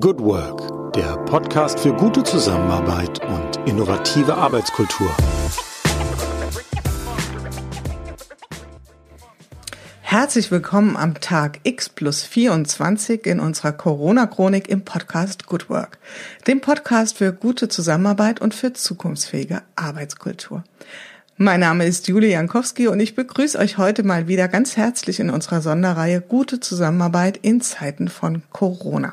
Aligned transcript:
Good 0.00 0.20
Work, 0.20 0.94
der 0.94 1.18
Podcast 1.26 1.78
für 1.78 1.92
gute 1.92 2.22
Zusammenarbeit 2.22 3.20
und 3.26 3.68
innovative 3.68 4.34
Arbeitskultur. 4.34 5.14
Herzlich 10.00 10.50
willkommen 10.50 10.96
am 10.96 11.20
Tag 11.20 11.60
X 11.64 11.90
plus 11.90 12.22
24 12.22 13.26
in 13.26 13.38
unserer 13.38 13.72
Corona-Chronik 13.72 14.70
im 14.70 14.82
Podcast 14.82 15.46
Good 15.46 15.68
Work, 15.68 15.98
dem 16.46 16.62
Podcast 16.62 17.18
für 17.18 17.34
gute 17.34 17.68
Zusammenarbeit 17.68 18.40
und 18.40 18.54
für 18.54 18.72
zukunftsfähige 18.72 19.60
Arbeitskultur. 19.76 20.64
Mein 21.36 21.60
Name 21.60 21.84
ist 21.84 22.08
Julie 22.08 22.30
Jankowski 22.30 22.88
und 22.88 22.98
ich 22.98 23.14
begrüße 23.14 23.58
euch 23.58 23.76
heute 23.76 24.04
mal 24.04 24.26
wieder 24.26 24.48
ganz 24.48 24.78
herzlich 24.78 25.20
in 25.20 25.28
unserer 25.28 25.60
Sonderreihe 25.60 26.22
Gute 26.22 26.60
Zusammenarbeit 26.60 27.36
in 27.36 27.60
Zeiten 27.60 28.08
von 28.08 28.42
Corona. 28.52 29.12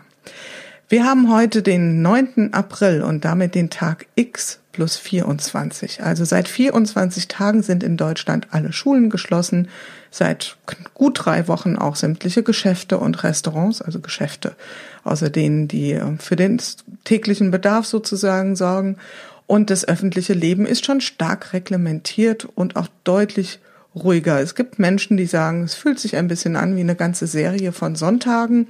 Wir 0.92 1.06
haben 1.06 1.32
heute 1.32 1.62
den 1.62 2.02
9. 2.02 2.52
April 2.52 3.04
und 3.04 3.24
damit 3.24 3.54
den 3.54 3.70
Tag 3.70 4.08
X 4.16 4.60
plus 4.72 4.98
24. 4.98 6.02
Also 6.02 6.26
seit 6.26 6.48
24 6.48 7.28
Tagen 7.28 7.62
sind 7.62 7.84
in 7.84 7.96
Deutschland 7.96 8.48
alle 8.50 8.74
Schulen 8.74 9.12
geschlossen, 9.12 9.68
seit 10.10 10.58
gut 10.96 11.20
drei 11.24 11.48
Wochen 11.48 11.76
auch 11.76 11.96
sämtliche 11.96 12.42
Geschäfte 12.42 12.98
und 12.98 13.24
Restaurants, 13.24 13.84
also 13.84 14.00
Geschäfte, 14.00 14.56
außer 15.04 15.30
denen, 15.30 15.68
die 15.68 15.92
äh, 15.92 16.18
für 16.18 16.36
den 16.36 16.60
täglichen 17.04 17.52
Bedarf 17.52 17.86
sozusagen 17.86 18.56
sorgen. 18.56 18.98
Und 19.46 19.70
das 19.70 19.88
öffentliche 19.88 20.34
Leben 20.34 20.66
ist 20.66 20.88
schon 20.88 21.02
stark 21.02 21.54
reglementiert 21.54 22.46
und 22.56 22.78
auch 22.78 22.88
deutlich 23.04 23.60
ruhiger. 23.94 24.42
Es 24.42 24.56
gibt 24.56 24.80
Menschen, 24.80 25.18
die 25.18 25.28
sagen, 25.28 25.66
es 25.66 25.76
fühlt 25.76 26.00
sich 26.00 26.16
ein 26.16 26.28
bisschen 26.28 26.56
an 26.56 26.76
wie 26.76 26.82
eine 26.82 26.96
ganze 26.96 27.28
Serie 27.28 27.74
von 27.74 27.96
Sonntagen. 27.96 28.68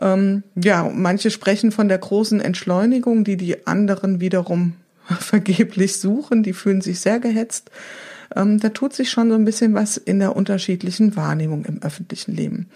Ähm, 0.00 0.42
ja, 0.54 0.90
manche 0.92 1.30
sprechen 1.30 1.72
von 1.72 1.88
der 1.88 1.98
großen 1.98 2.40
Entschleunigung, 2.40 3.24
die 3.24 3.36
die 3.36 3.66
anderen 3.66 4.20
wiederum 4.20 4.74
vergeblich 5.06 5.98
suchen. 5.98 6.42
Die 6.42 6.52
fühlen 6.52 6.80
sich 6.80 7.00
sehr 7.00 7.20
gehetzt. 7.20 7.70
Ähm, 8.34 8.60
da 8.60 8.68
tut 8.70 8.92
sich 8.92 9.10
schon 9.10 9.30
so 9.30 9.34
ein 9.34 9.44
bisschen 9.44 9.74
was 9.74 9.96
in 9.96 10.18
der 10.18 10.36
unterschiedlichen 10.36 11.16
Wahrnehmung 11.16 11.64
im 11.64 11.82
öffentlichen 11.82 12.34
Leben. 12.34 12.68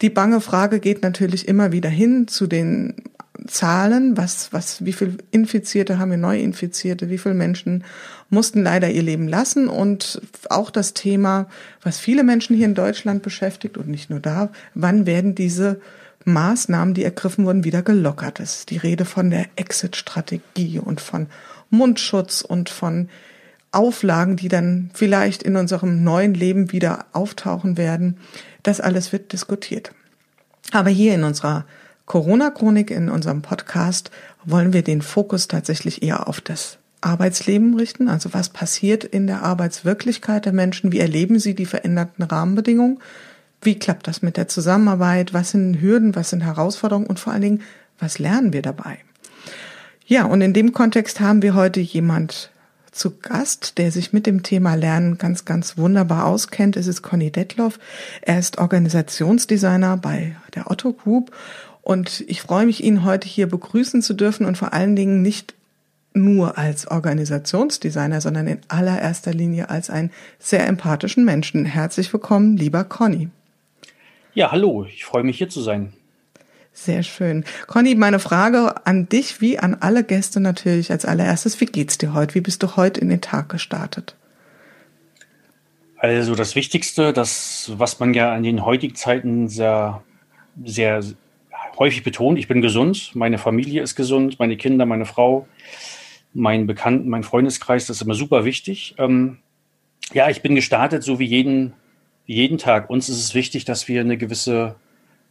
Die 0.00 0.10
bange 0.10 0.40
Frage 0.40 0.80
geht 0.80 1.02
natürlich 1.02 1.46
immer 1.46 1.70
wieder 1.70 1.90
hin 1.90 2.26
zu 2.26 2.46
den 2.46 2.94
Zahlen, 3.46 4.16
was, 4.16 4.52
was, 4.52 4.84
wie 4.84 4.92
viel 4.92 5.18
Infizierte 5.30 5.98
haben 5.98 6.10
wir, 6.10 6.18
Neuinfizierte, 6.18 7.10
wie 7.10 7.18
viele 7.18 7.34
Menschen 7.34 7.84
mussten 8.30 8.62
leider 8.62 8.90
ihr 8.90 9.02
Leben 9.02 9.28
lassen 9.28 9.68
und 9.68 10.20
auch 10.48 10.70
das 10.70 10.94
Thema, 10.94 11.48
was 11.82 11.98
viele 11.98 12.24
Menschen 12.24 12.56
hier 12.56 12.66
in 12.66 12.74
Deutschland 12.74 13.22
beschäftigt 13.22 13.78
und 13.78 13.88
nicht 13.88 14.10
nur 14.10 14.20
da, 14.20 14.50
wann 14.74 15.06
werden 15.06 15.34
diese 15.34 15.80
Maßnahmen, 16.24 16.94
die 16.94 17.04
ergriffen 17.04 17.44
wurden, 17.44 17.64
wieder 17.64 17.82
gelockert. 17.82 18.40
Es 18.40 18.56
ist 18.56 18.70
die 18.70 18.76
Rede 18.76 19.04
von 19.04 19.30
der 19.30 19.46
Exit-Strategie 19.56 20.78
und 20.78 21.00
von 21.00 21.26
Mundschutz 21.70 22.42
und 22.42 22.70
von 22.70 23.08
Auflagen, 23.72 24.36
die 24.36 24.48
dann 24.48 24.90
vielleicht 24.92 25.42
in 25.42 25.56
unserem 25.56 26.04
neuen 26.04 26.34
Leben 26.34 26.72
wieder 26.72 27.06
auftauchen 27.12 27.76
werden. 27.76 28.18
Das 28.62 28.80
alles 28.80 29.12
wird 29.12 29.32
diskutiert. 29.32 29.92
Aber 30.72 30.90
hier 30.90 31.14
in 31.14 31.24
unserer 31.24 31.64
Corona-Chronik 32.06 32.90
in 32.90 33.08
unserem 33.08 33.42
Podcast 33.42 34.10
wollen 34.44 34.72
wir 34.72 34.82
den 34.82 35.02
Fokus 35.02 35.48
tatsächlich 35.48 36.02
eher 36.02 36.28
auf 36.28 36.40
das 36.40 36.78
Arbeitsleben 37.00 37.74
richten. 37.74 38.08
Also 38.08 38.32
was 38.32 38.48
passiert 38.48 39.04
in 39.04 39.26
der 39.26 39.42
Arbeitswirklichkeit 39.42 40.44
der 40.44 40.52
Menschen? 40.52 40.92
Wie 40.92 41.00
erleben 41.00 41.38
sie 41.38 41.54
die 41.54 41.66
veränderten 41.66 42.22
Rahmenbedingungen? 42.22 43.00
Wie 43.62 43.78
klappt 43.78 44.08
das 44.08 44.22
mit 44.22 44.36
der 44.36 44.48
Zusammenarbeit? 44.48 45.32
Was 45.32 45.52
sind 45.52 45.80
Hürden? 45.80 46.16
Was 46.16 46.30
sind 46.30 46.42
Herausforderungen? 46.42 47.06
Und 47.06 47.20
vor 47.20 47.32
allen 47.32 47.42
Dingen, 47.42 47.62
was 47.98 48.18
lernen 48.18 48.52
wir 48.52 48.60
dabei? 48.60 48.98
Ja, 50.04 50.24
und 50.24 50.40
in 50.40 50.52
dem 50.52 50.72
Kontext 50.72 51.20
haben 51.20 51.42
wir 51.42 51.54
heute 51.54 51.78
jemand 51.78 52.50
zu 52.90 53.18
Gast, 53.18 53.78
der 53.78 53.92
sich 53.92 54.12
mit 54.12 54.26
dem 54.26 54.42
Thema 54.42 54.74
Lernen 54.74 55.16
ganz, 55.16 55.44
ganz 55.44 55.78
wunderbar 55.78 56.26
auskennt. 56.26 56.76
Es 56.76 56.88
ist 56.88 57.02
Conny 57.02 57.30
Detloff. 57.30 57.78
Er 58.20 58.40
ist 58.40 58.58
Organisationsdesigner 58.58 59.96
bei 59.96 60.36
der 60.56 60.70
Otto 60.70 60.92
Group 60.92 61.30
und 61.82 62.24
ich 62.26 62.42
freue 62.42 62.66
mich, 62.66 62.82
ihn 62.82 63.04
heute 63.04 63.28
hier 63.28 63.48
begrüßen 63.48 64.02
zu 64.02 64.12
dürfen 64.12 64.44
und 64.44 64.58
vor 64.58 64.72
allen 64.72 64.96
Dingen 64.96 65.22
nicht 65.22 65.54
nur 66.14 66.58
als 66.58 66.88
Organisationsdesigner, 66.88 68.20
sondern 68.20 68.46
in 68.48 68.58
allererster 68.68 69.32
Linie 69.32 69.70
als 69.70 69.88
einen 69.88 70.10
sehr 70.38 70.66
empathischen 70.66 71.24
Menschen. 71.24 71.64
Herzlich 71.64 72.12
willkommen, 72.12 72.56
lieber 72.56 72.84
Conny. 72.84 73.30
Ja, 74.34 74.50
hallo, 74.50 74.84
ich 74.84 75.04
freue 75.04 75.24
mich 75.24 75.38
hier 75.38 75.48
zu 75.48 75.60
sein. 75.60 75.92
Sehr 76.72 77.02
schön. 77.02 77.44
Conny, 77.66 77.94
meine 77.94 78.18
Frage 78.18 78.86
an 78.86 79.06
dich, 79.08 79.42
wie 79.42 79.58
an 79.58 79.76
alle 79.80 80.04
Gäste 80.04 80.40
natürlich 80.40 80.90
als 80.90 81.04
allererstes, 81.04 81.60
wie 81.60 81.66
geht's 81.66 81.98
dir 81.98 82.14
heute? 82.14 82.34
Wie 82.34 82.40
bist 82.40 82.62
du 82.62 82.76
heute 82.76 83.00
in 83.00 83.10
den 83.10 83.20
Tag 83.20 83.50
gestartet? 83.50 84.16
Also 85.98 86.34
das 86.34 86.56
Wichtigste, 86.56 87.12
das, 87.12 87.72
was 87.76 88.00
man 88.00 88.14
ja 88.14 88.32
an 88.32 88.42
den 88.42 88.64
heutigen 88.64 88.94
Zeiten 88.94 89.48
sehr, 89.48 90.02
sehr 90.64 91.04
häufig 91.78 92.02
betont, 92.02 92.38
ich 92.38 92.48
bin 92.48 92.62
gesund, 92.62 93.12
meine 93.14 93.38
Familie 93.38 93.82
ist 93.82 93.94
gesund, 93.94 94.38
meine 94.38 94.56
Kinder, 94.56 94.86
meine 94.86 95.04
Frau, 95.04 95.46
mein 96.32 96.66
Bekannten, 96.66 97.08
mein 97.08 97.22
Freundeskreis, 97.22 97.86
das 97.86 97.98
ist 97.98 98.02
immer 98.02 98.14
super 98.14 98.46
wichtig. 98.46 98.94
Ähm, 98.98 99.38
ja, 100.14 100.30
ich 100.30 100.40
bin 100.40 100.54
gestartet, 100.54 101.02
so 101.02 101.18
wie 101.18 101.26
jeden, 101.26 101.74
jeden 102.26 102.58
Tag. 102.58 102.90
Uns 102.90 103.08
ist 103.08 103.18
es 103.18 103.34
wichtig, 103.34 103.64
dass 103.64 103.88
wir 103.88 104.00
eine 104.00 104.16
gewisse 104.16 104.76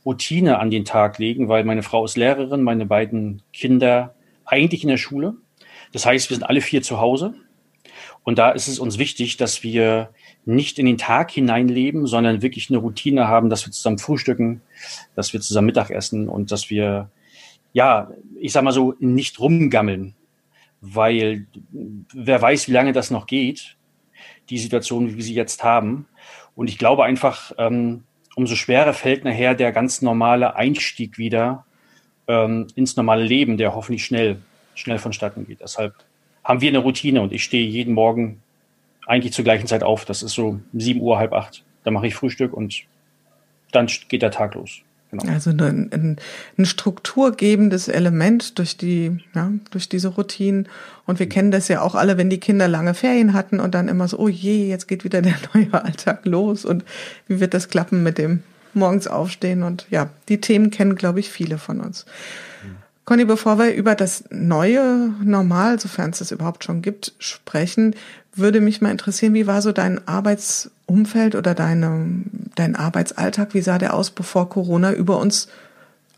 Routine 0.05 0.59
an 0.59 0.71
den 0.71 0.85
Tag 0.85 1.19
legen, 1.19 1.47
weil 1.47 1.63
meine 1.63 1.83
Frau 1.83 2.03
ist 2.05 2.17
Lehrerin, 2.17 2.63
meine 2.63 2.85
beiden 2.85 3.41
Kinder 3.53 4.15
eigentlich 4.45 4.83
in 4.83 4.89
der 4.89 4.97
Schule. 4.97 5.35
Das 5.91 6.05
heißt, 6.05 6.29
wir 6.29 6.37
sind 6.37 6.43
alle 6.43 6.61
vier 6.61 6.81
zu 6.81 6.99
Hause. 6.99 7.33
Und 8.23 8.37
da 8.37 8.51
ist 8.51 8.67
es 8.67 8.79
uns 8.79 8.97
wichtig, 8.97 9.37
dass 9.37 9.63
wir 9.63 10.09
nicht 10.45 10.79
in 10.79 10.85
den 10.85 10.97
Tag 10.97 11.31
hineinleben, 11.31 12.05
sondern 12.07 12.41
wirklich 12.41 12.69
eine 12.69 12.79
Routine 12.79 13.27
haben, 13.27 13.49
dass 13.49 13.65
wir 13.65 13.71
zusammen 13.71 13.97
frühstücken, 13.97 14.61
dass 15.15 15.33
wir 15.33 15.41
zusammen 15.41 15.67
Mittag 15.67 15.89
essen 15.89 16.29
und 16.29 16.51
dass 16.51 16.69
wir, 16.69 17.09
ja, 17.73 18.11
ich 18.39 18.51
sag 18.51 18.63
mal 18.63 18.71
so, 18.71 18.95
nicht 18.99 19.39
rumgammeln, 19.39 20.15
weil 20.81 21.47
wer 22.13 22.41
weiß, 22.41 22.67
wie 22.67 22.73
lange 22.73 22.91
das 22.91 23.11
noch 23.11 23.27
geht, 23.27 23.77
die 24.49 24.57
Situation, 24.57 25.09
wie 25.09 25.17
wir 25.17 25.23
sie 25.23 25.35
jetzt 25.35 25.63
haben. 25.63 26.07
Und 26.55 26.69
ich 26.69 26.77
glaube 26.77 27.03
einfach, 27.03 27.51
ähm, 27.57 28.03
umso 28.35 28.55
schwerer 28.55 28.93
fällt 28.93 29.23
nachher 29.23 29.55
der 29.55 29.71
ganz 29.71 30.01
normale 30.01 30.55
Einstieg 30.55 31.17
wieder 31.17 31.65
ähm, 32.27 32.67
ins 32.75 32.95
normale 32.95 33.23
Leben, 33.23 33.57
der 33.57 33.75
hoffentlich 33.75 34.05
schnell, 34.05 34.41
schnell 34.75 34.99
vonstatten 34.99 35.45
geht. 35.45 35.61
Deshalb 35.61 35.95
haben 36.43 36.61
wir 36.61 36.69
eine 36.69 36.79
Routine 36.79 37.21
und 37.21 37.33
ich 37.33 37.43
stehe 37.43 37.67
jeden 37.67 37.93
Morgen 37.93 38.41
eigentlich 39.05 39.33
zur 39.33 39.43
gleichen 39.43 39.67
Zeit 39.67 39.83
auf. 39.83 40.05
Das 40.05 40.23
ist 40.23 40.33
so 40.33 40.59
sieben 40.73 41.01
Uhr, 41.01 41.17
halb 41.17 41.33
acht. 41.33 41.63
Da 41.83 41.91
mache 41.91 42.07
ich 42.07 42.15
Frühstück 42.15 42.53
und 42.53 42.83
dann 43.71 43.87
geht 44.07 44.21
der 44.21 44.31
Tag 44.31 44.55
los. 44.55 44.81
Genau. 45.11 45.33
Also 45.33 45.49
ein, 45.49 45.89
ein, 45.91 46.17
ein 46.57 46.65
strukturgebendes 46.65 47.89
Element 47.89 48.57
durch 48.57 48.77
die, 48.77 49.19
ja, 49.35 49.51
durch 49.71 49.89
diese 49.89 50.07
Routinen. 50.07 50.69
Und 51.05 51.19
wir 51.19 51.27
kennen 51.27 51.51
das 51.51 51.67
ja 51.67 51.81
auch 51.81 51.95
alle, 51.95 52.17
wenn 52.17 52.29
die 52.29 52.39
Kinder 52.39 52.69
lange 52.69 52.93
Ferien 52.93 53.33
hatten 53.33 53.59
und 53.59 53.75
dann 53.75 53.89
immer 53.89 54.07
so, 54.07 54.17
oh 54.19 54.29
je, 54.29 54.69
jetzt 54.69 54.87
geht 54.87 55.03
wieder 55.03 55.21
der 55.21 55.35
neue 55.53 55.73
Alltag 55.73 56.25
los 56.25 56.63
und 56.63 56.85
wie 57.27 57.39
wird 57.39 57.53
das 57.53 57.67
klappen 57.67 58.03
mit 58.03 58.17
dem 58.17 58.43
morgens 58.73 59.07
aufstehen? 59.07 59.63
Und 59.63 59.85
ja, 59.89 60.09
die 60.29 60.39
Themen 60.39 60.71
kennen, 60.71 60.95
glaube 60.95 61.19
ich, 61.19 61.29
viele 61.29 61.57
von 61.57 61.81
uns. 61.81 62.05
Conny, 63.03 63.25
bevor 63.25 63.57
wir 63.57 63.73
über 63.73 63.95
das 63.95 64.23
neue 64.29 65.09
Normal, 65.21 65.79
sofern 65.79 66.11
es 66.11 66.19
das 66.19 66.31
überhaupt 66.31 66.63
schon 66.63 66.81
gibt, 66.81 67.13
sprechen, 67.19 67.95
würde 68.33 68.61
mich 68.61 68.81
mal 68.81 68.91
interessieren, 68.91 69.33
wie 69.33 69.47
war 69.47 69.61
so 69.61 69.71
dein 69.71 70.07
Arbeitsumfeld 70.07 71.35
oder 71.35 71.53
deine, 71.53 72.23
dein 72.55 72.75
Arbeitsalltag? 72.75 73.53
Wie 73.53 73.61
sah 73.61 73.77
der 73.77 73.93
aus, 73.93 74.11
bevor 74.11 74.49
Corona 74.49 74.93
über 74.93 75.19
uns 75.19 75.49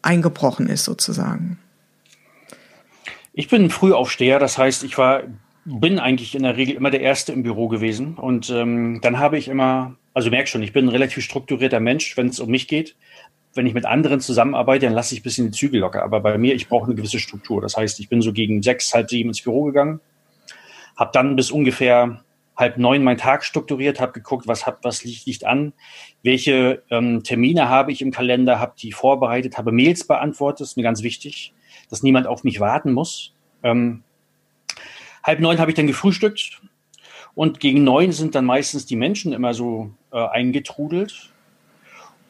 eingebrochen 0.01 0.67
ist, 0.67 0.83
sozusagen? 0.83 1.57
Ich 3.33 3.47
bin 3.47 3.69
Frühaufsteher, 3.69 4.37
das 4.37 4.57
heißt, 4.57 4.83
ich 4.83 4.97
war, 4.97 5.23
bin 5.65 5.97
eigentlich 5.97 6.35
in 6.35 6.43
der 6.43 6.55
Regel 6.55 6.75
immer 6.75 6.91
der 6.91 7.01
Erste 7.01 7.31
im 7.31 7.41
Büro 7.41 7.67
gewesen. 7.67 8.15
Und 8.15 8.49
ähm, 8.51 8.99
dann 9.01 9.17
habe 9.17 9.37
ich 9.37 9.47
immer, 9.47 9.95
also 10.13 10.29
merk 10.29 10.47
schon, 10.47 10.61
ich 10.61 10.73
bin 10.73 10.85
ein 10.85 10.89
relativ 10.89 11.23
strukturierter 11.23 11.79
Mensch, 11.79 12.15
wenn 12.15 12.27
es 12.27 12.39
um 12.39 12.49
mich 12.49 12.67
geht 12.67 12.95
wenn 13.55 13.67
ich 13.67 13.73
mit 13.73 13.85
anderen 13.85 14.19
zusammenarbeite, 14.19 14.85
dann 14.85 14.95
lasse 14.95 15.13
ich 15.13 15.21
ein 15.21 15.23
bisschen 15.23 15.51
die 15.51 15.57
Zügel 15.57 15.79
locker. 15.79 16.03
Aber 16.03 16.19
bei 16.21 16.37
mir, 16.37 16.55
ich 16.55 16.67
brauche 16.67 16.85
eine 16.85 16.95
gewisse 16.95 17.19
Struktur. 17.19 17.61
Das 17.61 17.77
heißt, 17.77 17.99
ich 17.99 18.09
bin 18.09 18.21
so 18.21 18.33
gegen 18.33 18.63
sechs, 18.63 18.93
halb 18.93 19.09
sieben 19.09 19.29
ins 19.29 19.41
Büro 19.41 19.63
gegangen, 19.65 19.99
habe 20.95 21.11
dann 21.13 21.35
bis 21.35 21.51
ungefähr 21.51 22.23
halb 22.55 22.77
neun 22.77 23.03
meinen 23.03 23.17
Tag 23.17 23.43
strukturiert, 23.43 23.99
habe 23.99 24.11
geguckt, 24.11 24.47
was 24.47 24.65
hat, 24.65 24.79
was 24.83 25.03
liegt, 25.03 25.25
liegt 25.25 25.45
an, 25.45 25.73
welche 26.21 26.83
ähm, 26.91 27.23
Termine 27.23 27.67
habe 27.69 27.91
ich 27.91 28.01
im 28.01 28.11
Kalender, 28.11 28.59
habe 28.59 28.73
die 28.77 28.91
vorbereitet, 28.91 29.57
habe 29.57 29.71
Mails 29.71 30.05
beantwortet, 30.05 30.67
ist 30.67 30.77
mir 30.77 30.83
ganz 30.83 31.01
wichtig, 31.01 31.53
dass 31.89 32.03
niemand 32.03 32.27
auf 32.27 32.43
mich 32.43 32.59
warten 32.59 32.93
muss. 32.93 33.33
Ähm, 33.63 34.03
halb 35.23 35.39
neun 35.39 35.59
habe 35.59 35.71
ich 35.71 35.75
dann 35.75 35.87
gefrühstückt 35.87 36.61
und 37.33 37.59
gegen 37.59 37.83
neun 37.83 38.11
sind 38.11 38.35
dann 38.35 38.45
meistens 38.45 38.85
die 38.85 38.95
Menschen 38.95 39.33
immer 39.33 39.53
so 39.53 39.91
äh, 40.11 40.17
eingetrudelt 40.17 41.31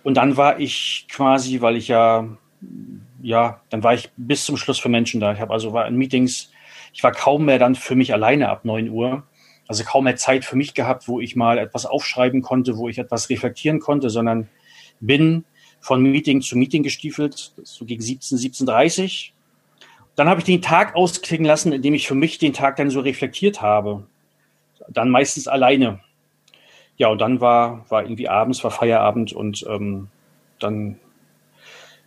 und 0.03 0.15
dann 0.15 0.37
war 0.37 0.59
ich 0.59 1.07
quasi, 1.09 1.59
weil 1.59 1.75
ich 1.75 1.89
ja 1.89 2.29
ja, 3.21 3.61
dann 3.69 3.83
war 3.83 3.93
ich 3.93 4.11
bis 4.17 4.45
zum 4.45 4.57
Schluss 4.57 4.79
für 4.79 4.89
Menschen 4.89 5.19
da. 5.19 5.33
Ich 5.33 5.39
habe 5.39 5.53
also 5.53 5.73
war 5.73 5.87
in 5.87 5.95
Meetings, 5.95 6.51
ich 6.93 7.03
war 7.03 7.11
kaum 7.11 7.45
mehr 7.45 7.59
dann 7.59 7.75
für 7.75 7.95
mich 7.95 8.13
alleine 8.13 8.49
ab 8.49 8.63
9 8.63 8.89
Uhr. 8.89 9.23
Also 9.67 9.83
kaum 9.83 10.03
mehr 10.03 10.15
Zeit 10.15 10.45
für 10.45 10.55
mich 10.55 10.73
gehabt, 10.73 11.07
wo 11.07 11.19
ich 11.19 11.35
mal 11.35 11.57
etwas 11.57 11.85
aufschreiben 11.85 12.41
konnte, 12.41 12.77
wo 12.77 12.87
ich 12.89 12.99
etwas 12.99 13.29
reflektieren 13.29 13.79
konnte, 13.79 14.09
sondern 14.09 14.49
bin 14.99 15.45
von 15.79 16.01
Meeting 16.01 16.41
zu 16.41 16.57
Meeting 16.57 16.83
gestiefelt, 16.83 17.53
so 17.63 17.85
gegen 17.85 18.01
17, 18.01 18.37
17.30 18.37 19.31
Dann 20.15 20.29
habe 20.29 20.39
ich 20.39 20.45
den 20.45 20.61
Tag 20.61 20.95
ausklingen 20.95 21.45
lassen, 21.45 21.73
indem 21.73 21.93
ich 21.93 22.07
für 22.07 22.15
mich 22.15 22.37
den 22.37 22.53
Tag 22.53 22.75
dann 22.75 22.89
so 22.89 22.99
reflektiert 22.99 23.61
habe. 23.61 24.05
Dann 24.89 25.09
meistens 25.09 25.47
alleine. 25.47 25.99
Ja, 26.97 27.07
und 27.07 27.19
dann 27.19 27.41
war, 27.41 27.89
war 27.89 28.03
irgendwie 28.03 28.29
abends, 28.29 28.63
war 28.63 28.71
Feierabend 28.71 29.33
und 29.33 29.65
ähm, 29.67 30.09
dann 30.59 30.99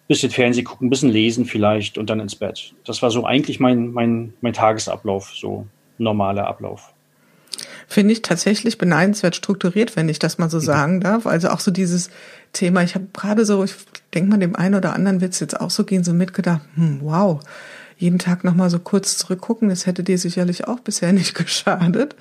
bisschen 0.08 0.30
Fernsehen 0.30 0.64
gucken, 0.64 0.90
bisschen 0.90 1.10
lesen 1.10 1.44
vielleicht 1.44 1.98
und 1.98 2.10
dann 2.10 2.20
ins 2.20 2.36
Bett. 2.36 2.74
Das 2.84 3.02
war 3.02 3.10
so 3.10 3.24
eigentlich 3.24 3.60
mein, 3.60 3.92
mein, 3.92 4.34
mein 4.40 4.52
Tagesablauf, 4.52 5.32
so 5.34 5.66
normaler 5.98 6.46
Ablauf. 6.46 6.92
Finde 7.88 8.12
ich 8.12 8.22
tatsächlich 8.22 8.78
beneidenswert 8.78 9.36
strukturiert, 9.36 9.96
wenn 9.96 10.08
ich 10.08 10.18
das 10.18 10.38
mal 10.38 10.50
so 10.50 10.58
sagen 10.58 11.00
darf. 11.00 11.26
Also 11.26 11.50
auch 11.50 11.60
so 11.60 11.70
dieses 11.70 12.10
Thema, 12.52 12.82
ich 12.82 12.94
habe 12.94 13.06
gerade 13.12 13.44
so, 13.44 13.62
ich 13.64 13.74
denke 14.12 14.30
mal, 14.30 14.38
dem 14.38 14.56
einen 14.56 14.74
oder 14.74 14.92
anderen 14.92 15.20
wird 15.20 15.32
es 15.32 15.40
jetzt 15.40 15.58
auch 15.60 15.70
so 15.70 15.84
gehen, 15.84 16.02
so 16.02 16.12
mitgedacht, 16.12 16.62
hm, 16.74 16.98
wow, 17.02 17.40
jeden 17.96 18.18
Tag 18.18 18.44
nochmal 18.44 18.70
so 18.70 18.78
kurz 18.78 19.16
zurückgucken, 19.16 19.68
das 19.68 19.86
hätte 19.86 20.02
dir 20.02 20.18
sicherlich 20.18 20.66
auch 20.66 20.80
bisher 20.80 21.12
nicht 21.14 21.34
geschadet. 21.34 22.16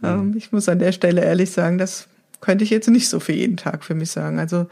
Mhm. 0.00 0.08
Ähm, 0.08 0.34
ich 0.36 0.52
muss 0.52 0.68
an 0.68 0.78
der 0.78 0.92
Stelle 0.92 1.24
ehrlich 1.24 1.50
sagen, 1.50 1.78
das 1.78 2.08
könnte 2.40 2.64
ich 2.64 2.70
jetzt 2.70 2.88
nicht 2.88 3.08
so 3.08 3.18
für 3.18 3.32
jeden 3.32 3.56
Tag 3.56 3.84
für 3.84 3.94
mich 3.94 4.10
sagen. 4.10 4.38
Also 4.38 4.66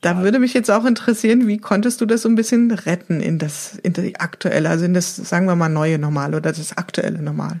da 0.00 0.22
würde 0.22 0.38
mich 0.38 0.54
jetzt 0.54 0.70
auch 0.70 0.84
interessieren, 0.84 1.46
wie 1.46 1.58
konntest 1.58 2.00
du 2.00 2.06
das 2.06 2.22
so 2.22 2.28
ein 2.28 2.34
bisschen 2.34 2.70
retten 2.70 3.20
in 3.20 3.38
das, 3.38 3.76
in 3.82 3.92
die 3.92 4.18
aktuelle, 4.18 4.68
also 4.68 4.84
in 4.84 4.94
das, 4.94 5.16
sagen 5.16 5.46
wir 5.46 5.56
mal, 5.56 5.68
neue 5.68 5.98
Normal 5.98 6.34
oder 6.34 6.52
das 6.52 6.76
aktuelle 6.76 7.22
Normal? 7.22 7.60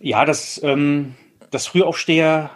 Ja, 0.00 0.24
das, 0.24 0.60
ähm, 0.62 1.14
das 1.50 1.66
Frühaufsteher, 1.66 2.50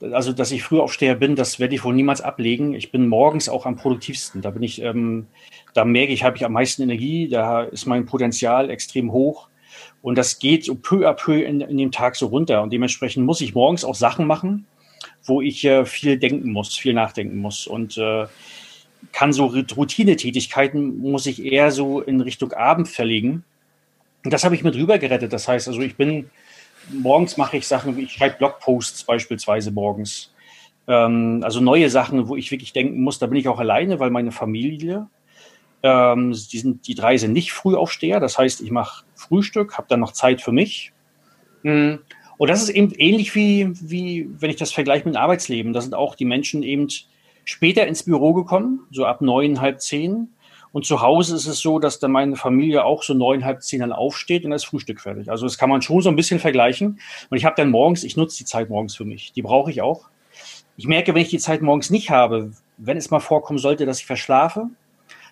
also 0.00 0.32
dass 0.32 0.50
ich 0.52 0.62
Frühaufsteher 0.62 1.14
bin, 1.14 1.36
das 1.36 1.58
werde 1.58 1.74
ich 1.74 1.84
wohl 1.84 1.94
niemals 1.94 2.20
ablegen. 2.20 2.74
Ich 2.74 2.90
bin 2.92 3.08
morgens 3.08 3.48
auch 3.48 3.66
am 3.66 3.76
produktivsten. 3.76 4.42
Da 4.42 4.50
bin 4.50 4.62
ich, 4.62 4.80
ähm, 4.82 5.26
da 5.74 5.84
merke 5.84 6.12
ich, 6.12 6.24
habe 6.24 6.36
ich 6.36 6.44
am 6.44 6.52
meisten 6.52 6.82
Energie, 6.82 7.28
da 7.28 7.62
ist 7.62 7.86
mein 7.86 8.06
Potenzial 8.06 8.70
extrem 8.70 9.12
hoch. 9.12 9.48
Und 10.02 10.16
das 10.16 10.38
geht 10.38 10.64
so 10.64 10.74
peu 10.74 11.08
à 11.08 11.12
peu 11.12 11.42
in, 11.42 11.60
in 11.60 11.76
dem 11.76 11.92
Tag 11.92 12.16
so 12.16 12.26
runter. 12.26 12.62
Und 12.62 12.72
dementsprechend 12.72 13.26
muss 13.26 13.40
ich 13.40 13.54
morgens 13.54 13.84
auch 13.84 13.94
Sachen 13.94 14.26
machen, 14.26 14.66
wo 15.24 15.42
ich 15.42 15.64
äh, 15.64 15.84
viel 15.84 16.18
denken 16.18 16.52
muss, 16.52 16.74
viel 16.74 16.94
nachdenken 16.94 17.38
muss. 17.38 17.66
Und 17.66 17.98
äh, 17.98 18.26
kann 19.12 19.32
so 19.32 19.46
Routinetätigkeiten 19.46 20.98
muss 20.98 21.26
ich 21.26 21.44
eher 21.44 21.70
so 21.70 22.00
in 22.00 22.20
Richtung 22.20 22.52
Abend 22.52 22.88
verlegen. 22.88 23.44
Und 24.24 24.32
das 24.32 24.44
habe 24.44 24.54
ich 24.54 24.64
mit 24.64 24.74
rüber 24.74 24.98
gerettet. 24.98 25.32
Das 25.32 25.48
heißt, 25.48 25.68
also 25.68 25.80
ich 25.80 25.96
bin 25.96 26.30
morgens 26.90 27.36
mache 27.36 27.56
ich 27.56 27.66
Sachen, 27.66 27.98
ich 27.98 28.12
schreibe 28.12 28.36
Blogposts 28.38 29.04
beispielsweise 29.04 29.70
morgens. 29.70 30.32
Ähm, 30.86 31.40
also 31.44 31.60
neue 31.60 31.90
Sachen, 31.90 32.28
wo 32.28 32.36
ich 32.36 32.50
wirklich 32.50 32.72
denken 32.72 33.02
muss, 33.02 33.18
da 33.18 33.26
bin 33.26 33.38
ich 33.38 33.48
auch 33.48 33.58
alleine, 33.58 34.00
weil 34.00 34.10
meine 34.10 34.32
Familie, 34.32 35.08
ähm, 35.82 36.32
die, 36.32 36.58
sind, 36.58 36.86
die 36.86 36.94
drei 36.94 37.16
sind 37.16 37.32
nicht 37.32 37.52
Frühaufsteher. 37.52 38.20
Das 38.20 38.38
heißt, 38.38 38.60
ich 38.60 38.70
mache 38.70 39.04
Frühstück, 39.14 39.76
habe 39.78 39.88
dann 39.88 40.00
noch 40.00 40.12
Zeit 40.12 40.40
für 40.40 40.52
mich. 40.52 40.92
Mhm. 41.62 42.00
Und 42.38 42.48
das 42.48 42.62
ist 42.62 42.70
eben 42.70 42.92
ähnlich 42.96 43.34
wie, 43.34 43.70
wie, 43.80 44.30
wenn 44.38 44.50
ich 44.50 44.56
das 44.56 44.72
vergleiche 44.72 45.04
mit 45.04 45.14
dem 45.14 45.20
Arbeitsleben. 45.20 45.72
Da 45.72 45.80
sind 45.80 45.94
auch 45.94 46.14
die 46.14 46.24
Menschen 46.24 46.62
eben 46.62 46.88
später 47.44 47.86
ins 47.86 48.04
Büro 48.04 48.32
gekommen, 48.32 48.86
so 48.90 49.04
ab 49.04 49.20
neun, 49.20 49.60
halb 49.60 49.80
zehn. 49.80 50.28
Und 50.70 50.86
zu 50.86 51.00
Hause 51.02 51.34
ist 51.34 51.46
es 51.46 51.60
so, 51.60 51.78
dass 51.78 51.98
dann 51.98 52.12
meine 52.12 52.36
Familie 52.36 52.84
auch 52.84 53.02
so 53.02 53.14
neun, 53.14 53.44
halb 53.44 53.62
zehn 53.62 53.80
dann 53.80 53.92
aufsteht 53.92 54.44
und 54.44 54.52
das 54.52 54.64
Frühstück 54.64 55.00
fertig. 55.00 55.30
Also 55.30 55.46
das 55.46 55.58
kann 55.58 55.68
man 55.68 55.82
schon 55.82 56.00
so 56.00 56.10
ein 56.10 56.16
bisschen 56.16 56.38
vergleichen. 56.38 57.00
Und 57.30 57.36
ich 57.36 57.44
habe 57.44 57.56
dann 57.56 57.70
morgens, 57.70 58.04
ich 58.04 58.16
nutze 58.16 58.38
die 58.38 58.44
Zeit 58.44 58.68
morgens 58.68 58.94
für 58.94 59.04
mich. 59.04 59.32
Die 59.32 59.42
brauche 59.42 59.70
ich 59.70 59.82
auch. 59.82 60.08
Ich 60.76 60.86
merke, 60.86 61.14
wenn 61.14 61.22
ich 61.22 61.30
die 61.30 61.38
Zeit 61.38 61.62
morgens 61.62 61.90
nicht 61.90 62.10
habe, 62.10 62.52
wenn 62.76 62.96
es 62.96 63.10
mal 63.10 63.18
vorkommen 63.18 63.58
sollte, 63.58 63.84
dass 63.84 63.98
ich 63.98 64.06
verschlafe, 64.06 64.68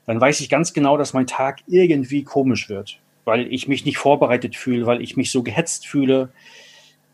dann 0.07 0.21
weiß 0.21 0.41
ich 0.41 0.49
ganz 0.49 0.73
genau, 0.73 0.97
dass 0.97 1.13
mein 1.13 1.27
Tag 1.27 1.61
irgendwie 1.67 2.25
komisch 2.25 2.69
wird, 2.69 2.99
weil 3.25 3.53
ich 3.53 3.69
mich 3.69 3.85
nicht 3.85 3.99
vorbereitet 3.99 4.57
fühle, 4.57 4.87
weil 4.87 5.03
ich 5.03 5.17
mich 5.17 5.31
so 5.31 5.43
gehetzt 5.43 5.87
fühle. 5.87 6.31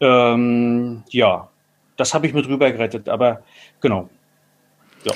Ähm, 0.02 1.04
ja, 1.10 1.48
das 1.96 2.12
habe 2.12 2.26
ich 2.26 2.34
mit 2.34 2.46
rüber 2.48 2.70
gerettet. 2.70 3.08
Aber 3.08 3.42
genau. 3.80 4.10
Ja. 5.04 5.12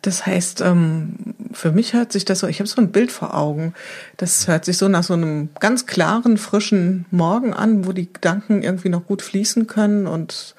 Das 0.00 0.26
heißt, 0.26 0.62
ähm, 0.62 1.34
für 1.52 1.70
mich 1.70 1.92
hört 1.92 2.10
sich 2.10 2.24
das 2.24 2.40
so, 2.40 2.48
ich 2.48 2.58
habe 2.58 2.68
so 2.68 2.80
ein 2.80 2.90
Bild 2.90 3.12
vor 3.12 3.36
Augen. 3.36 3.74
Das 4.16 4.48
hört 4.48 4.64
sich 4.64 4.76
so 4.78 4.88
nach 4.88 5.04
so 5.04 5.14
einem 5.14 5.50
ganz 5.60 5.86
klaren, 5.86 6.38
frischen 6.38 7.04
Morgen 7.10 7.52
an, 7.52 7.86
wo 7.86 7.92
die 7.92 8.12
Gedanken 8.12 8.62
irgendwie 8.62 8.88
noch 8.88 9.06
gut 9.06 9.22
fließen 9.22 9.68
können 9.68 10.08
und 10.08 10.56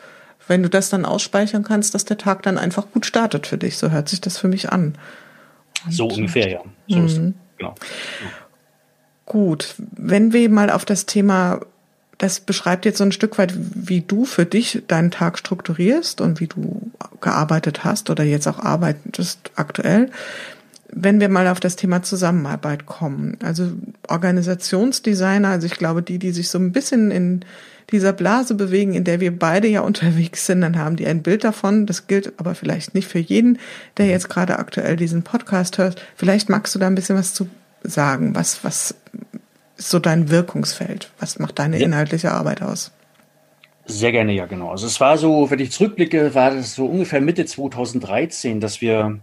wenn 0.48 0.64
du 0.64 0.70
das 0.70 0.90
dann 0.90 1.06
ausspeichern 1.06 1.64
kannst, 1.64 1.94
dass 1.94 2.06
der 2.06 2.18
Tag 2.18 2.44
dann 2.44 2.58
einfach 2.58 2.92
gut 2.92 3.06
startet 3.06 3.48
für 3.48 3.58
dich. 3.58 3.78
So 3.78 3.92
hört 3.92 4.10
sich 4.10 4.22
das 4.22 4.38
für 4.38 4.48
mich 4.48 4.72
an. 4.72 4.98
Und 5.86 5.94
so 5.94 6.08
ungefähr, 6.08 6.50
ja. 6.50 6.62
So 6.88 7.04
ist, 7.04 7.18
mhm. 7.18 7.34
genau. 7.58 7.76
Gut, 9.26 9.76
wenn 9.78 10.34
wir 10.34 10.50
mal 10.50 10.70
auf 10.70 10.86
das 10.86 11.06
Thema 11.06 11.62
das 12.18 12.40
beschreibt 12.40 12.86
jetzt 12.86 12.98
so 12.98 13.04
ein 13.04 13.12
Stück 13.12 13.38
weit, 13.38 13.54
wie 13.58 14.02
du 14.02 14.26
für 14.26 14.46
dich 14.46 14.84
deinen 14.88 15.12
Tag 15.12 15.38
strukturierst 15.38 16.22
und 16.22 16.40
wie 16.40 16.48
du 16.48 16.92
gearbeitet 17.22 17.84
hast 17.84 18.10
oder 18.10 18.24
jetzt 18.24 18.48
auch 18.48 18.60
arbeitest 18.60 19.52
aktuell. 19.56 20.10
Wenn 20.96 21.20
wir 21.20 21.28
mal 21.28 21.48
auf 21.48 21.60
das 21.60 21.76
Thema 21.76 22.04
Zusammenarbeit 22.04 22.86
kommen, 22.86 23.38
also 23.42 23.72
Organisationsdesigner, 24.08 25.50
also 25.50 25.66
ich 25.66 25.74
glaube, 25.74 26.04
die, 26.04 26.20
die 26.20 26.32
sich 26.32 26.50
so 26.50 26.60
ein 26.60 26.72
bisschen 26.72 27.10
in 27.10 27.44
dieser 27.92 28.14
Blase 28.14 28.54
bewegen, 28.54 28.94
in 28.94 29.04
der 29.04 29.20
wir 29.20 29.38
beide 29.38 29.68
ja 29.68 29.82
unterwegs 29.92 30.46
sind, 30.46 30.62
dann 30.62 30.78
haben 30.78 30.96
die 30.96 31.08
ein 31.08 31.24
Bild 31.24 31.44
davon. 31.44 31.88
Das 31.88 32.08
gilt 32.08 32.34
aber 32.40 32.54
vielleicht 32.54 32.94
nicht 32.94 33.08
für 33.08 33.20
jeden, 33.20 33.58
der 33.98 34.06
jetzt 34.06 34.30
gerade 34.30 34.60
aktuell 34.60 34.96
diesen 34.98 35.24
Podcast 35.24 35.80
hört. 35.80 36.02
Vielleicht 36.16 36.50
magst 36.50 36.76
du 36.76 36.80
da 36.80 36.88
ein 36.88 36.96
bisschen 36.96 37.18
was 37.18 37.34
zu 37.34 37.48
sagen. 37.84 38.36
Was, 38.36 38.64
was 38.64 38.96
ist 39.84 39.90
so 39.90 40.00
dein 40.00 40.30
Wirkungsfeld? 40.30 41.12
Was 41.20 41.40
macht 41.40 41.60
deine 41.60 41.78
ja. 41.78 41.86
inhaltliche 41.86 42.32
Arbeit 42.32 42.62
aus? 42.62 42.92
Sehr 43.86 44.14
gerne, 44.14 44.32
ja, 44.32 44.46
genau. 44.46 44.70
Also 44.70 44.88
es 44.88 45.00
war 45.02 45.18
so, 45.18 45.50
wenn 45.52 45.60
ich 45.60 45.72
zurückblicke, 45.72 46.34
war 46.34 46.52
das 46.52 46.76
so 46.76 46.86
ungefähr 46.86 47.20
Mitte 47.20 47.46
2013, 47.46 48.62
dass 48.62 48.80
wir, 48.80 49.20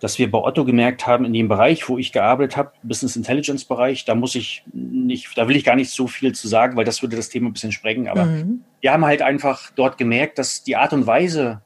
dass 0.00 0.18
wir 0.18 0.28
bei 0.30 0.38
Otto 0.38 0.64
gemerkt 0.64 1.06
haben, 1.06 1.24
in 1.24 1.32
dem 1.32 1.46
Bereich, 1.46 1.88
wo 1.88 1.96
ich 1.96 2.10
gearbeitet 2.10 2.56
habe, 2.56 2.72
Business 2.82 3.14
Intelligence 3.14 3.64
Bereich, 3.64 4.04
da 4.04 4.16
muss 4.16 4.34
ich 4.34 4.64
nicht, 4.72 5.38
da 5.38 5.46
will 5.46 5.54
ich 5.54 5.64
gar 5.64 5.76
nicht 5.76 5.90
so 5.90 6.08
viel 6.08 6.32
zu 6.32 6.48
sagen, 6.48 6.76
weil 6.76 6.84
das 6.84 7.02
würde 7.02 7.14
das 7.14 7.28
Thema 7.28 7.50
ein 7.50 7.52
bisschen 7.52 7.70
sprengen. 7.70 8.08
Aber 8.08 8.24
mhm. 8.24 8.64
wir 8.80 8.92
haben 8.92 9.04
halt 9.04 9.22
einfach 9.22 9.70
dort 9.76 9.96
gemerkt, 9.96 10.38
dass 10.38 10.64
die 10.64 10.74
Art 10.74 10.92
und 10.92 11.06
Weise, 11.06 11.60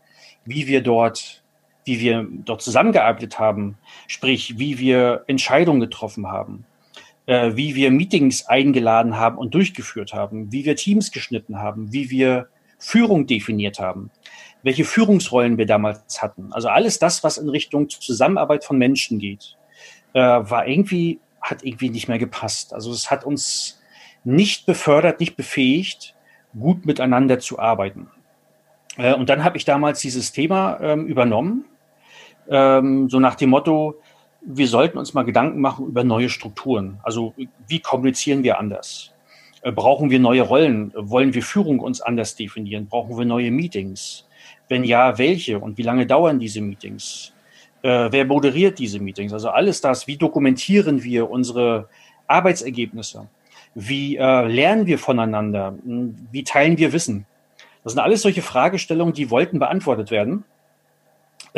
wie 0.45 0.67
wir 0.67 0.83
dort, 0.83 1.43
wie 1.87 1.99
wir 2.01 2.27
dort 2.45 2.61
zusammengearbeitet 2.61 3.39
haben, 3.39 3.79
sprich, 4.07 4.59
wie 4.59 4.79
wir 4.79 5.25
Entscheidungen 5.29 5.81
getroffen 5.81 6.27
haben, 6.27 6.67
äh, 7.29 7.57
wie 7.57 7.75
wir 7.75 7.91
Meetings 7.91 8.47
eingeladen 8.47 9.19
haben 9.19 9.37
und 9.37 9.55
durchgeführt 9.55 10.15
haben, 10.15 10.51
wie 10.51 10.65
wir 10.65 10.77
Teams 10.77 11.13
geschnitten 11.13 11.59
haben, 11.59 11.93
wie 11.93 12.09
wir 12.09 12.49
Führung 12.79 13.27
definiert 13.27 13.79
haben, 13.79 14.11
welche 14.63 14.85
Führungsrollen 14.85 15.59
wir 15.59 15.67
damals 15.67 16.23
hatten. 16.23 16.53
Also 16.53 16.69
alles 16.69 16.99
das, 16.99 17.23
was 17.23 17.37
in 17.37 17.51
Richtung 17.51 17.91
Zusammenarbeit 17.91 18.65
von 18.65 18.79
Menschen 18.79 19.19
geht, 19.19 19.59
äh, 20.15 20.21
war 20.21 20.67
irgendwie, 20.67 21.21
hat 21.43 21.63
irgendwie 21.63 21.91
nicht 21.91 22.09
mehr 22.09 22.19
gepasst. 22.19 22.73
Also 22.73 22.91
es 22.93 23.11
hat 23.11 23.25
uns 23.25 23.79
nicht 24.25 24.65
befördert, 24.65 25.21
nicht 25.21 25.37
befähigt, 25.37 26.15
gut 26.59 26.87
miteinander 26.87 27.39
zu 27.41 27.59
arbeiten. 27.59 28.09
Äh, 28.97 29.13
und 29.13 29.29
dann 29.29 29.45
habe 29.45 29.59
ich 29.59 29.67
damals 29.67 30.01
dieses 30.01 30.33
Thema 30.33 30.81
ähm, 30.81 31.07
übernommen, 31.07 31.67
ähm, 32.49 33.11
so 33.11 33.21
nach 33.21 33.35
dem 33.35 33.51
Motto, 33.51 34.01
wir 34.51 34.67
sollten 34.67 34.97
uns 34.97 35.13
mal 35.13 35.25
Gedanken 35.25 35.61
machen 35.61 35.87
über 35.87 36.05
neue 36.05 36.31
Strukturen. 36.31 37.01
Also 37.03 37.35
wie 37.67 37.81
kommunizieren 37.81 38.43
wir 38.43 38.59
anders? 38.59 39.13
Äh, 39.63 39.73
brauchen 39.73 40.11
wir 40.11 40.19
neue 40.19 40.43
Rollen? 40.43 40.93
Wollen 40.97 41.35
wir 41.35 41.43
Führung 41.43 41.81
uns 41.81 42.01
anders 42.01 42.35
definieren? 42.35 42.87
Brauchen 42.87 43.19
wir 43.19 43.27
neue 43.27 43.51
Meetings? 43.51 44.27
Wenn 44.69 44.85
ja, 44.85 45.19
welche 45.19 45.59
und 45.59 45.77
wie 45.77 45.83
lange 45.83 46.07
dauern 46.07 46.39
diese 46.39 46.63
Meetings? 46.63 47.35
Äh, 47.83 48.09
wer 48.11 48.25
moderiert 48.25 48.79
diese 48.79 49.01
Meetings? 49.01 49.35
Also 49.35 49.51
alles 49.51 49.83
das, 49.83 50.07
wie 50.07 50.17
dokumentieren 50.17 51.05
wir 51.05 51.31
unsere 51.31 51.89
Arbeitsergebnisse? 52.27 53.29
Wie 53.75 54.17
äh, 54.17 54.47
lernen 54.47 54.87
wir 54.87 54.99
voneinander? 54.99 55.75
Hm, 55.85 56.17
wie 56.33 56.43
teilen 56.43 56.79
wir 56.79 56.95
Wissen? 56.95 57.27
Das 57.85 57.93
sind 57.93 58.01
alles 58.01 58.23
solche 58.23 58.43
Fragestellungen, 58.43 59.13
die 59.13 59.31
wollten 59.31 59.59
beantwortet 59.59 60.11
werden. 60.11 60.45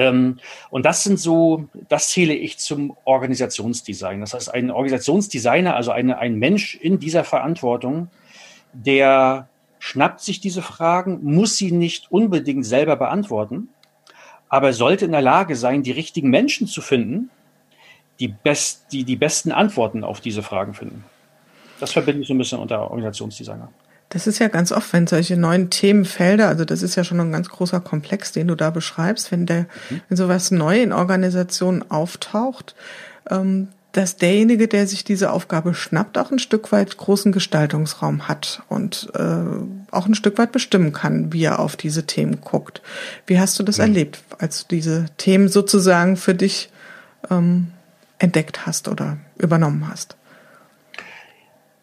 Ähm, 0.00 0.38
und 0.70 0.86
das 0.86 1.04
sind 1.04 1.20
so, 1.20 1.68
das 1.90 2.08
zähle 2.08 2.32
ich 2.32 2.56
zum 2.58 2.96
Organisationsdesign. 3.04 4.20
Das 4.20 4.32
heißt, 4.32 4.52
ein 4.52 4.70
Organisationsdesigner, 4.70 5.76
also 5.76 5.90
eine, 5.90 6.18
ein 6.18 6.36
Mensch 6.36 6.74
in 6.74 6.98
dieser 6.98 7.22
Verantwortung, 7.22 8.08
der 8.72 9.48
schnappt 9.78 10.20
sich 10.20 10.40
diese 10.40 10.62
Fragen, 10.62 11.20
muss 11.22 11.58
sie 11.58 11.70
nicht 11.70 12.10
unbedingt 12.10 12.64
selber 12.64 12.96
beantworten, 12.96 13.68
aber 14.48 14.72
sollte 14.72 15.04
in 15.04 15.12
der 15.12 15.22
Lage 15.22 15.54
sein, 15.54 15.82
die 15.82 15.92
richtigen 15.92 16.30
Menschen 16.30 16.66
zu 16.66 16.80
finden, 16.80 17.28
die, 18.20 18.28
best, 18.28 18.86
die, 18.92 19.04
die 19.04 19.16
besten 19.16 19.52
Antworten 19.52 20.02
auf 20.02 20.20
diese 20.20 20.42
Fragen 20.42 20.72
finden. 20.72 21.04
Das 21.78 21.92
verbinde 21.92 22.22
ich 22.22 22.28
so 22.28 22.34
ein 22.34 22.38
bisschen 22.38 22.58
unter 22.58 22.90
Organisationsdesigner. 22.90 23.70
Das 24.10 24.26
ist 24.26 24.40
ja 24.40 24.48
ganz 24.48 24.72
oft, 24.72 24.92
wenn 24.92 25.06
solche 25.06 25.36
neuen 25.36 25.70
Themenfelder, 25.70 26.48
also 26.48 26.64
das 26.64 26.82
ist 26.82 26.96
ja 26.96 27.04
schon 27.04 27.20
ein 27.20 27.32
ganz 27.32 27.48
großer 27.48 27.80
Komplex, 27.80 28.32
den 28.32 28.48
du 28.48 28.56
da 28.56 28.70
beschreibst, 28.70 29.30
wenn 29.30 29.46
der, 29.46 29.66
mhm. 29.88 30.00
wenn 30.08 30.16
sowas 30.16 30.50
neu 30.50 30.82
in 30.82 30.92
Organisationen 30.92 31.88
auftaucht, 31.90 32.74
ähm, 33.30 33.68
dass 33.92 34.16
derjenige, 34.16 34.66
der 34.66 34.88
sich 34.88 35.04
diese 35.04 35.32
Aufgabe 35.32 35.74
schnappt, 35.74 36.18
auch 36.18 36.32
ein 36.32 36.40
Stück 36.40 36.72
weit 36.72 36.96
großen 36.96 37.30
Gestaltungsraum 37.30 38.26
hat 38.26 38.62
und 38.68 39.10
äh, 39.14 39.92
auch 39.92 40.06
ein 40.06 40.14
Stück 40.14 40.38
weit 40.38 40.50
bestimmen 40.50 40.92
kann, 40.92 41.32
wie 41.32 41.44
er 41.44 41.60
auf 41.60 41.76
diese 41.76 42.04
Themen 42.04 42.40
guckt. 42.40 42.82
Wie 43.26 43.38
hast 43.38 43.58
du 43.60 43.62
das 43.62 43.78
mhm. 43.78 43.84
erlebt, 43.84 44.24
als 44.38 44.66
du 44.66 44.74
diese 44.74 45.06
Themen 45.18 45.48
sozusagen 45.48 46.16
für 46.16 46.34
dich 46.34 46.70
ähm, 47.30 47.68
entdeckt 48.18 48.66
hast 48.66 48.88
oder 48.88 49.18
übernommen 49.38 49.88
hast? 49.88 50.16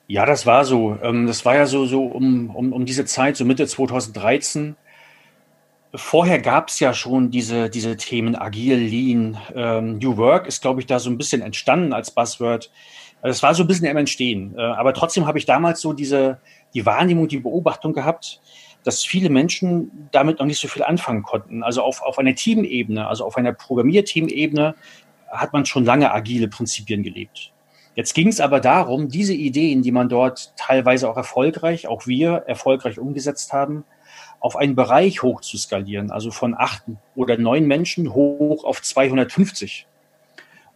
Ja, 0.08 0.26
das 0.26 0.46
war 0.46 0.66
so. 0.66 0.98
Ähm, 1.02 1.28
das 1.28 1.46
war 1.46 1.56
ja 1.56 1.66
so, 1.66 1.86
so 1.86 2.06
um, 2.06 2.50
um, 2.56 2.74
um 2.74 2.86
diese 2.86 3.06
Zeit, 3.06 3.38
so 3.38 3.46
Mitte 3.46 3.68
2013 3.68 4.76
Vorher 5.96 6.40
gab 6.40 6.68
es 6.68 6.80
ja 6.80 6.94
schon 6.94 7.32
diese, 7.32 7.70
diese 7.70 7.96
Themen 7.96 8.36
Agile, 8.36 8.76
Lean, 8.76 9.38
ähm, 9.56 9.98
New 10.00 10.18
Work 10.18 10.46
ist, 10.46 10.62
glaube 10.62 10.82
ich, 10.82 10.86
da 10.86 11.00
so 11.00 11.10
ein 11.10 11.18
bisschen 11.18 11.42
entstanden 11.42 11.94
als 11.94 12.12
Buzzword. 12.12 12.72
Es 13.22 13.42
war 13.42 13.56
so 13.56 13.64
ein 13.64 13.68
bisschen 13.68 13.88
im 13.88 13.96
Entstehen. 13.96 14.54
Äh, 14.58 14.62
aber 14.62 14.94
trotzdem 14.94 15.26
habe 15.26 15.40
ich 15.40 15.46
damals 15.46 15.80
so 15.80 15.94
diese, 15.94 16.40
die 16.74 16.86
Wahrnehmung, 16.86 17.30
die 17.30 17.40
Beobachtung 17.40 17.94
gehabt, 17.94 18.42
dass 18.84 19.06
viele 19.06 19.30
Menschen 19.30 20.10
damit 20.12 20.40
noch 20.40 20.46
nicht 20.46 20.60
so 20.60 20.68
viel 20.68 20.84
anfangen 20.84 21.24
konnten. 21.24 21.64
Also 21.64 21.82
auf, 21.84 22.02
auf 22.02 22.20
einer 22.20 22.36
Teamebene, 22.36 23.08
also 23.08 23.26
auf 23.26 23.38
einer 23.38 23.54
Programmierteamebene 23.54 24.76
hat 25.30 25.54
man 25.54 25.66
schon 25.66 25.86
lange 25.86 26.14
agile 26.14 26.48
Prinzipien 26.50 27.02
gelebt. 27.02 27.54
Jetzt 27.98 28.14
ging 28.14 28.28
es 28.28 28.40
aber 28.40 28.60
darum, 28.60 29.10
diese 29.10 29.34
Ideen, 29.34 29.82
die 29.82 29.92
man 29.92 30.08
dort 30.08 30.56
teilweise 30.56 31.10
auch 31.10 31.18
erfolgreich, 31.18 31.88
auch 31.88 32.06
wir 32.06 32.44
erfolgreich 32.46 33.00
umgesetzt 33.00 33.54
haben, 33.54 33.86
auf 34.40 34.56
einen 34.56 34.76
Bereich 34.76 35.24
hoch 35.24 35.42
zu 35.42 35.58
skalieren, 35.58 36.12
also 36.12 36.30
von 36.30 36.54
acht 36.56 36.84
oder 37.16 37.40
neun 37.40 37.66
Menschen 37.66 38.14
hoch 38.14 38.66
auf 38.66 38.84
250. 38.84 39.88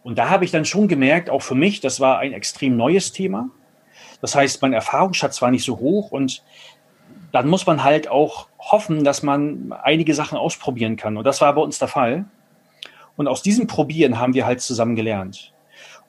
Und 0.02 0.18
da 0.18 0.30
habe 0.30 0.44
ich 0.44 0.50
dann 0.50 0.64
schon 0.64 0.88
gemerkt, 0.88 1.30
auch 1.30 1.42
für 1.42 1.54
mich, 1.54 1.78
das 1.78 2.00
war 2.00 2.18
ein 2.18 2.32
extrem 2.32 2.76
neues 2.76 3.12
Thema. 3.12 3.50
Das 4.20 4.34
heißt, 4.34 4.60
mein 4.60 4.72
Erfahrungsschatz 4.72 5.40
war 5.40 5.52
nicht 5.52 5.64
so 5.64 5.78
hoch 5.78 6.10
und 6.10 6.42
dann 7.30 7.46
muss 7.46 7.66
man 7.66 7.84
halt 7.84 8.08
auch 8.08 8.48
hoffen, 8.58 9.04
dass 9.04 9.22
man 9.22 9.72
einige 9.84 10.14
Sachen 10.14 10.36
ausprobieren 10.36 10.96
kann. 10.96 11.16
Und 11.16 11.22
das 11.22 11.40
war 11.40 11.54
bei 11.54 11.62
uns 11.62 11.78
der 11.78 11.86
Fall. 11.86 12.24
Und 13.14 13.28
aus 13.28 13.42
diesem 13.42 13.68
Probieren 13.68 14.18
haben 14.18 14.34
wir 14.34 14.44
halt 14.44 14.60
zusammen 14.60 14.96
gelernt. 14.96 15.51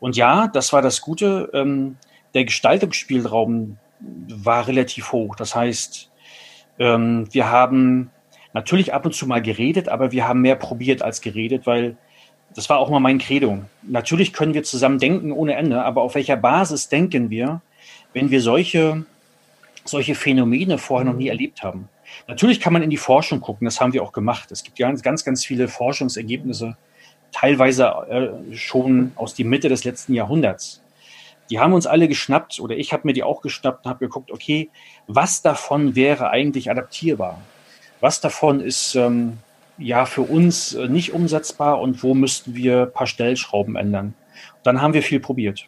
Und 0.04 0.18
ja, 0.18 0.50
das 0.50 0.74
war 0.74 0.82
das 0.82 1.00
Gute. 1.00 1.50
Ähm, 1.54 1.96
der 2.34 2.44
Gestaltungsspielraum 2.44 3.78
war 4.02 4.68
relativ 4.68 5.14
hoch. 5.14 5.38
Das 5.38 5.56
heißt, 5.56 6.12
ähm, 6.78 7.30
wir 7.32 7.50
haben 7.50 8.12
natürlich 8.52 8.94
ab 8.94 9.06
und 9.06 9.16
zu 9.16 9.26
mal 9.26 9.42
geredet, 9.42 9.88
aber 9.88 10.12
wir 10.12 10.28
haben 10.28 10.42
mehr 10.42 10.58
probiert 10.58 11.02
als 11.02 11.22
geredet, 11.22 11.66
weil 11.66 11.96
das 12.54 12.70
war 12.70 12.80
auch 12.80 12.90
mal 12.90 13.00
mein 13.00 13.18
Credo. 13.18 13.60
Natürlich 13.82 14.34
können 14.34 14.54
wir 14.54 14.64
zusammen 14.64 15.00
denken 15.00 15.32
ohne 15.32 15.56
Ende, 15.56 15.82
aber 15.86 16.02
auf 16.02 16.16
welcher 16.16 16.36
Basis 16.36 16.90
denken 16.90 17.30
wir, 17.30 17.62
wenn 18.12 18.30
wir 18.30 18.42
solche, 18.42 19.06
solche 19.86 20.16
Phänomene 20.16 20.80
vorher 20.80 21.10
noch 21.10 21.18
nie 21.18 21.30
erlebt 21.30 21.64
haben? 21.64 21.88
Natürlich 22.28 22.60
kann 22.60 22.74
man 22.74 22.84
in 22.84 22.90
die 22.90 22.98
Forschung 22.98 23.40
gucken, 23.40 23.64
das 23.64 23.80
haben 23.80 23.94
wir 23.94 24.04
auch 24.04 24.12
gemacht. 24.12 24.52
Es 24.52 24.66
gibt 24.66 24.78
ganz, 24.78 25.02
ganz, 25.02 25.24
ganz 25.24 25.46
viele 25.46 25.70
Forschungsergebnisse, 25.70 26.76
teilweise 27.34 27.88
äh, 28.10 28.56
schon 28.56 29.12
aus 29.16 29.34
der 29.36 29.46
Mitte 29.46 29.68
des 29.68 29.84
letzten 29.84 30.14
Jahrhunderts 30.14 30.84
die 31.50 31.60
haben 31.60 31.74
uns 31.74 31.88
alle 31.88 32.08
geschnappt 32.08 32.60
oder 32.60 32.76
ich 32.76 32.94
habe 32.94 33.04
mir 33.06 33.14
die 33.14 33.24
auch 33.24 33.42
geschnappt 33.42 33.86
und 33.86 33.90
habe 33.90 34.06
geguckt, 34.06 34.32
okay, 34.32 34.70
was 35.08 35.42
davon 35.42 35.96
wäre 35.96 36.30
eigentlich 36.30 36.72
adaptierbar? 36.72 37.42
Was 38.00 38.22
davon 38.22 38.60
ist 38.60 38.96
ähm, 38.96 39.38
ja 39.78 40.06
für 40.06 40.22
uns 40.22 40.74
äh, 40.74 40.88
nicht 40.88 41.14
umsetzbar 41.14 41.80
und 41.80 42.04
wo 42.04 42.14
müssten 42.14 42.56
wir 42.56 42.84
ein 42.84 42.94
paar 42.94 43.08
Stellschrauben 43.08 43.76
ändern? 43.76 44.14
Und 44.56 44.66
dann 44.66 44.82
haben 44.82 44.94
wir 44.94 45.04
viel 45.04 45.20
probiert. 45.20 45.66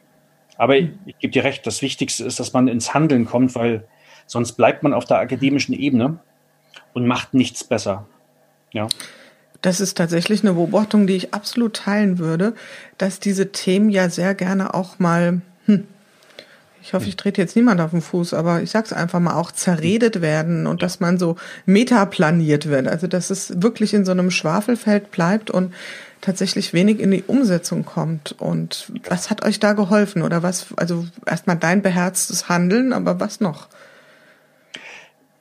Aber 0.58 0.78
ich, 0.78 0.90
ich 1.06 1.20
gebe 1.20 1.32
dir 1.32 1.44
recht, 1.44 1.68
das 1.68 1.82
Wichtigste 1.82 2.24
ist, 2.24 2.40
dass 2.40 2.54
man 2.54 2.68
ins 2.68 2.94
Handeln 2.94 3.26
kommt, 3.26 3.56
weil 3.56 3.86
sonst 4.26 4.54
bleibt 4.54 4.84
man 4.84 4.94
auf 4.94 5.06
der 5.06 5.18
akademischen 5.18 5.74
Ebene 5.74 6.20
und 6.94 7.06
macht 7.06 7.34
nichts 7.34 7.64
besser. 7.64 8.08
Ja. 8.72 8.88
Das 9.66 9.80
ist 9.80 9.98
tatsächlich 9.98 10.44
eine 10.44 10.54
Beobachtung, 10.54 11.08
die 11.08 11.16
ich 11.16 11.34
absolut 11.34 11.76
teilen 11.76 12.20
würde, 12.20 12.54
dass 13.00 13.20
diese 13.20 13.52
Themen 13.52 13.90
ja 13.90 14.10
sehr 14.10 14.36
gerne 14.36 14.76
auch 14.76 15.00
mal 15.00 15.42
hm. 15.66 15.88
Ich 16.84 16.94
hoffe, 16.94 17.08
ich 17.08 17.16
trete 17.16 17.42
jetzt 17.42 17.56
niemand 17.56 17.82
auf 17.82 17.90
den 17.90 18.04
Fuß, 18.04 18.36
aber 18.36 18.62
ich 18.62 18.70
sag's 18.70 18.94
einfach 18.94 19.20
mal 19.20 19.34
auch 19.34 19.52
zerredet 19.52 20.22
werden 20.22 20.68
und 20.68 20.84
dass 20.84 21.00
man 21.00 21.18
so 21.18 21.36
metaplaniert 21.66 22.68
wird. 22.68 22.88
Also 22.88 23.08
dass 23.08 23.32
es 23.32 23.60
wirklich 23.60 23.96
in 23.96 24.06
so 24.06 24.12
einem 24.12 24.30
Schwafelfeld 24.30 25.10
bleibt 25.10 25.50
und 25.50 25.74
tatsächlich 26.22 26.74
wenig 26.74 27.00
in 27.00 27.10
die 27.10 27.24
Umsetzung 27.24 27.86
kommt. 27.86 28.36
Und 28.38 28.92
was 29.10 29.32
hat 29.32 29.44
euch 29.44 29.60
da 29.60 29.74
geholfen? 29.74 30.22
Oder 30.22 30.44
was, 30.44 30.68
also 30.78 31.08
erstmal 31.26 31.58
dein 31.58 31.82
beherztes 31.82 32.50
Handeln, 32.50 32.94
aber 32.94 33.20
was 33.20 33.40
noch? 33.40 33.68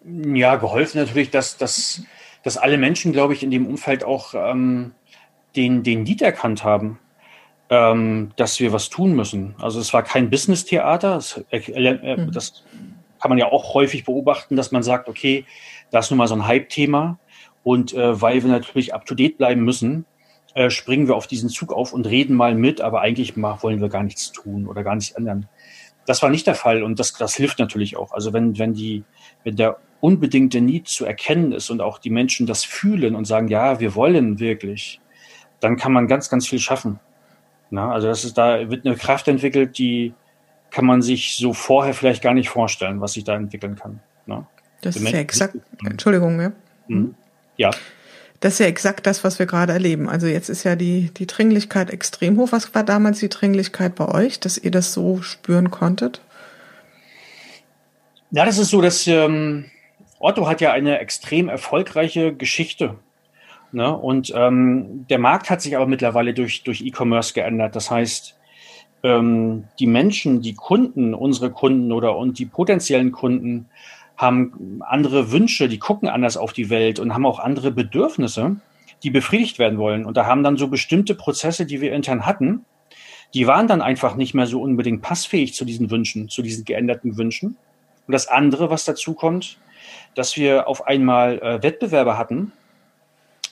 Ja, 0.02 0.56
geholfen 0.56 0.96
natürlich, 0.98 1.28
dass, 1.30 1.58
dass, 1.58 2.00
dass 2.44 2.56
alle 2.56 2.78
Menschen, 2.78 3.12
glaube 3.12 3.32
ich, 3.32 3.42
in 3.42 3.50
dem 3.50 3.66
Umfeld 3.66 4.04
auch 4.04 4.34
ähm, 4.34 4.92
den, 5.56 5.82
den 5.82 6.04
Lied 6.04 6.22
erkannt 6.22 6.62
haben 6.62 6.98
ähm, 7.70 8.30
dass 8.36 8.60
wir 8.60 8.72
was 8.72 8.88
tun 8.88 9.14
müssen. 9.14 9.54
Also 9.58 9.80
es 9.80 9.92
war 9.92 10.02
kein 10.02 10.30
Business-Theater. 10.30 11.14
Das, 11.14 11.44
äh, 11.50 11.58
äh, 11.58 12.16
mhm. 12.16 12.32
das, 12.32 12.64
kann 13.20 13.30
man 13.30 13.38
ja 13.38 13.50
auch 13.50 13.72
häufig 13.72 14.04
beobachten, 14.04 14.54
dass 14.54 14.70
man 14.70 14.82
sagt, 14.82 15.08
okay, 15.08 15.46
das 15.90 16.06
ist 16.06 16.10
nun 16.10 16.18
mal 16.18 16.28
so 16.28 16.34
ein 16.34 16.46
Hype-Thema. 16.46 17.18
Und 17.62 17.94
äh, 17.94 18.20
weil 18.20 18.42
wir 18.42 18.50
natürlich 18.50 18.92
up-to-date 18.92 19.38
bleiben 19.38 19.64
müssen, 19.64 20.04
äh, 20.54 20.68
springen 20.68 21.08
wir 21.08 21.16
auf 21.16 21.26
diesen 21.26 21.48
Zug 21.48 21.72
auf 21.72 21.94
und 21.94 22.06
reden 22.06 22.36
mal 22.36 22.54
mit, 22.54 22.82
aber 22.82 23.00
eigentlich 23.00 23.34
mal 23.34 23.62
wollen 23.62 23.80
wir 23.80 23.88
gar 23.88 24.02
nichts 24.02 24.30
tun 24.30 24.66
oder 24.66 24.84
gar 24.84 24.94
nichts 24.94 25.12
ändern. 25.12 25.48
Das 26.04 26.22
war 26.22 26.28
nicht 26.28 26.46
der 26.46 26.54
Fall 26.54 26.82
und 26.82 27.00
das, 27.00 27.14
das 27.14 27.34
hilft 27.34 27.58
natürlich 27.58 27.96
auch. 27.96 28.12
Also 28.12 28.34
wenn, 28.34 28.58
wenn 28.58 28.74
die, 28.74 29.04
wenn 29.42 29.56
der 29.56 29.78
unbedingte 30.04 30.60
Need 30.60 30.86
zu 30.86 31.06
erkennen 31.06 31.52
ist 31.52 31.70
und 31.70 31.80
auch 31.80 31.98
die 31.98 32.10
Menschen 32.10 32.46
das 32.46 32.62
fühlen 32.62 33.14
und 33.14 33.24
sagen, 33.24 33.48
ja, 33.48 33.80
wir 33.80 33.94
wollen 33.94 34.38
wirklich, 34.38 35.00
dann 35.60 35.78
kann 35.78 35.94
man 35.94 36.08
ganz, 36.08 36.28
ganz 36.28 36.46
viel 36.46 36.58
schaffen. 36.58 37.00
Na, 37.70 37.90
also 37.90 38.08
das 38.08 38.22
ist, 38.22 38.36
da 38.36 38.68
wird 38.68 38.84
eine 38.84 38.96
Kraft 38.96 39.28
entwickelt, 39.28 39.78
die 39.78 40.12
kann 40.70 40.84
man 40.84 41.00
sich 41.00 41.36
so 41.36 41.54
vorher 41.54 41.94
vielleicht 41.94 42.22
gar 42.22 42.34
nicht 42.34 42.50
vorstellen, 42.50 43.00
was 43.00 43.14
sich 43.14 43.24
da 43.24 43.34
entwickeln 43.34 43.76
kann. 43.76 44.00
Na? 44.26 44.46
Das 44.82 44.96
ist 44.96 45.08
ja 45.08 45.18
exakt, 45.18 45.56
Entschuldigung, 45.82 46.38
ja. 46.38 46.52
Mhm. 46.86 47.14
Ja. 47.56 47.70
Das 48.40 48.54
ist 48.54 48.58
ja 48.58 48.66
exakt 48.66 49.06
das, 49.06 49.24
was 49.24 49.38
wir 49.38 49.46
gerade 49.46 49.72
erleben. 49.72 50.10
Also 50.10 50.26
jetzt 50.26 50.50
ist 50.50 50.64
ja 50.64 50.76
die, 50.76 51.12
die 51.16 51.26
Dringlichkeit 51.26 51.88
extrem 51.88 52.36
hoch. 52.36 52.48
Was 52.50 52.74
war 52.74 52.84
damals 52.84 53.20
die 53.20 53.30
Dringlichkeit 53.30 53.94
bei 53.94 54.06
euch, 54.06 54.38
dass 54.38 54.58
ihr 54.58 54.70
das 54.70 54.92
so 54.92 55.22
spüren 55.22 55.70
konntet? 55.70 56.20
Ja, 58.32 58.44
das 58.44 58.58
ist 58.58 58.68
so, 58.68 58.82
dass 58.82 59.06
ähm, 59.06 59.70
Otto 60.24 60.48
hat 60.48 60.60
ja 60.60 60.72
eine 60.72 60.98
extrem 60.98 61.48
erfolgreiche 61.48 62.34
Geschichte 62.34 62.96
Ne? 63.74 63.92
Und 63.92 64.32
ähm, 64.36 65.04
der 65.10 65.18
Markt 65.18 65.50
hat 65.50 65.60
sich 65.60 65.74
aber 65.74 65.86
mittlerweile 65.86 66.32
durch, 66.32 66.62
durch 66.62 66.80
E-Commerce 66.80 67.34
geändert. 67.34 67.74
Das 67.74 67.90
heißt, 67.90 68.38
ähm, 69.02 69.64
die 69.80 69.88
Menschen, 69.88 70.42
die 70.42 70.54
Kunden, 70.54 71.12
unsere 71.12 71.50
Kunden 71.50 71.90
oder 71.90 72.16
und 72.16 72.38
die 72.38 72.46
potenziellen 72.46 73.10
Kunden 73.10 73.68
haben 74.16 74.80
andere 74.86 75.32
Wünsche, 75.32 75.68
die 75.68 75.80
gucken 75.80 76.08
anders 76.08 76.36
auf 76.36 76.52
die 76.52 76.70
Welt 76.70 77.00
und 77.00 77.14
haben 77.14 77.26
auch 77.26 77.40
andere 77.40 77.72
Bedürfnisse, 77.72 78.56
die 79.02 79.10
befriedigt 79.10 79.58
werden 79.58 79.76
wollen. 79.76 80.06
Und 80.06 80.16
da 80.16 80.26
haben 80.26 80.44
dann 80.44 80.56
so 80.56 80.68
bestimmte 80.68 81.16
Prozesse, 81.16 81.66
die 81.66 81.80
wir 81.80 81.92
intern 81.92 82.26
hatten, 82.26 82.64
die 83.34 83.48
waren 83.48 83.66
dann 83.66 83.82
einfach 83.82 84.14
nicht 84.14 84.34
mehr 84.34 84.46
so 84.46 84.62
unbedingt 84.62 85.02
passfähig 85.02 85.54
zu 85.54 85.64
diesen 85.64 85.90
Wünschen, 85.90 86.28
zu 86.28 86.42
diesen 86.42 86.64
geänderten 86.64 87.18
Wünschen. 87.18 87.56
Und 88.06 88.12
das 88.12 88.28
andere, 88.28 88.70
was 88.70 88.84
dazu 88.84 89.14
kommt, 89.14 89.58
dass 90.14 90.36
wir 90.36 90.68
auf 90.68 90.86
einmal 90.86 91.38
äh, 91.40 91.62
Wettbewerber 91.62 92.18
hatten, 92.18 92.52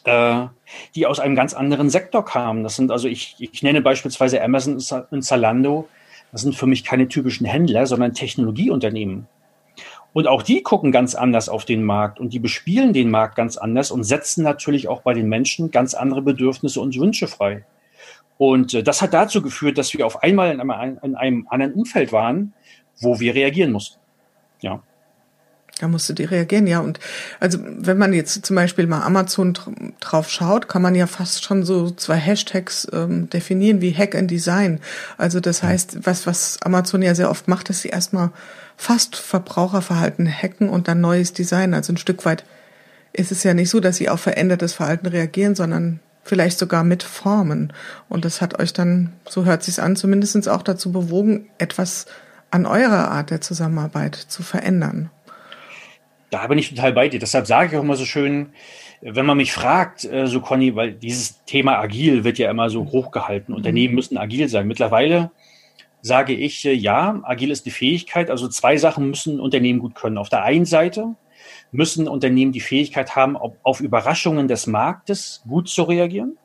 äh, 0.05 0.47
die 0.95 1.07
aus 1.07 1.21
einem 1.21 1.35
ganz 1.35 1.55
anderen 1.55 1.91
Sektor 1.91 2.25
kamen. 2.25 2.63
Das 2.63 2.77
sind 2.77 2.91
also, 2.91 3.09
ich, 3.09 3.37
ich 3.39 3.63
nenne 3.63 3.81
beispielsweise 3.83 4.43
Amazon 4.43 4.79
und 5.11 5.23
Zalando, 5.23 5.89
das 6.33 6.43
sind 6.43 6.55
für 6.55 6.67
mich 6.67 6.85
keine 6.85 7.09
typischen 7.09 7.47
Händler, 7.47 7.87
sondern 7.87 8.15
Technologieunternehmen. 8.15 9.27
Und 10.15 10.27
auch 10.27 10.43
die 10.43 10.63
gucken 10.63 10.93
ganz 10.93 11.15
anders 11.15 11.49
auf 11.49 11.65
den 11.65 11.85
Markt 11.85 12.21
und 12.21 12.33
die 12.33 12.39
bespielen 12.39 12.93
den 12.93 13.11
Markt 13.11 13.35
ganz 13.37 13.57
anders 13.57 13.91
und 13.91 14.05
setzen 14.05 14.45
natürlich 14.45 14.89
auch 14.89 15.03
bei 15.03 15.15
den 15.15 15.29
Menschen 15.29 15.71
ganz 15.71 15.95
andere 15.95 16.21
Bedürfnisse 16.21 16.81
und 16.81 16.99
Wünsche 16.99 17.29
frei. 17.29 17.65
Und 18.39 18.75
äh, 18.75 18.83
das 18.83 19.01
hat 19.01 19.15
dazu 19.15 19.41
geführt, 19.41 19.79
dass 19.79 19.95
wir 19.95 20.07
auf 20.07 20.23
einmal 20.23 20.53
in 20.53 20.61
einem, 20.61 20.99
in 21.03 21.15
einem 21.15 21.47
anderen 21.49 21.75
Umfeld 21.75 22.13
waren, 22.13 22.53
wo 23.01 23.21
wir 23.21 23.35
reagieren 23.35 23.73
mussten. 23.73 23.99
Ja. 24.61 24.83
Da 25.83 25.89
musst 25.89 26.09
du 26.09 26.13
die 26.13 26.23
reagieren, 26.23 26.69
ja. 26.69 26.79
Und 26.79 27.01
also 27.41 27.59
wenn 27.61 27.99
man 27.99 28.13
jetzt 28.13 28.47
zum 28.47 28.55
Beispiel 28.55 28.87
mal 28.87 29.03
Amazon 29.03 29.53
drauf 29.99 30.31
schaut, 30.31 30.69
kann 30.69 30.81
man 30.81 30.95
ja 30.95 31.09
fast 31.09 31.43
schon 31.43 31.65
so 31.65 31.91
zwei 31.91 32.15
Hashtags 32.15 32.87
ähm, 32.93 33.29
definieren 33.29 33.81
wie 33.81 33.93
Hack 33.93 34.15
and 34.15 34.31
Design. 34.31 34.79
Also 35.19 35.41
das 35.41 35.65
heißt, 35.65 36.07
was, 36.07 36.25
was 36.25 36.63
Amazon 36.63 37.03
ja 37.03 37.17
sehr 37.17 37.31
oft 37.31 37.49
macht, 37.49 37.69
ist 37.69 37.83
sie 37.83 37.89
erstmal 37.89 38.31
fast 38.77 39.17
Verbraucherverhalten 39.17 40.29
hacken 40.33 40.69
und 40.69 40.87
dann 40.87 41.01
neues 41.01 41.33
Design. 41.33 41.75
Also 41.75 41.93
ein 41.93 41.97
Stück 41.97 42.25
weit 42.25 42.45
ist 43.13 43.33
es 43.33 43.43
ja 43.43 43.53
nicht 43.53 43.71
so, 43.71 43.81
dass 43.81 43.97
sie 43.97 44.09
auf 44.09 44.21
verändertes 44.21 44.75
Verhalten 44.75 45.09
reagieren, 45.09 45.57
sondern 45.57 45.99
vielleicht 46.23 46.61
sogar 46.61 46.85
mit 46.85 47.03
formen. 47.03 47.73
Und 48.09 48.25
das 48.25 48.41
hat 48.41 48.61
euch 48.61 48.73
dann, 48.73 49.15
so 49.29 49.45
hört 49.45 49.65
sich's 49.65 49.81
an, 49.81 49.97
zumindestens 49.97 50.47
auch 50.47 50.63
dazu 50.63 50.93
bewogen, 50.93 51.49
etwas 51.59 52.07
an 52.53 52.67
eurer 52.67 53.11
Art 53.11 53.31
der 53.31 53.41
Zusammenarbeit 53.41 54.15
zu 54.15 54.45
verändern. 54.45 55.11
Da 56.33 56.47
bin 56.47 56.57
ich 56.57 56.71
total 56.71 56.95
bei 56.95 57.11
dir. 57.11 57.21
Deshalb 57.21 57.47
sage 57.47 57.69
ich 57.69 57.77
auch 57.77 57.83
immer 57.83 57.95
so 57.95 58.07
schön, 58.07 58.55
wenn 59.03 59.27
man 59.27 59.37
mich 59.37 59.53
fragt, 59.53 60.07
äh, 60.07 60.27
so 60.27 60.41
Conny, 60.41 60.75
weil 60.75 60.95
dieses 60.95 61.45
Thema 61.45 61.79
agil 61.79 62.25
wird 62.25 62.39
ja 62.39 62.51
immer 62.51 62.71
so 62.71 62.87
hochgehalten. 62.87 63.55
Unternehmen 63.55 63.95
müssen 63.95 64.17
agil 64.17 64.49
sein. 64.49 64.67
Mittlerweile 64.67 65.31
sage 66.01 66.33
ich, 66.33 66.65
äh, 66.65 66.73
ja, 66.73 67.21
agil 67.25 67.51
ist 67.51 67.67
eine 67.67 67.75
Fähigkeit. 67.75 68.31
Also 68.31 68.49
zwei 68.49 68.79
Sachen 68.79 69.11
müssen 69.11 69.41
Unternehmen 69.41 69.79
gut 69.79 69.95
können. 69.95 70.17
Auf 70.17 70.31
der 70.31 70.43
einen 70.43 70.65
Seite 70.65 71.17
müssen 71.71 72.09
Unternehmen 72.09 72.53
die 72.53 72.61
Fähigkeit 72.61 73.15
haben, 73.15 73.37
auf 73.37 73.81
Überraschungen 73.81 74.49
des 74.49 74.67
Marktes 74.67 75.43
gut 75.47 75.69
zu 75.69 75.83
reagieren. 75.83 76.39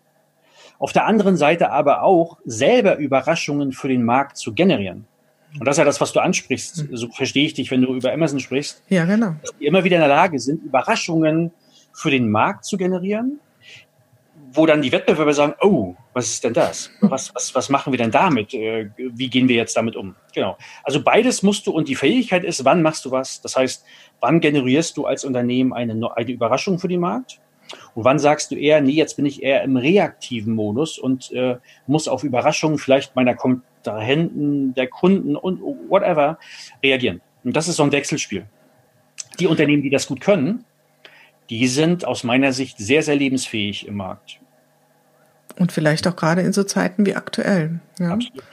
Auf 0.80 0.92
der 0.92 1.06
anderen 1.06 1.38
Seite 1.38 1.72
aber 1.72 2.04
auch 2.04 2.40
selber 2.44 2.98
Überraschungen 2.98 3.72
für 3.72 3.88
den 3.88 4.04
Markt 4.04 4.36
zu 4.36 4.54
generieren. 4.54 5.08
Und 5.60 5.66
das 5.66 5.76
ist 5.76 5.80
ja 5.80 5.86
das, 5.86 6.02
was 6.02 6.14
du 6.14 6.20
ansprichst. 6.20 6.78
Hm. 6.78 6.98
So 6.98 7.10
verstehe 7.10 7.46
ich 7.46 7.54
dich, 7.54 7.72
wenn 7.72 7.82
du 7.82 7.96
über 7.96 8.12
Amazon 8.12 8.40
sprichst. 8.40 8.84
Ja, 8.90 9.06
genau. 9.06 9.36
Dass 9.42 9.58
die 9.58 9.66
immer 9.66 9.84
wieder 9.84 9.98
in 9.98 10.02
der 10.02 10.10
Lage 10.10 10.40
sind, 10.40 10.64
Überraschungen 10.64 11.52
für 11.94 12.12
den 12.12 12.30
Markt 12.30 12.66
zu 12.66 12.78
generieren, 12.78 13.40
wo 14.52 14.66
dann 14.66 14.82
die 14.82 14.92
Wettbewerber 14.92 15.34
sagen, 15.34 15.54
oh, 15.62 15.96
was 16.14 16.28
ist 16.28 16.44
denn 16.44 16.54
das? 16.54 16.90
Was, 17.02 17.34
was, 17.36 17.54
was 17.54 17.70
machen 17.70 17.92
wir 17.92 17.98
denn 17.98 18.12
damit? 18.12 18.54
Äh, 18.54 18.90
wie 18.98 19.30
gehen 19.30 19.48
wir 19.48 19.56
jetzt 19.56 19.76
damit 19.76 19.96
um? 19.96 20.16
Genau. 20.34 20.58
Also 20.84 21.02
beides 21.02 21.44
musst 21.44 21.68
du 21.68 21.72
und 21.72 21.88
die 21.88 21.96
Fähigkeit 21.96 22.44
ist, 22.44 22.64
wann 22.66 22.82
machst 22.82 23.06
du 23.06 23.12
was? 23.12 23.42
Das 23.42 23.56
heißt, 23.56 23.84
wann 24.20 24.40
generierst 24.40 24.96
du 24.98 25.06
als 25.06 25.26
Unternehmen 25.26 25.74
eine, 25.74 26.16
eine 26.16 26.32
Überraschung 26.32 26.80
für 26.80 26.88
den 26.88 27.00
Markt? 27.00 27.40
Und 27.96 28.06
wann 28.06 28.20
sagst 28.20 28.52
du 28.52 28.56
eher, 28.56 28.82
nee, 28.82 28.94
jetzt 28.94 29.16
bin 29.16 29.26
ich 29.26 29.44
eher 29.44 29.64
im 29.64 29.76
reaktiven 29.76 30.54
Modus 30.54 30.98
und 30.98 31.32
äh, 31.34 31.58
muss 31.86 32.08
auf 32.08 32.24
Überraschungen 32.24 32.78
vielleicht 32.78 33.16
meiner 33.16 33.36
Kontrahenten, 33.88 34.74
der 34.74 34.88
Kunden 34.88 35.36
und 35.36 35.62
whatever 35.62 36.38
reagieren. 36.84 37.22
Und 37.44 37.56
das 37.56 37.68
ist 37.68 37.78
so 37.78 37.84
ein 37.84 37.92
Wechselspiel. 37.92 38.46
Die 39.40 39.48
Unternehmen, 39.48 39.82
die 39.82 39.90
das 39.90 40.08
gut 40.08 40.22
können, 40.22 40.66
die 41.50 41.68
sind 41.68 42.06
aus 42.06 42.24
meiner 42.24 42.52
Sicht 42.52 42.78
sehr, 42.78 43.04
sehr 43.04 43.16
lebensfähig 43.16 43.88
im 43.88 43.96
Markt. 43.96 44.40
Und 45.58 45.72
vielleicht 45.72 46.08
auch 46.08 46.16
gerade 46.16 46.42
in 46.42 46.54
so 46.54 46.64
Zeiten 46.64 47.06
wie 47.06 47.16
aktuell. 47.16 47.80
Ja? 48.00 48.14
Absolut. 48.14 48.44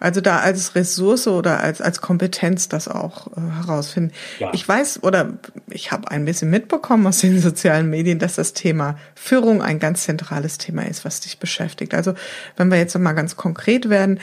Also 0.00 0.22
da 0.22 0.38
als 0.38 0.74
Ressource 0.74 1.28
oder 1.28 1.60
als, 1.60 1.82
als 1.82 2.00
Kompetenz 2.00 2.68
das 2.68 2.88
auch 2.88 3.26
äh, 3.36 3.40
herausfinden. 3.62 4.12
Ja. 4.38 4.50
Ich 4.54 4.66
weiß 4.66 5.02
oder 5.02 5.34
ich 5.68 5.92
habe 5.92 6.10
ein 6.10 6.24
bisschen 6.24 6.48
mitbekommen 6.48 7.06
aus 7.06 7.18
den 7.18 7.38
sozialen 7.40 7.90
Medien, 7.90 8.18
dass 8.18 8.36
das 8.36 8.54
Thema 8.54 8.96
Führung 9.14 9.60
ein 9.60 9.78
ganz 9.78 10.04
zentrales 10.04 10.56
Thema 10.56 10.86
ist, 10.86 11.04
was 11.04 11.20
dich 11.20 11.38
beschäftigt. 11.38 11.94
Also 11.94 12.14
wenn 12.56 12.70
wir 12.70 12.78
jetzt 12.78 12.98
mal 12.98 13.12
ganz 13.12 13.36
konkret 13.36 13.90
werden, 13.90 14.20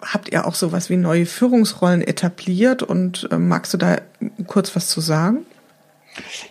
habt 0.00 0.30
ihr 0.30 0.46
auch 0.46 0.54
sowas 0.54 0.88
wie 0.88 0.96
neue 0.96 1.26
Führungsrollen 1.26 2.00
etabliert 2.00 2.82
und 2.82 3.28
äh, 3.30 3.36
magst 3.36 3.74
du 3.74 3.78
da 3.78 3.98
kurz 4.46 4.74
was 4.74 4.88
zu 4.88 5.02
sagen? 5.02 5.44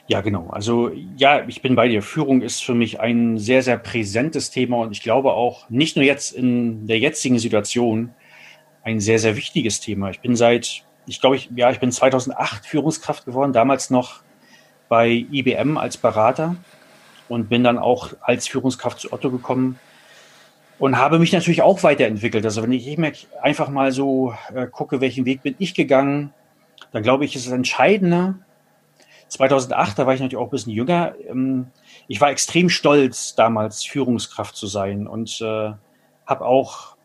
Ja, 0.05 0.21
genau. 0.21 0.49
Also 0.51 0.91
ja, 1.17 1.43
ich 1.47 1.61
bin 1.61 1.75
bei 1.75 1.87
dir. 1.87 2.01
Führung 2.01 2.41
ist 2.41 2.63
für 2.63 2.75
mich 2.75 2.99
ein 2.99 3.37
sehr, 3.37 3.63
sehr 3.63 3.77
präsentes 3.77 4.51
Thema 4.51 4.77
und 4.77 4.91
ich 4.91 5.01
glaube 5.01 5.33
auch 5.33 5.69
nicht 5.69 5.95
nur 5.95 6.05
jetzt 6.05 6.31
in 6.31 6.87
der 6.87 6.99
jetzigen 6.99 7.39
Situation, 7.39 8.11
ein 8.87 9.01
sehr, 9.01 9.19
sehr 9.19 9.35
wichtiges 9.35 9.81
Thema. 9.81 10.11
Ich 10.11 10.21
bin 10.21 10.37
seit, 10.37 10.83
ich 11.07 11.19
glaube, 11.19 11.35
ich, 11.35 11.49
ja, 11.53 11.69
ich 11.71 11.79
bin 11.79 11.91
2008 11.91 12.65
Führungskraft 12.65 13.25
geworden, 13.25 13.51
damals 13.51 13.89
noch 13.89 14.21
bei 14.87 15.09
IBM 15.09 15.77
als 15.77 15.97
Berater 15.97 16.55
und 17.27 17.49
bin 17.49 17.65
dann 17.65 17.77
auch 17.77 18.13
als 18.21 18.47
Führungskraft 18.47 18.99
zu 19.01 19.11
Otto 19.11 19.29
gekommen 19.29 19.77
und 20.79 20.97
habe 20.97 21.19
mich 21.19 21.33
natürlich 21.33 21.61
auch 21.61 21.83
weiterentwickelt. 21.83 22.45
Also 22.45 22.63
wenn 22.63 22.71
ich 22.71 23.27
einfach 23.41 23.67
mal 23.67 23.91
so 23.91 24.33
äh, 24.55 24.67
gucke, 24.67 25.01
welchen 25.01 25.25
Weg 25.25 25.43
bin 25.43 25.55
ich 25.59 25.73
gegangen, 25.73 26.33
dann 26.93 27.03
glaube 27.03 27.25
ich, 27.25 27.35
ist 27.35 27.45
es 27.45 27.51
entscheidender. 27.51 28.35
2008, 29.27 29.99
da 29.99 30.05
war 30.05 30.13
ich 30.13 30.21
natürlich 30.21 30.41
auch 30.41 30.47
ein 30.47 30.51
bisschen 30.51 30.71
jünger. 30.71 31.13
Ähm, 31.27 31.67
ich 32.07 32.21
war 32.21 32.29
extrem 32.29 32.69
stolz, 32.69 33.35
damals 33.35 33.83
Führungskraft 33.83 34.55
zu 34.55 34.67
sein 34.67 35.07
und 35.07 35.41
äh, 35.41 35.73
habe 36.25 36.45
auch 36.45 36.96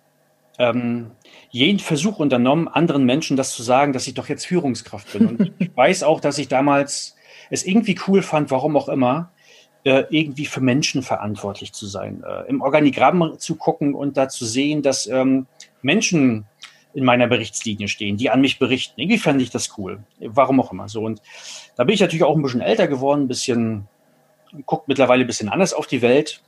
ähm, 0.59 1.11
jeden 1.51 1.79
Versuch 1.79 2.19
unternommen, 2.19 2.69
anderen 2.69 3.05
Menschen 3.05 3.37
das 3.37 3.53
zu 3.53 3.63
sagen, 3.63 3.93
dass 3.93 4.07
ich 4.07 4.15
doch 4.15 4.29
jetzt 4.29 4.47
Führungskraft 4.47 5.13
bin. 5.13 5.27
Und 5.27 5.53
ich 5.59 5.77
weiß 5.77 6.03
auch, 6.03 6.21
dass 6.21 6.39
ich 6.39 6.49
damals 6.49 7.17
es 7.51 7.65
irgendwie 7.65 7.99
cool 8.07 8.23
fand, 8.23 8.51
warum 8.51 8.77
auch 8.77 8.89
immer, 8.89 9.31
äh, 9.85 10.05
irgendwie 10.11 10.47
für 10.47 10.61
Menschen 10.61 11.03
verantwortlich 11.03 11.73
zu 11.73 11.87
sein, 11.87 12.23
äh, 12.27 12.49
im 12.49 12.61
Organigramm 12.61 13.35
zu 13.39 13.57
gucken 13.57 13.95
und 13.95 14.17
da 14.17 14.29
zu 14.29 14.47
sehen, 14.47 14.83
dass 14.83 15.07
ähm, 15.07 15.47
Menschen 15.83 16.47
in 16.95 17.05
meiner 17.05 17.27
Berichtslinie 17.27 17.89
stehen, 17.89 18.17
die 18.17 18.31
an 18.31 18.41
mich 18.41 18.59
berichten. 18.59 19.01
Irgendwie 19.01 19.19
fand 19.19 19.41
ich 19.41 19.51
das 19.51 19.77
cool. 19.79 20.05
Warum 20.21 20.61
auch 20.61 20.73
immer 20.73 20.89
so. 20.89 21.03
Und 21.03 21.23
da 21.77 21.85
bin 21.85 21.95
ich 21.95 22.01
natürlich 22.01 22.23
auch 22.23 22.37
ein 22.37 22.43
bisschen 22.43 22.61
älter 22.61 22.87
geworden, 22.87 23.23
ein 23.23 23.29
bisschen, 23.29 23.89
guckt 24.67 24.89
mittlerweile 24.89 25.25
ein 25.25 25.27
bisschen 25.27 25.49
anders 25.49 25.73
auf 25.73 25.87
die 25.87 26.03
Welt 26.03 26.43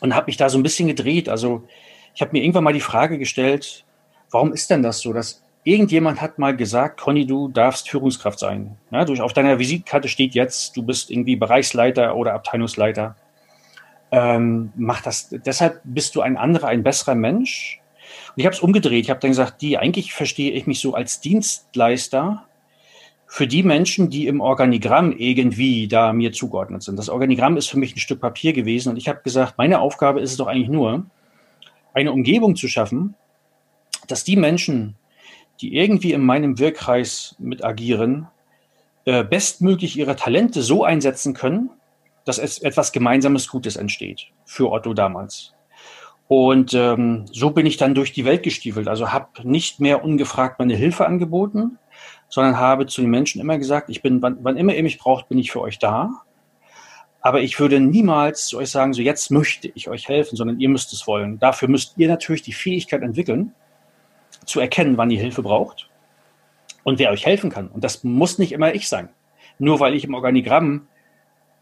und 0.00 0.14
habe 0.14 0.26
mich 0.26 0.36
da 0.36 0.48
so 0.48 0.58
ein 0.58 0.62
bisschen 0.62 0.88
gedreht. 0.88 1.28
Also 1.28 1.68
ich 2.14 2.22
habe 2.22 2.32
mir 2.32 2.42
irgendwann 2.42 2.64
mal 2.64 2.72
die 2.72 2.80
Frage 2.80 3.18
gestellt, 3.18 3.84
warum 4.30 4.52
ist 4.52 4.70
denn 4.70 4.82
das 4.82 5.00
so, 5.00 5.12
dass 5.12 5.42
irgendjemand 5.64 6.20
hat 6.20 6.38
mal 6.38 6.56
gesagt, 6.56 7.00
Conny, 7.00 7.26
du 7.26 7.48
darfst 7.48 7.88
Führungskraft 7.88 8.38
sein. 8.38 8.76
Ja, 8.90 9.04
du, 9.04 9.14
auf 9.22 9.32
deiner 9.32 9.58
Visitkarte 9.58 10.08
steht 10.08 10.34
jetzt, 10.34 10.76
du 10.76 10.82
bist 10.82 11.10
irgendwie 11.10 11.36
Bereichsleiter 11.36 12.16
oder 12.16 12.34
Abteilungsleiter. 12.34 13.16
Ähm, 14.12 14.72
mach 14.76 15.02
das. 15.02 15.28
Deshalb 15.30 15.80
bist 15.84 16.16
du 16.16 16.20
ein 16.20 16.36
anderer, 16.36 16.68
ein 16.68 16.82
besserer 16.82 17.14
Mensch. 17.14 17.80
Und 18.28 18.40
ich 18.40 18.46
habe 18.46 18.54
es 18.54 18.60
umgedreht. 18.60 19.04
Ich 19.04 19.10
habe 19.10 19.20
dann 19.20 19.30
gesagt, 19.30 19.62
die 19.62 19.78
eigentlich 19.78 20.12
verstehe 20.12 20.52
ich 20.52 20.66
mich 20.66 20.80
so 20.80 20.94
als 20.94 21.20
Dienstleister 21.20 22.44
für 23.26 23.46
die 23.46 23.62
Menschen, 23.62 24.10
die 24.10 24.26
im 24.26 24.40
Organigramm 24.40 25.12
irgendwie 25.16 25.86
da 25.86 26.12
mir 26.12 26.32
zugeordnet 26.32 26.82
sind. 26.82 26.98
Das 26.98 27.08
Organigramm 27.08 27.56
ist 27.56 27.68
für 27.68 27.78
mich 27.78 27.94
ein 27.94 28.00
Stück 28.00 28.20
Papier 28.20 28.52
gewesen 28.52 28.88
und 28.88 28.96
ich 28.96 29.08
habe 29.08 29.20
gesagt, 29.22 29.56
meine 29.56 29.78
Aufgabe 29.78 30.20
ist 30.20 30.32
es 30.32 30.36
doch 30.36 30.48
eigentlich 30.48 30.68
nur, 30.68 31.06
eine 31.94 32.12
Umgebung 32.12 32.56
zu 32.56 32.68
schaffen, 32.68 33.14
dass 34.08 34.24
die 34.24 34.36
Menschen, 34.36 34.96
die 35.60 35.74
irgendwie 35.74 36.12
in 36.12 36.24
meinem 36.24 36.58
Wirkkreis 36.58 37.36
mit 37.38 37.64
agieren, 37.64 38.28
äh, 39.04 39.24
bestmöglich 39.24 39.96
ihre 39.96 40.16
Talente 40.16 40.62
so 40.62 40.84
einsetzen 40.84 41.34
können, 41.34 41.70
dass 42.24 42.38
etwas 42.38 42.92
Gemeinsames 42.92 43.48
Gutes 43.48 43.76
entsteht 43.76 44.26
für 44.44 44.70
Otto 44.70 44.94
damals. 44.94 45.54
Und 46.28 46.74
ähm, 46.74 47.24
so 47.32 47.50
bin 47.50 47.66
ich 47.66 47.76
dann 47.76 47.94
durch 47.94 48.12
die 48.12 48.24
Welt 48.24 48.44
gestiefelt. 48.44 48.86
Also 48.86 49.12
habe 49.12 49.26
nicht 49.42 49.80
mehr 49.80 50.04
ungefragt 50.04 50.60
meine 50.60 50.76
Hilfe 50.76 51.06
angeboten, 51.06 51.78
sondern 52.28 52.56
habe 52.56 52.86
zu 52.86 53.00
den 53.00 53.10
Menschen 53.10 53.40
immer 53.40 53.58
gesagt, 53.58 53.90
ich 53.90 54.00
bin, 54.00 54.22
wann, 54.22 54.38
wann 54.42 54.56
immer 54.56 54.74
ihr 54.74 54.84
mich 54.84 54.98
braucht, 54.98 55.28
bin 55.28 55.38
ich 55.38 55.50
für 55.50 55.60
euch 55.60 55.80
da. 55.80 56.22
Aber 57.20 57.40
ich 57.40 57.58
würde 57.60 57.80
niemals 57.80 58.46
zu 58.46 58.58
euch 58.58 58.70
sagen, 58.70 58.94
so 58.94 59.02
jetzt 59.02 59.30
möchte 59.30 59.70
ich 59.74 59.88
euch 59.88 60.08
helfen, 60.08 60.36
sondern 60.36 60.58
ihr 60.58 60.68
müsst 60.68 60.92
es 60.92 61.06
wollen. 61.06 61.38
Dafür 61.38 61.68
müsst 61.68 61.94
ihr 61.96 62.08
natürlich 62.08 62.42
die 62.42 62.52
Fähigkeit 62.52 63.02
entwickeln, 63.02 63.54
zu 64.46 64.60
erkennen, 64.60 64.96
wann 64.96 65.10
ihr 65.10 65.20
Hilfe 65.20 65.42
braucht 65.42 65.88
und 66.82 66.98
wer 66.98 67.10
euch 67.10 67.26
helfen 67.26 67.50
kann. 67.50 67.68
Und 67.68 67.84
das 67.84 68.04
muss 68.04 68.38
nicht 68.38 68.52
immer 68.52 68.74
ich 68.74 68.88
sein. 68.88 69.10
Nur 69.58 69.80
weil 69.80 69.94
ich 69.94 70.04
im 70.04 70.14
Organigramm 70.14 70.86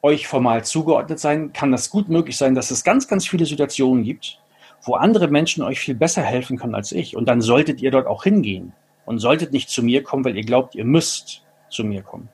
euch 0.03 0.29
formal 0.29 0.64
zugeordnet 0.64 1.18
sein, 1.18 1.53
kann 1.53 1.73
das 1.73 1.90
gut 1.90 2.09
möglich 2.09 2.37
sein, 2.37 2.55
dass 2.55 2.71
es 2.71 2.85
ganz, 2.85 3.09
ganz 3.09 3.27
viele 3.27 3.47
Situationen 3.47 4.05
gibt, 4.05 4.38
wo 4.83 4.94
andere 4.94 5.27
Menschen 5.27 5.64
euch 5.64 5.81
viel 5.81 5.97
besser 5.97 6.23
helfen 6.23 6.57
können 6.57 6.77
als 6.77 6.92
ich. 6.92 7.16
Und 7.16 7.27
dann 7.27 7.40
solltet 7.40 7.83
ihr 7.83 7.90
dort 7.90 8.07
auch 8.07 8.23
hingehen 8.23 8.73
und 9.07 9.18
solltet 9.18 9.53
nicht 9.53 9.68
zu 9.71 9.83
mir 9.83 10.05
kommen, 10.05 10.25
weil 10.25 10.37
ihr 10.37 10.44
glaubt, 10.44 10.77
ihr 10.77 10.85
müsst 10.85 11.42
zu 11.68 11.83
mir 11.83 12.03
kommen. 12.03 12.29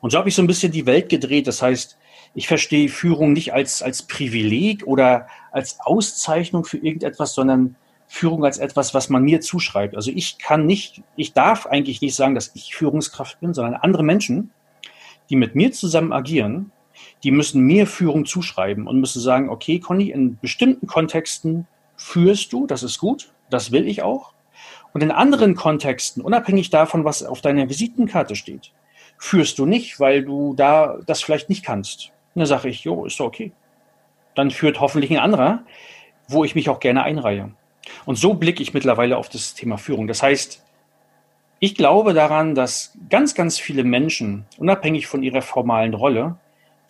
Und 0.00 0.10
so 0.10 0.18
habe 0.18 0.28
ich 0.28 0.34
so 0.34 0.42
ein 0.42 0.46
bisschen 0.46 0.72
die 0.72 0.86
Welt 0.86 1.08
gedreht. 1.08 1.46
Das 1.46 1.62
heißt, 1.62 1.98
ich 2.34 2.46
verstehe 2.46 2.88
Führung 2.88 3.32
nicht 3.32 3.52
als, 3.52 3.82
als 3.82 4.02
Privileg 4.02 4.86
oder 4.86 5.26
als 5.50 5.78
Auszeichnung 5.80 6.64
für 6.64 6.78
irgendetwas, 6.78 7.34
sondern 7.34 7.76
Führung 8.06 8.44
als 8.44 8.58
etwas, 8.58 8.94
was 8.94 9.10
man 9.10 9.22
mir 9.22 9.40
zuschreibt. 9.40 9.94
Also 9.94 10.10
ich 10.14 10.38
kann 10.38 10.66
nicht, 10.66 11.02
ich 11.16 11.34
darf 11.34 11.66
eigentlich 11.66 12.00
nicht 12.00 12.14
sagen, 12.14 12.34
dass 12.34 12.52
ich 12.54 12.74
Führungskraft 12.74 13.40
bin, 13.40 13.54
sondern 13.54 13.74
andere 13.74 14.02
Menschen, 14.02 14.50
die 15.28 15.36
mit 15.36 15.54
mir 15.54 15.72
zusammen 15.72 16.12
agieren, 16.12 16.72
die 17.22 17.30
müssen 17.30 17.62
mir 17.62 17.86
Führung 17.86 18.24
zuschreiben 18.24 18.86
und 18.86 18.98
müssen 18.98 19.20
sagen, 19.20 19.50
okay, 19.50 19.78
Conny, 19.78 20.10
in 20.10 20.38
bestimmten 20.38 20.86
Kontexten 20.86 21.66
führst 21.96 22.52
du, 22.52 22.66
das 22.66 22.82
ist 22.82 22.98
gut, 22.98 23.32
das 23.50 23.72
will 23.72 23.86
ich 23.86 24.02
auch. 24.02 24.32
Und 24.94 25.02
in 25.02 25.10
anderen 25.10 25.54
Kontexten, 25.54 26.22
unabhängig 26.22 26.70
davon, 26.70 27.04
was 27.04 27.22
auf 27.22 27.40
deiner 27.40 27.68
Visitenkarte 27.68 28.36
steht, 28.36 28.72
führst 29.18 29.58
du 29.58 29.66
nicht, 29.66 30.00
weil 30.00 30.24
du 30.24 30.54
da 30.54 30.98
das 31.06 31.22
vielleicht 31.22 31.50
nicht 31.50 31.64
kannst. 31.64 32.12
Und 32.38 32.42
dann 32.42 32.46
sage 32.46 32.68
ich, 32.68 32.84
jo, 32.84 33.04
ist 33.04 33.18
doch 33.18 33.26
okay. 33.26 33.50
Dann 34.36 34.52
führt 34.52 34.78
hoffentlich 34.78 35.10
ein 35.10 35.18
anderer, 35.18 35.64
wo 36.28 36.44
ich 36.44 36.54
mich 36.54 36.68
auch 36.68 36.78
gerne 36.78 37.02
einreihe. 37.02 37.50
Und 38.06 38.14
so 38.14 38.34
blicke 38.34 38.62
ich 38.62 38.74
mittlerweile 38.74 39.16
auf 39.16 39.28
das 39.28 39.54
Thema 39.54 39.76
Führung. 39.76 40.06
Das 40.06 40.22
heißt, 40.22 40.64
ich 41.58 41.74
glaube 41.74 42.14
daran, 42.14 42.54
dass 42.54 42.96
ganz, 43.10 43.34
ganz 43.34 43.58
viele 43.58 43.82
Menschen, 43.82 44.46
unabhängig 44.56 45.08
von 45.08 45.24
ihrer 45.24 45.42
formalen 45.42 45.94
Rolle, 45.94 46.36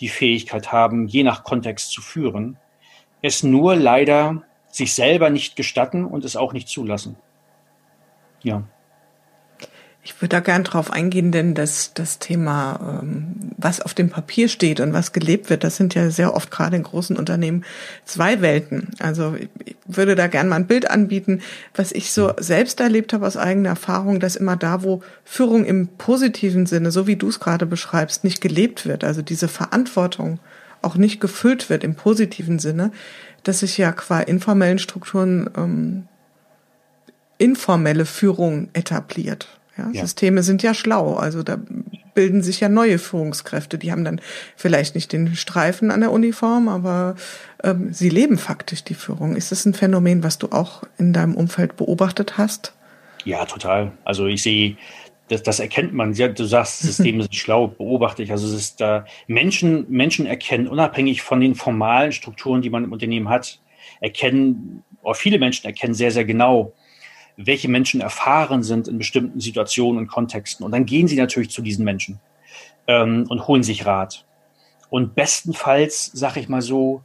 die 0.00 0.11
Fähigkeit 0.11 0.70
haben, 0.70 1.06
je 1.06 1.22
nach 1.22 1.42
Kontext 1.42 1.92
zu 1.92 2.02
führen, 2.02 2.58
es 3.22 3.42
nur 3.42 3.74
leider 3.74 4.42
sich 4.70 4.94
selber 4.94 5.30
nicht 5.30 5.56
gestatten 5.56 6.04
und 6.04 6.26
es 6.26 6.37
auch 6.37 6.52
nicht 6.52 6.68
zulassen. 6.68 7.16
Ja. 8.42 8.64
Ich 10.08 10.22
würde 10.22 10.36
da 10.36 10.40
gern 10.40 10.64
drauf 10.64 10.90
eingehen, 10.90 11.32
denn 11.32 11.52
das, 11.52 11.92
das 11.92 12.18
Thema, 12.18 13.00
ähm, 13.02 13.34
was 13.58 13.82
auf 13.82 13.92
dem 13.92 14.08
Papier 14.08 14.48
steht 14.48 14.80
und 14.80 14.94
was 14.94 15.12
gelebt 15.12 15.50
wird, 15.50 15.64
das 15.64 15.76
sind 15.76 15.94
ja 15.94 16.08
sehr 16.08 16.34
oft 16.34 16.50
gerade 16.50 16.76
in 16.76 16.82
großen 16.82 17.14
Unternehmen 17.14 17.62
zwei 18.06 18.40
Welten. 18.40 18.88
Also 19.00 19.36
ich 19.36 19.76
würde 19.86 20.14
da 20.14 20.26
gern 20.26 20.48
mal 20.48 20.56
ein 20.56 20.66
Bild 20.66 20.90
anbieten, 20.90 21.42
was 21.74 21.92
ich 21.92 22.10
so 22.10 22.32
selbst 22.38 22.80
erlebt 22.80 23.12
habe 23.12 23.26
aus 23.26 23.36
eigener 23.36 23.68
Erfahrung, 23.68 24.18
dass 24.18 24.34
immer 24.34 24.56
da, 24.56 24.82
wo 24.82 25.02
Führung 25.24 25.66
im 25.66 25.88
positiven 25.88 26.64
Sinne, 26.64 26.90
so 26.90 27.06
wie 27.06 27.16
du 27.16 27.28
es 27.28 27.38
gerade 27.38 27.66
beschreibst, 27.66 28.24
nicht 28.24 28.40
gelebt 28.40 28.86
wird, 28.86 29.04
also 29.04 29.20
diese 29.20 29.46
Verantwortung 29.46 30.40
auch 30.80 30.94
nicht 30.94 31.20
gefüllt 31.20 31.68
wird 31.68 31.84
im 31.84 31.96
positiven 31.96 32.58
Sinne, 32.58 32.92
dass 33.42 33.58
sich 33.58 33.76
ja 33.76 33.92
qua 33.92 34.20
informellen 34.20 34.78
Strukturen 34.78 35.50
ähm, 35.54 36.08
informelle 37.36 38.06
Führung 38.06 38.70
etabliert. 38.72 39.57
Ja, 39.78 39.88
ja. 39.92 40.02
Systeme 40.02 40.42
sind 40.42 40.62
ja 40.62 40.74
schlau, 40.74 41.14
also 41.14 41.42
da 41.42 41.58
bilden 42.14 42.42
sich 42.42 42.58
ja 42.58 42.68
neue 42.68 42.98
Führungskräfte. 42.98 43.78
Die 43.78 43.92
haben 43.92 44.04
dann 44.04 44.20
vielleicht 44.56 44.96
nicht 44.96 45.12
den 45.12 45.36
Streifen 45.36 45.92
an 45.92 46.00
der 46.00 46.10
Uniform, 46.10 46.68
aber 46.68 47.14
ähm, 47.62 47.92
sie 47.92 48.08
leben 48.08 48.38
faktisch 48.38 48.82
die 48.82 48.94
Führung. 48.94 49.36
Ist 49.36 49.52
das 49.52 49.64
ein 49.64 49.74
Phänomen, 49.74 50.24
was 50.24 50.38
du 50.38 50.48
auch 50.48 50.82
in 50.98 51.12
deinem 51.12 51.36
Umfeld 51.36 51.76
beobachtet 51.76 52.36
hast? 52.36 52.74
Ja, 53.24 53.44
total. 53.44 53.92
Also 54.04 54.26
ich 54.26 54.42
sehe, 54.42 54.76
das, 55.28 55.44
das 55.44 55.60
erkennt 55.60 55.92
man. 55.92 56.12
Du 56.12 56.44
sagst, 56.44 56.80
Systeme 56.80 57.22
sind 57.22 57.36
schlau, 57.36 57.68
beobachte 57.68 58.24
ich. 58.24 58.32
Also 58.32 58.48
es 58.48 58.54
ist 58.54 58.80
da 58.80 59.04
Menschen, 59.28 59.86
Menschen 59.88 60.26
erkennen, 60.26 60.66
unabhängig 60.66 61.22
von 61.22 61.40
den 61.40 61.54
formalen 61.54 62.10
Strukturen, 62.10 62.62
die 62.62 62.70
man 62.70 62.82
im 62.82 62.92
Unternehmen 62.92 63.28
hat, 63.28 63.60
erkennen, 64.00 64.82
oder 65.02 65.14
viele 65.14 65.38
Menschen 65.38 65.66
erkennen 65.66 65.94
sehr, 65.94 66.10
sehr 66.10 66.24
genau, 66.24 66.72
welche 67.38 67.68
Menschen 67.68 68.01
erfahren 68.01 68.62
sind 68.62 68.88
in 68.88 68.98
bestimmten 68.98 69.40
Situationen 69.40 69.98
und 69.98 70.09
Kontexten. 70.09 70.64
Und 70.64 70.72
dann 70.72 70.87
gehen 70.87 71.07
sie 71.07 71.16
natürlich 71.16 71.51
zu 71.51 71.62
diesen 71.62 71.85
Menschen 71.85 72.18
ähm, 72.88 73.27
und 73.29 73.46
holen 73.46 73.62
sich 73.62 73.87
Rat. 73.87 74.27
Und 74.90 75.14
bestenfalls, 75.14 76.11
sag 76.12 76.37
ich 76.37 76.48
mal 76.48 76.62
so, 76.62 77.03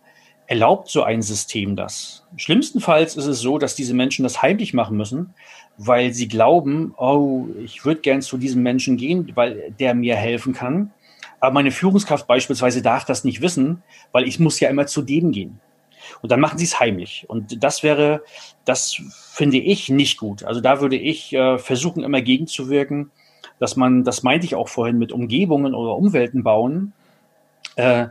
erlaubt 0.47 0.89
so 0.89 1.03
ein 1.03 1.21
System 1.21 1.75
das. 1.75 2.25
Schlimmstenfalls 2.35 3.15
ist 3.15 3.27
es 3.27 3.39
so, 3.39 3.59
dass 3.59 3.75
diese 3.75 3.93
Menschen 3.93 4.23
das 4.23 4.41
heimlich 4.41 4.73
machen 4.73 4.97
müssen, 4.97 5.33
weil 5.77 6.13
sie 6.13 6.27
glauben, 6.27 6.93
oh, 6.97 7.45
ich 7.63 7.85
würde 7.85 8.01
gern 8.01 8.21
zu 8.21 8.37
diesem 8.37 8.63
Menschen 8.63 8.97
gehen, 8.97 9.31
weil 9.35 9.73
der 9.79 9.93
mir 9.93 10.15
helfen 10.15 10.53
kann. 10.53 10.91
Aber 11.39 11.53
meine 11.53 11.71
Führungskraft 11.71 12.25
beispielsweise 12.25 12.81
darf 12.81 13.05
das 13.05 13.23
nicht 13.23 13.41
wissen, 13.41 13.83
weil 14.11 14.27
ich 14.27 14.39
muss 14.39 14.59
ja 14.59 14.69
immer 14.69 14.87
zu 14.87 15.01
dem 15.01 15.31
gehen. 15.31 15.59
Und 16.21 16.31
dann 16.31 16.39
machen 16.39 16.57
sie 16.57 16.65
es 16.65 16.79
heimlich. 16.79 17.25
Und 17.27 17.63
das 17.63 17.83
wäre, 17.83 18.23
das 18.65 19.01
finde 19.31 19.57
ich 19.57 19.89
nicht 19.89 20.17
gut. 20.17 20.43
Also 20.43 20.61
da 20.61 20.81
würde 20.81 20.95
ich 20.95 21.33
äh, 21.33 21.57
versuchen, 21.57 22.03
immer 22.03 22.21
gegenzuwirken, 22.21 23.11
dass 23.59 23.75
man, 23.75 24.03
das 24.03 24.23
meinte 24.23 24.45
ich 24.45 24.55
auch 24.55 24.67
vorhin 24.67 24.97
mit 24.97 25.11
Umgebungen 25.11 25.73
oder 25.73 25.95
Umwelten 25.95 26.43
bauen, 26.43 26.93
äh, 27.75 28.07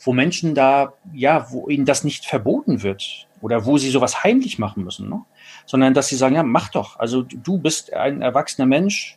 wo 0.00 0.12
Menschen 0.12 0.54
da, 0.54 0.92
ja, 1.12 1.46
wo 1.50 1.68
ihnen 1.68 1.86
das 1.86 2.04
nicht 2.04 2.26
verboten 2.26 2.82
wird 2.82 3.26
oder 3.40 3.64
wo 3.66 3.78
sie 3.78 3.90
sowas 3.90 4.24
heimlich 4.24 4.58
machen 4.58 4.84
müssen, 4.84 5.08
ne? 5.08 5.22
sondern 5.64 5.94
dass 5.94 6.08
sie 6.08 6.16
sagen, 6.16 6.34
ja, 6.34 6.42
mach 6.42 6.68
doch. 6.68 6.98
Also 6.98 7.22
du 7.22 7.58
bist 7.58 7.92
ein 7.92 8.22
erwachsener 8.22 8.66
Mensch, 8.66 9.16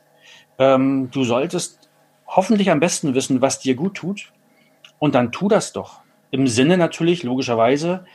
ähm, 0.57 1.09
du 1.11 1.23
solltest 1.23 1.89
hoffentlich 2.27 2.71
am 2.71 2.79
besten 2.79 3.13
wissen, 3.13 3.41
was 3.41 3.59
dir 3.59 3.75
gut 3.75 3.95
tut 3.95 4.31
und 4.99 5.15
dann 5.15 5.31
tu 5.31 5.47
das 5.47 5.73
doch. 5.73 6.01
Im 6.31 6.47
Sinne 6.47 6.77
natürlich, 6.77 7.23
logischerweise, 7.23 8.05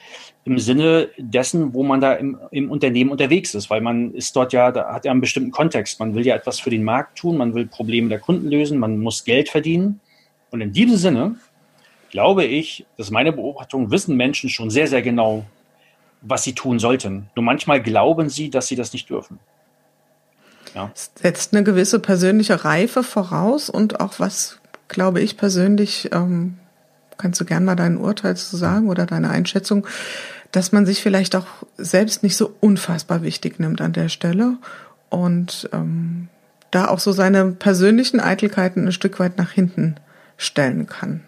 im 0.44 0.58
Sinne 0.58 1.08
dessen, 1.16 1.72
wo 1.72 1.82
man 1.82 2.00
da 2.00 2.14
im, 2.14 2.38
im 2.50 2.70
Unternehmen 2.70 3.10
unterwegs 3.10 3.54
ist, 3.54 3.70
weil 3.70 3.80
man 3.80 4.12
ist 4.12 4.36
dort 4.36 4.52
ja, 4.52 4.70
da 4.70 4.92
hat 4.92 5.04
ja 5.04 5.10
einen 5.10 5.22
bestimmten 5.22 5.50
Kontext. 5.50 5.98
Man 6.00 6.14
will 6.14 6.26
ja 6.26 6.36
etwas 6.36 6.60
für 6.60 6.70
den 6.70 6.84
Markt 6.84 7.18
tun, 7.18 7.38
man 7.38 7.54
will 7.54 7.66
Probleme 7.66 8.08
der 8.08 8.18
Kunden 8.18 8.48
lösen, 8.48 8.78
man 8.78 8.98
muss 8.98 9.24
Geld 9.24 9.48
verdienen. 9.48 10.00
Und 10.50 10.60
in 10.60 10.72
diesem 10.72 10.96
Sinne 10.96 11.36
glaube 12.10 12.44
ich, 12.44 12.86
dass 12.96 13.10
meine 13.10 13.32
Beobachtung, 13.32 13.90
wissen 13.90 14.16
Menschen 14.16 14.48
schon 14.48 14.70
sehr, 14.70 14.86
sehr 14.86 15.02
genau, 15.02 15.44
was 16.20 16.44
sie 16.44 16.54
tun 16.54 16.78
sollten. 16.78 17.28
Nur 17.34 17.44
manchmal 17.44 17.82
glauben 17.82 18.28
sie, 18.28 18.50
dass 18.50 18.68
sie 18.68 18.76
das 18.76 18.92
nicht 18.92 19.10
dürfen. 19.10 19.40
Ja. 20.74 20.92
Setzt 20.94 21.54
eine 21.54 21.64
gewisse 21.64 21.98
persönliche 22.00 22.64
Reife 22.64 23.02
voraus 23.02 23.70
und 23.70 24.00
auch 24.00 24.20
was, 24.20 24.60
glaube 24.88 25.20
ich 25.22 25.36
persönlich, 25.36 26.10
ähm, 26.12 26.58
kannst 27.16 27.40
du 27.40 27.44
gern 27.44 27.64
mal 27.64 27.76
dein 27.76 27.96
Urteil 27.96 28.36
zu 28.36 28.56
sagen 28.56 28.88
oder 28.88 29.06
deine 29.06 29.30
Einschätzung, 29.30 29.86
dass 30.52 30.72
man 30.72 30.86
sich 30.86 31.02
vielleicht 31.02 31.34
auch 31.36 31.46
selbst 31.76 32.22
nicht 32.22 32.36
so 32.36 32.54
unfassbar 32.60 33.22
wichtig 33.22 33.58
nimmt 33.58 33.80
an 33.80 33.92
der 33.92 34.08
Stelle 34.08 34.56
und 35.10 35.68
ähm, 35.72 36.28
da 36.70 36.88
auch 36.88 36.98
so 36.98 37.12
seine 37.12 37.52
persönlichen 37.52 38.20
Eitelkeiten 38.20 38.86
ein 38.86 38.92
Stück 38.92 39.18
weit 39.20 39.38
nach 39.38 39.50
hinten 39.50 39.96
stellen 40.36 40.86
kann. 40.86 41.22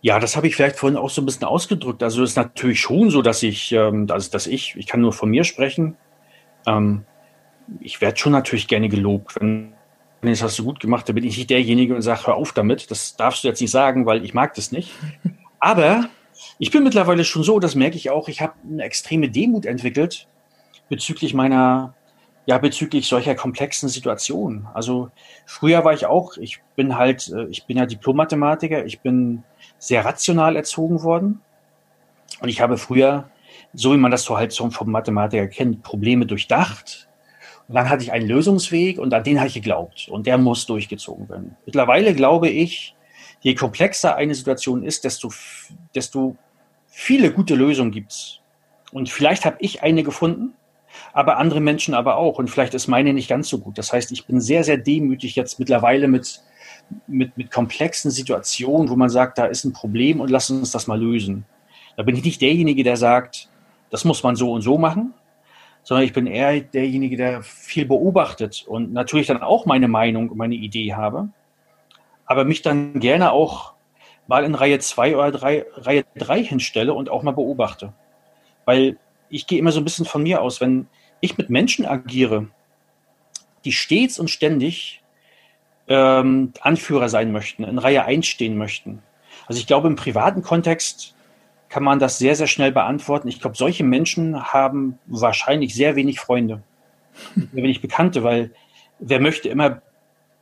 Ja, 0.00 0.18
das 0.18 0.36
habe 0.36 0.48
ich 0.48 0.56
vielleicht 0.56 0.76
vorhin 0.76 0.98
auch 0.98 1.10
so 1.10 1.22
ein 1.22 1.26
bisschen 1.26 1.44
ausgedrückt. 1.44 2.02
Also 2.02 2.24
es 2.24 2.30
ist 2.30 2.36
natürlich 2.36 2.80
schon 2.80 3.10
so, 3.10 3.22
dass 3.22 3.42
ich, 3.44 3.70
ähm, 3.70 4.08
dass 4.08 4.46
ich, 4.48 4.74
ich 4.76 4.86
kann 4.88 5.00
nur 5.00 5.12
von 5.12 5.30
mir 5.30 5.44
sprechen. 5.44 5.96
Ähm, 6.66 7.04
ich 7.80 8.00
werde 8.00 8.18
schon 8.18 8.32
natürlich 8.32 8.66
gerne 8.66 8.88
gelobt, 8.88 9.40
wenn 9.40 9.74
das 10.30 10.42
hast 10.42 10.58
du 10.58 10.64
gut 10.64 10.78
gemacht, 10.78 11.08
da 11.08 11.12
bin 11.12 11.24
ich 11.24 11.36
nicht 11.36 11.50
derjenige 11.50 11.94
und 11.94 12.02
sage, 12.02 12.28
hör 12.28 12.36
auf 12.36 12.52
damit. 12.52 12.90
Das 12.90 13.16
darfst 13.16 13.42
du 13.42 13.48
jetzt 13.48 13.60
nicht 13.60 13.72
sagen, 13.72 14.06
weil 14.06 14.24
ich 14.24 14.34
mag 14.34 14.54
das 14.54 14.70
nicht. 14.70 14.92
Aber 15.58 16.08
ich 16.58 16.70
bin 16.70 16.84
mittlerweile 16.84 17.24
schon 17.24 17.42
so, 17.42 17.58
das 17.58 17.74
merke 17.74 17.96
ich 17.96 18.10
auch, 18.10 18.28
ich 18.28 18.40
habe 18.40 18.54
eine 18.68 18.84
extreme 18.84 19.28
Demut 19.28 19.66
entwickelt 19.66 20.28
bezüglich 20.88 21.34
meiner, 21.34 21.94
ja, 22.46 22.58
bezüglich 22.58 23.08
solcher 23.08 23.34
komplexen 23.34 23.88
Situationen. 23.88 24.66
Also 24.74 25.10
früher 25.46 25.84
war 25.84 25.92
ich 25.92 26.06
auch, 26.06 26.36
ich 26.36 26.60
bin 26.76 26.96
halt, 26.96 27.28
äh, 27.28 27.46
ich 27.46 27.66
bin 27.66 27.76
ja 27.76 27.86
Diplom-Mathematiker, 27.86 28.84
ich 28.84 29.00
bin 29.00 29.42
sehr 29.78 30.04
rational 30.04 30.56
erzogen 30.56 31.02
worden. 31.02 31.40
Und 32.40 32.48
ich 32.48 32.60
habe 32.60 32.76
früher, 32.76 33.30
so 33.72 33.92
wie 33.92 33.98
man 33.98 34.10
das 34.10 34.24
so 34.24 34.36
halt 34.36 34.54
vom 34.54 34.90
Mathematiker 34.90 35.46
kennt, 35.46 35.82
Probleme 35.82 36.26
durchdacht, 36.26 37.08
dann 37.74 37.88
hatte 37.88 38.02
ich 38.02 38.12
einen 38.12 38.28
Lösungsweg 38.28 38.98
und 38.98 39.12
an 39.14 39.24
den 39.24 39.38
habe 39.38 39.48
ich 39.48 39.54
geglaubt. 39.54 40.08
Und 40.10 40.26
der 40.26 40.38
muss 40.38 40.66
durchgezogen 40.66 41.28
werden. 41.28 41.56
Mittlerweile 41.64 42.14
glaube 42.14 42.48
ich, 42.48 42.94
je 43.40 43.54
komplexer 43.54 44.16
eine 44.16 44.34
Situation 44.34 44.82
ist, 44.82 45.04
desto, 45.04 45.32
desto 45.94 46.36
viele 46.86 47.32
gute 47.32 47.54
Lösungen 47.54 47.90
gibt's. 47.90 48.40
Und 48.92 49.08
vielleicht 49.08 49.44
habe 49.44 49.56
ich 49.60 49.82
eine 49.82 50.02
gefunden, 50.02 50.54
aber 51.12 51.38
andere 51.38 51.60
Menschen 51.60 51.94
aber 51.94 52.16
auch. 52.16 52.38
Und 52.38 52.48
vielleicht 52.48 52.74
ist 52.74 52.88
meine 52.88 53.12
nicht 53.12 53.28
ganz 53.28 53.48
so 53.48 53.58
gut. 53.58 53.78
Das 53.78 53.92
heißt, 53.92 54.12
ich 54.12 54.26
bin 54.26 54.40
sehr, 54.40 54.64
sehr 54.64 54.76
demütig 54.76 55.34
jetzt 55.34 55.58
mittlerweile 55.58 56.08
mit, 56.08 56.42
mit, 57.06 57.36
mit 57.36 57.50
komplexen 57.50 58.10
Situationen, 58.10 58.90
wo 58.90 58.96
man 58.96 59.08
sagt, 59.08 59.38
da 59.38 59.46
ist 59.46 59.64
ein 59.64 59.72
Problem 59.72 60.20
und 60.20 60.30
lass 60.30 60.50
uns 60.50 60.70
das 60.70 60.86
mal 60.86 61.00
lösen. 61.00 61.44
Da 61.96 62.02
bin 62.02 62.16
ich 62.16 62.24
nicht 62.24 62.40
derjenige, 62.40 62.84
der 62.84 62.96
sagt, 62.96 63.48
das 63.90 64.04
muss 64.04 64.22
man 64.22 64.36
so 64.36 64.52
und 64.52 64.62
so 64.62 64.78
machen, 64.78 65.14
sondern 65.82 66.04
ich 66.04 66.12
bin 66.12 66.26
eher 66.26 66.60
derjenige, 66.60 67.16
der 67.16 67.42
viel 67.42 67.86
beobachtet 67.86 68.64
und 68.66 68.92
natürlich 68.92 69.26
dann 69.26 69.42
auch 69.42 69.66
meine 69.66 69.88
Meinung 69.88 70.30
und 70.30 70.38
meine 70.38 70.54
Idee 70.54 70.94
habe, 70.94 71.28
aber 72.26 72.44
mich 72.44 72.62
dann 72.62 73.00
gerne 73.00 73.32
auch 73.32 73.74
mal 74.26 74.44
in 74.44 74.54
Reihe 74.54 74.78
2 74.78 75.16
oder 75.16 75.32
drei, 75.32 75.66
Reihe 75.74 76.04
3 76.16 76.44
hinstelle 76.44 76.94
und 76.94 77.10
auch 77.10 77.22
mal 77.22 77.32
beobachte. 77.32 77.92
Weil 78.64 78.96
ich 79.28 79.46
gehe 79.46 79.58
immer 79.58 79.72
so 79.72 79.80
ein 79.80 79.84
bisschen 79.84 80.06
von 80.06 80.22
mir 80.22 80.42
aus, 80.42 80.60
wenn 80.60 80.86
ich 81.20 81.36
mit 81.36 81.50
Menschen 81.50 81.84
agiere, 81.84 82.48
die 83.64 83.72
stets 83.72 84.18
und 84.18 84.28
ständig 84.28 85.02
ähm, 85.88 86.52
Anführer 86.60 87.08
sein 87.08 87.32
möchten, 87.32 87.64
in 87.64 87.78
Reihe 87.78 88.04
1 88.04 88.26
stehen 88.26 88.56
möchten. 88.56 89.02
Also 89.46 89.60
ich 89.60 89.66
glaube, 89.66 89.88
im 89.88 89.96
privaten 89.96 90.42
Kontext 90.42 91.14
kann 91.72 91.84
man 91.84 91.98
das 91.98 92.18
sehr, 92.18 92.36
sehr 92.36 92.48
schnell 92.48 92.70
beantworten. 92.70 93.28
Ich 93.28 93.40
glaube, 93.40 93.56
solche 93.56 93.82
Menschen 93.82 94.52
haben 94.52 94.98
wahrscheinlich 95.06 95.74
sehr 95.74 95.96
wenig 95.96 96.20
Freunde, 96.20 96.62
sehr 97.34 97.62
wenig 97.62 97.80
Bekannte, 97.80 98.22
weil 98.22 98.50
wer 98.98 99.20
möchte 99.20 99.48
immer 99.48 99.80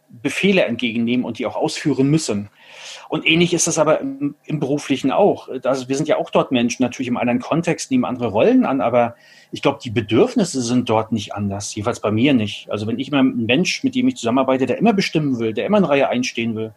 Befehle 0.08 0.64
entgegennehmen 0.64 1.24
und 1.24 1.38
die 1.38 1.46
auch 1.46 1.54
ausführen 1.54 2.10
müssen. 2.10 2.50
Und 3.08 3.24
ähnlich 3.24 3.54
ist 3.54 3.68
das 3.68 3.78
aber 3.78 4.00
im, 4.00 4.34
im 4.44 4.58
Beruflichen 4.58 5.12
auch. 5.12 5.48
Also 5.62 5.88
wir 5.88 5.96
sind 5.96 6.08
ja 6.08 6.16
auch 6.16 6.30
dort 6.30 6.50
Menschen, 6.50 6.82
natürlich 6.82 7.06
im 7.06 7.16
anderen 7.16 7.38
Kontext, 7.38 7.92
nehmen 7.92 8.04
andere 8.04 8.26
Rollen 8.26 8.66
an, 8.66 8.80
aber 8.80 9.14
ich 9.52 9.62
glaube, 9.62 9.78
die 9.80 9.90
Bedürfnisse 9.90 10.60
sind 10.60 10.88
dort 10.88 11.12
nicht 11.12 11.32
anders, 11.32 11.72
jedenfalls 11.76 12.00
bei 12.00 12.10
mir 12.10 12.34
nicht. 12.34 12.68
Also 12.72 12.88
wenn 12.88 12.98
ich 12.98 13.12
mal 13.12 13.22
ein 13.22 13.46
Mensch, 13.46 13.84
mit 13.84 13.94
dem 13.94 14.08
ich 14.08 14.16
zusammenarbeite, 14.16 14.66
der 14.66 14.78
immer 14.78 14.94
bestimmen 14.94 15.38
will, 15.38 15.54
der 15.54 15.66
immer 15.66 15.78
in 15.78 15.84
Reihe 15.84 16.08
einstehen 16.08 16.56
will, 16.56 16.74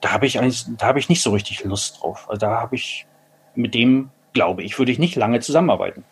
da 0.00 0.12
habe 0.12 0.26
ich 0.26 0.38
habe 0.38 0.98
ich 1.00 1.08
nicht 1.08 1.20
so 1.20 1.32
richtig 1.32 1.64
Lust 1.64 2.00
drauf. 2.00 2.26
Also 2.28 2.38
da 2.38 2.60
habe 2.60 2.76
ich 2.76 3.06
mit 3.54 3.74
dem, 3.74 4.10
glaube 4.32 4.62
ich, 4.62 4.78
würde 4.78 4.92
ich 4.92 4.98
nicht 4.98 5.16
lange 5.16 5.40
zusammenarbeiten. 5.40 6.04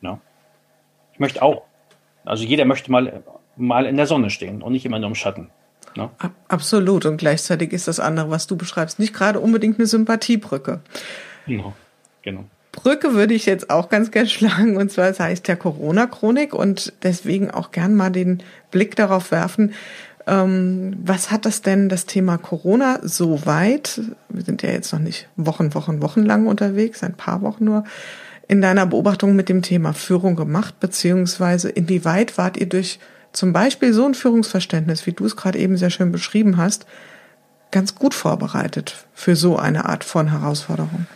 Ja. 0.00 0.20
Ich 1.12 1.20
möchte 1.20 1.42
auch. 1.42 1.62
Also 2.24 2.44
jeder 2.44 2.64
möchte 2.64 2.90
mal, 2.90 3.22
mal 3.56 3.86
in 3.86 3.96
der 3.96 4.06
Sonne 4.06 4.30
stehen 4.30 4.62
und 4.62 4.72
nicht 4.72 4.84
immer 4.84 4.98
nur 4.98 5.08
im 5.08 5.14
Schatten. 5.14 5.50
Ne? 5.96 6.10
Absolut. 6.48 7.06
Und 7.06 7.16
gleichzeitig 7.16 7.72
ist 7.72 7.88
das 7.88 8.00
andere, 8.00 8.30
was 8.30 8.46
du 8.46 8.56
beschreibst, 8.56 8.98
nicht 8.98 9.14
gerade 9.14 9.40
unbedingt 9.40 9.78
eine 9.78 9.86
Sympathiebrücke. 9.86 10.80
Genau. 11.46 11.74
genau. 12.22 12.44
Brücke 12.72 13.14
würde 13.14 13.34
ich 13.34 13.46
jetzt 13.46 13.70
auch 13.70 13.88
ganz 13.88 14.10
gern 14.10 14.26
schlagen, 14.28 14.76
und 14.76 14.92
zwar 14.92 15.08
das 15.08 15.18
heißt 15.18 15.48
der 15.48 15.56
Corona-Chronik 15.56 16.54
und 16.54 16.92
deswegen 17.02 17.50
auch 17.50 17.70
gern 17.70 17.94
mal 17.94 18.10
den 18.10 18.42
Blick 18.70 18.96
darauf 18.96 19.30
werfen, 19.30 19.72
ähm, 20.26 20.96
was 21.04 21.30
hat 21.30 21.46
das 21.46 21.62
denn, 21.62 21.88
das 21.88 22.06
Thema 22.06 22.36
Corona, 22.36 22.98
so 23.02 23.46
weit, 23.46 24.00
wir 24.28 24.42
sind 24.42 24.62
ja 24.62 24.70
jetzt 24.70 24.92
noch 24.92 25.00
nicht 25.00 25.28
Wochen, 25.36 25.74
Wochen, 25.74 26.02
Wochen 26.02 26.22
lang 26.22 26.46
unterwegs, 26.46 27.02
ein 27.02 27.14
paar 27.14 27.42
Wochen 27.42 27.64
nur, 27.64 27.84
in 28.48 28.60
deiner 28.60 28.86
Beobachtung 28.86 29.34
mit 29.34 29.48
dem 29.48 29.62
Thema 29.62 29.92
Führung 29.92 30.36
gemacht, 30.36 30.78
beziehungsweise 30.80 31.68
inwieweit 31.68 32.38
wart 32.38 32.56
ihr 32.56 32.68
durch 32.68 32.98
zum 33.32 33.52
Beispiel 33.52 33.92
so 33.92 34.06
ein 34.06 34.14
Führungsverständnis, 34.14 35.06
wie 35.06 35.12
du 35.12 35.26
es 35.26 35.36
gerade 35.36 35.58
eben 35.58 35.76
sehr 35.76 35.90
schön 35.90 36.12
beschrieben 36.12 36.56
hast, 36.56 36.86
ganz 37.70 37.94
gut 37.94 38.14
vorbereitet 38.14 39.06
für 39.14 39.36
so 39.36 39.56
eine 39.56 39.86
Art 39.86 40.04
von 40.04 40.30
Herausforderung? 40.30 41.06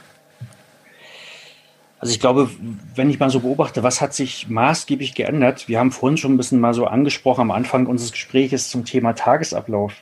Also 2.00 2.14
ich 2.14 2.20
glaube, 2.20 2.48
wenn 2.94 3.10
ich 3.10 3.20
mal 3.20 3.28
so 3.28 3.40
beobachte, 3.40 3.82
was 3.82 4.00
hat 4.00 4.14
sich 4.14 4.48
maßgeblich 4.48 5.14
geändert? 5.14 5.68
Wir 5.68 5.78
haben 5.78 5.92
vorhin 5.92 6.16
schon 6.16 6.32
ein 6.32 6.38
bisschen 6.38 6.58
mal 6.58 6.72
so 6.72 6.86
angesprochen 6.86 7.42
am 7.42 7.50
Anfang 7.50 7.86
unseres 7.86 8.12
Gesprächs 8.12 8.70
zum 8.70 8.86
Thema 8.86 9.12
Tagesablauf. 9.12 9.92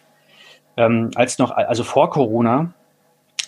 Ähm, 0.77 1.11
als 1.17 1.39
noch, 1.39 1.51
also 1.51 1.83
vor 1.83 2.09
Corona, 2.11 2.73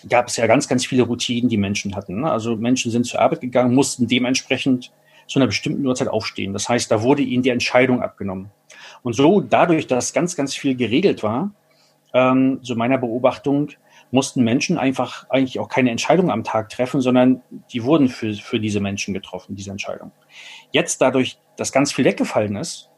gab 0.09 0.27
es 0.27 0.35
ja 0.35 0.47
ganz, 0.47 0.67
ganz 0.67 0.85
viele 0.85 1.03
Routinen, 1.03 1.49
die 1.49 1.55
Menschen 1.55 1.95
hatten. 1.95 2.21
Ne? 2.21 2.31
Also 2.31 2.57
Menschen 2.57 2.91
sind 2.91 3.05
zur 3.05 3.21
Arbeit 3.21 3.39
gegangen, 3.39 3.73
mussten 3.73 4.07
dementsprechend 4.07 4.91
zu 5.27 5.39
einer 5.39 5.47
bestimmten 5.47 5.85
Uhrzeit 5.85 6.09
aufstehen. 6.09 6.51
Das 6.51 6.67
heißt, 6.67 6.91
da 6.91 7.01
wurde 7.01 7.21
ihnen 7.21 7.43
die 7.43 7.51
Entscheidung 7.51 8.01
abgenommen. 8.01 8.51
Und 9.01 9.13
so, 9.13 9.39
dadurch, 9.39 9.87
dass 9.87 10.11
ganz, 10.11 10.35
ganz 10.35 10.53
viel 10.55 10.75
geregelt 10.75 11.23
war, 11.23 11.51
ähm, 12.13 12.59
so 12.63 12.75
meiner 12.75 12.97
Beobachtung, 12.97 13.69
mussten 14.11 14.43
Menschen 14.43 14.77
einfach 14.77 15.29
eigentlich 15.29 15.59
auch 15.59 15.69
keine 15.69 15.89
Entscheidung 15.89 16.29
am 16.31 16.43
Tag 16.43 16.69
treffen, 16.69 17.01
sondern 17.01 17.41
die 17.71 17.83
wurden 17.83 18.09
für, 18.09 18.33
für 18.33 18.59
diese 18.59 18.81
Menschen 18.81 19.13
getroffen, 19.13 19.55
diese 19.55 19.71
Entscheidung. 19.71 20.11
Jetzt 20.71 21.01
dadurch, 21.01 21.39
dass 21.57 21.71
ganz 21.71 21.93
viel 21.93 22.05
weggefallen 22.05 22.55
ist, 22.57 22.89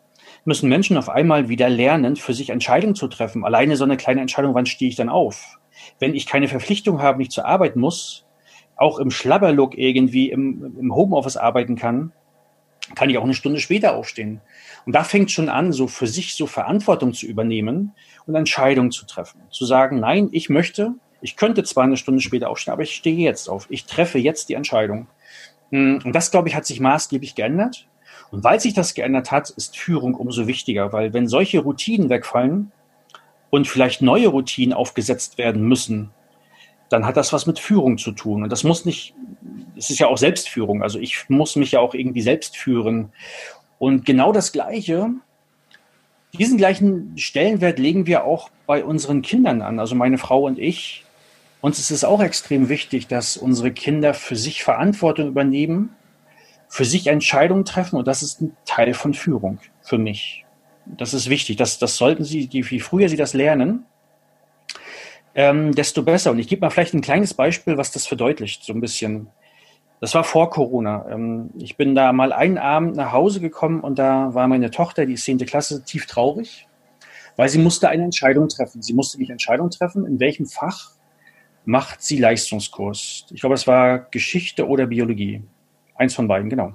müssen 0.45 0.69
Menschen 0.69 0.97
auf 0.97 1.09
einmal 1.09 1.49
wieder 1.49 1.69
lernen, 1.69 2.15
für 2.15 2.33
sich 2.33 2.49
Entscheidungen 2.49 2.95
zu 2.95 3.07
treffen. 3.07 3.45
Alleine 3.45 3.77
so 3.77 3.83
eine 3.83 3.97
kleine 3.97 4.21
Entscheidung, 4.21 4.53
wann 4.53 4.65
stehe 4.65 4.89
ich 4.89 4.95
dann 4.95 5.09
auf? 5.09 5.59
Wenn 5.99 6.15
ich 6.15 6.25
keine 6.25 6.47
Verpflichtung 6.47 7.01
habe, 7.01 7.19
nicht 7.19 7.31
zur 7.31 7.45
Arbeit 7.45 7.75
muss, 7.75 8.25
auch 8.75 8.99
im 8.99 9.11
Schlabberlook 9.11 9.77
irgendwie 9.77 10.31
im, 10.31 10.75
im 10.79 10.95
Homeoffice 10.95 11.37
arbeiten 11.37 11.75
kann, 11.75 12.11
kann 12.95 13.09
ich 13.09 13.17
auch 13.17 13.23
eine 13.23 13.33
Stunde 13.33 13.59
später 13.59 13.95
aufstehen. 13.95 14.41
Und 14.85 14.93
da 14.93 15.03
fängt 15.03 15.31
schon 15.31 15.49
an, 15.49 15.71
so 15.71 15.87
für 15.87 16.07
sich 16.07 16.35
so 16.35 16.47
Verantwortung 16.47 17.13
zu 17.13 17.25
übernehmen 17.25 17.93
und 18.25 18.35
Entscheidungen 18.35 18.91
zu 18.91 19.05
treffen. 19.05 19.41
Zu 19.49 19.65
sagen, 19.65 19.99
nein, 19.99 20.29
ich 20.31 20.49
möchte, 20.49 20.95
ich 21.23 21.37
könnte 21.37 21.63
zwar 21.63 21.85
eine 21.85 21.95
Stunde 21.95 22.21
später 22.21 22.49
aufstehen, 22.49 22.73
aber 22.73 22.83
ich 22.83 22.93
stehe 22.93 23.15
jetzt 23.15 23.47
auf. 23.47 23.67
Ich 23.69 23.85
treffe 23.85 24.19
jetzt 24.19 24.49
die 24.49 24.55
Entscheidung. 24.55 25.07
Hm, 25.71 26.01
und 26.03 26.13
das, 26.13 26.31
glaube 26.31 26.49
ich, 26.49 26.55
hat 26.55 26.65
sich 26.65 26.81
maßgeblich 26.81 27.33
geändert. 27.33 27.87
Und 28.29 28.43
weil 28.43 28.59
sich 28.59 28.73
das 28.73 28.93
geändert 28.93 29.31
hat, 29.31 29.49
ist 29.49 29.77
Führung 29.77 30.15
umso 30.15 30.47
wichtiger, 30.47 30.91
weil 30.91 31.13
wenn 31.13 31.27
solche 31.27 31.59
Routinen 31.59 32.09
wegfallen 32.09 32.73
und 33.49 33.69
vielleicht 33.69 34.01
neue 34.01 34.27
Routinen 34.27 34.73
aufgesetzt 34.73 35.37
werden 35.37 35.65
müssen, 35.65 36.09
dann 36.89 37.05
hat 37.05 37.15
das 37.15 37.31
was 37.31 37.45
mit 37.45 37.57
Führung 37.57 37.97
zu 37.97 38.11
tun. 38.11 38.43
Und 38.43 38.51
das 38.51 38.65
muss 38.65 38.83
nicht, 38.83 39.15
es 39.77 39.89
ist 39.89 39.99
ja 39.99 40.07
auch 40.07 40.17
Selbstführung. 40.17 40.83
Also 40.83 40.99
ich 40.99 41.29
muss 41.29 41.55
mich 41.55 41.71
ja 41.71 41.79
auch 41.79 41.93
irgendwie 41.93 42.21
selbst 42.21 42.57
führen. 42.57 43.13
Und 43.79 44.05
genau 44.05 44.33
das 44.33 44.51
Gleiche, 44.51 45.09
diesen 46.37 46.57
gleichen 46.57 47.17
Stellenwert 47.17 47.79
legen 47.79 48.07
wir 48.07 48.25
auch 48.25 48.49
bei 48.67 48.83
unseren 48.83 49.21
Kindern 49.21 49.61
an. 49.61 49.79
Also 49.79 49.95
meine 49.95 50.17
Frau 50.17 50.43
und 50.43 50.59
ich. 50.59 51.05
Uns 51.63 51.79
ist 51.79 51.91
es 51.91 52.03
auch 52.03 52.21
extrem 52.21 52.67
wichtig, 52.67 53.07
dass 53.07 53.37
unsere 53.37 53.71
Kinder 53.71 54.13
für 54.13 54.35
sich 54.35 54.65
Verantwortung 54.65 55.29
übernehmen, 55.29 55.95
für 56.67 56.83
sich 56.83 57.07
Entscheidungen 57.07 57.63
treffen. 57.63 57.95
Und 57.95 58.05
das 58.05 58.21
ist 58.21 58.41
ein 58.41 58.57
Teil 58.65 58.93
von 58.93 59.13
Führung 59.13 59.59
für 59.81 59.97
mich. 59.97 60.43
Das 60.85 61.13
ist 61.13 61.29
wichtig. 61.29 61.55
Das, 61.55 61.79
das 61.79 61.95
sollten 61.95 62.25
sie, 62.25 62.49
je 62.51 62.79
früher 62.81 63.07
sie 63.07 63.15
das 63.15 63.33
lernen, 63.33 63.85
ähm, 65.35 65.73
desto 65.73 66.03
besser. 66.03 66.31
Und 66.31 66.39
ich 66.39 66.49
gebe 66.49 66.59
mal 66.59 66.69
vielleicht 66.69 66.95
ein 66.95 66.99
kleines 66.99 67.33
Beispiel, 67.33 67.77
was 67.77 67.91
das 67.91 68.07
verdeutlicht, 68.07 68.65
so 68.65 68.73
ein 68.73 68.81
bisschen. 68.81 69.27
Das 70.01 70.13
war 70.15 70.25
vor 70.25 70.49
Corona. 70.49 71.05
Ähm, 71.09 71.51
ich 71.57 71.77
bin 71.77 71.95
da 71.95 72.11
mal 72.11 72.33
einen 72.33 72.57
Abend 72.57 72.97
nach 72.97 73.13
Hause 73.13 73.39
gekommen 73.39 73.79
und 73.79 73.97
da 73.99 74.33
war 74.33 74.49
meine 74.49 74.69
Tochter, 74.69 75.05
die 75.05 75.15
zehnte 75.15 75.45
Klasse, 75.45 75.85
tief 75.85 76.07
traurig, 76.07 76.67
weil 77.37 77.47
sie 77.47 77.59
musste 77.59 77.87
eine 77.87 78.03
Entscheidung 78.03 78.49
treffen. 78.49 78.81
Sie 78.81 78.93
musste 78.93 79.17
nicht 79.17 79.29
Entscheidung 79.29 79.69
treffen, 79.69 80.05
in 80.05 80.19
welchem 80.19 80.45
Fach 80.45 80.91
macht 81.65 82.01
sie 82.01 82.17
Leistungskurs. 82.17 83.25
Ich 83.31 83.41
glaube, 83.41 83.55
es 83.55 83.67
war 83.67 83.99
Geschichte 83.99 84.67
oder 84.67 84.87
Biologie. 84.87 85.43
Eins 85.95 86.15
von 86.15 86.27
beiden, 86.27 86.49
genau. 86.49 86.73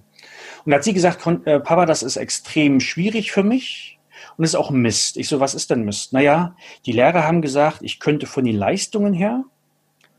Und 0.64 0.70
da 0.70 0.76
hat 0.76 0.84
sie 0.84 0.92
gesagt, 0.92 1.26
äh, 1.46 1.60
Papa, 1.60 1.86
das 1.86 2.02
ist 2.02 2.16
extrem 2.16 2.80
schwierig 2.80 3.32
für 3.32 3.42
mich 3.42 3.98
und 4.36 4.44
ist 4.44 4.54
auch 4.54 4.70
Mist. 4.70 5.16
Ich 5.16 5.28
so, 5.28 5.40
was 5.40 5.54
ist 5.54 5.70
denn 5.70 5.84
Mist? 5.84 6.12
Naja, 6.12 6.56
die 6.86 6.92
Lehrer 6.92 7.24
haben 7.24 7.42
gesagt, 7.42 7.78
ich 7.82 8.00
könnte 8.00 8.26
von 8.26 8.44
den 8.44 8.56
Leistungen 8.56 9.12
her 9.12 9.44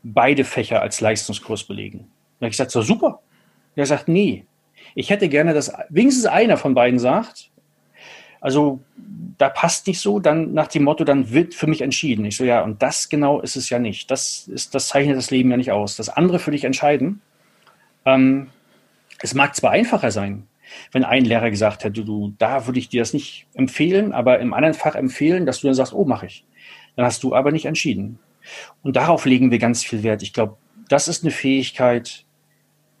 beide 0.02 0.44
Fächer 0.44 0.80
als 0.80 1.00
Leistungskurs 1.00 1.64
belegen. 1.64 2.10
Da 2.38 2.46
ich 2.46 2.52
gesagt, 2.52 2.70
so 2.70 2.82
super. 2.82 3.20
Er 3.76 3.86
sagt, 3.86 4.08
nee, 4.08 4.46
ich 4.94 5.10
hätte 5.10 5.28
gerne, 5.28 5.54
dass 5.54 5.72
wenigstens 5.88 6.26
einer 6.26 6.56
von 6.56 6.74
beiden 6.74 6.98
sagt, 6.98 7.50
also 8.40 8.80
da 9.38 9.48
passt 9.48 9.86
nicht 9.86 10.00
so, 10.00 10.18
dann 10.18 10.52
nach 10.52 10.68
dem 10.68 10.84
Motto, 10.84 11.04
dann 11.04 11.30
wird 11.30 11.54
für 11.54 11.66
mich 11.66 11.82
entschieden. 11.82 12.24
Ich 12.24 12.36
so, 12.36 12.44
ja, 12.44 12.62
und 12.62 12.82
das 12.82 13.08
genau 13.08 13.40
ist 13.40 13.56
es 13.56 13.70
ja 13.70 13.78
nicht. 13.78 14.10
Das 14.10 14.48
ist, 14.48 14.74
das 14.74 14.88
zeichnet 14.88 15.16
das 15.16 15.30
Leben 15.30 15.50
ja 15.50 15.56
nicht 15.56 15.72
aus. 15.72 15.96
Das 15.96 16.08
andere 16.08 16.38
für 16.38 16.50
dich 16.50 16.64
entscheiden. 16.64 17.20
Ähm, 18.04 18.48
es 19.20 19.34
mag 19.34 19.54
zwar 19.54 19.70
einfacher 19.72 20.10
sein, 20.10 20.46
wenn 20.92 21.04
ein 21.04 21.24
Lehrer 21.24 21.50
gesagt 21.50 21.84
hätte, 21.84 22.04
du, 22.04 22.34
da 22.38 22.66
würde 22.66 22.78
ich 22.78 22.88
dir 22.88 23.02
das 23.02 23.12
nicht 23.12 23.46
empfehlen, 23.54 24.12
aber 24.12 24.38
im 24.40 24.54
anderen 24.54 24.74
Fach 24.74 24.94
empfehlen, 24.94 25.46
dass 25.46 25.60
du 25.60 25.66
dann 25.66 25.74
sagst, 25.74 25.92
oh, 25.92 26.04
mache 26.04 26.26
ich. 26.26 26.44
Dann 26.96 27.04
hast 27.04 27.22
du 27.22 27.34
aber 27.34 27.52
nicht 27.52 27.66
entschieden. 27.66 28.18
Und 28.82 28.96
darauf 28.96 29.26
legen 29.26 29.50
wir 29.50 29.58
ganz 29.58 29.84
viel 29.84 30.02
Wert. 30.02 30.22
Ich 30.22 30.32
glaube, 30.32 30.56
das 30.88 31.08
ist 31.08 31.24
eine 31.24 31.30
Fähigkeit, 31.30 32.24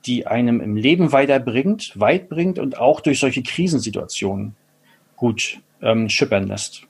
die 0.06 0.26
einem 0.26 0.60
im 0.60 0.76
Leben 0.76 1.12
weiterbringt, 1.12 1.98
weit 1.98 2.28
bringt 2.28 2.58
und 2.58 2.78
auch 2.78 3.00
durch 3.00 3.18
solche 3.18 3.42
Krisensituationen 3.42 4.54
gut 5.20 5.60
ähm, 5.82 6.08
schippern 6.08 6.48
lässt. 6.48 6.82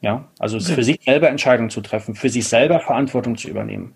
Ja, 0.00 0.28
also 0.38 0.58
ja. 0.58 0.74
für 0.74 0.82
sich 0.82 1.00
selber 1.04 1.28
Entscheidungen 1.28 1.70
zu 1.70 1.80
treffen, 1.82 2.14
für 2.14 2.28
sich 2.28 2.48
selber 2.48 2.80
Verantwortung 2.80 3.36
zu 3.36 3.48
übernehmen, 3.48 3.94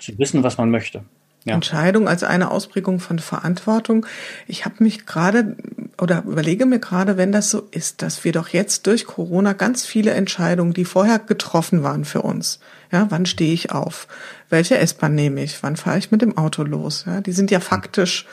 zu 0.00 0.18
wissen, 0.18 0.42
was 0.42 0.58
man 0.58 0.70
möchte 0.70 1.04
ja. 1.46 1.54
Entscheidung 1.54 2.08
als 2.08 2.24
eine 2.24 2.50
Ausprägung 2.50 2.98
von 2.98 3.20
Verantwortung. 3.20 4.04
Ich 4.48 4.64
habe 4.64 4.82
mich 4.82 5.06
gerade 5.06 5.56
oder 5.98 6.24
überlege 6.26 6.66
mir 6.66 6.80
gerade, 6.80 7.16
wenn 7.16 7.32
das 7.32 7.50
so 7.50 7.68
ist, 7.70 8.02
dass 8.02 8.24
wir 8.24 8.32
doch 8.32 8.48
jetzt 8.48 8.86
durch 8.86 9.06
Corona 9.06 9.52
ganz 9.52 9.86
viele 9.86 10.10
Entscheidungen, 10.10 10.74
die 10.74 10.84
vorher 10.84 11.20
getroffen 11.20 11.84
waren 11.84 12.04
für 12.04 12.22
uns. 12.22 12.58
Ja, 12.90 13.06
wann 13.10 13.26
stehe 13.26 13.54
ich 13.54 13.70
auf? 13.70 14.08
Welche 14.50 14.76
S-Bahn 14.76 15.14
nehme 15.14 15.42
ich? 15.42 15.62
Wann 15.62 15.76
fahre 15.76 15.98
ich 15.98 16.10
mit 16.10 16.20
dem 16.20 16.36
Auto 16.36 16.64
los? 16.64 17.04
Ja, 17.06 17.20
die 17.20 17.32
sind 17.32 17.50
ja 17.52 17.60
faktisch 17.60 18.26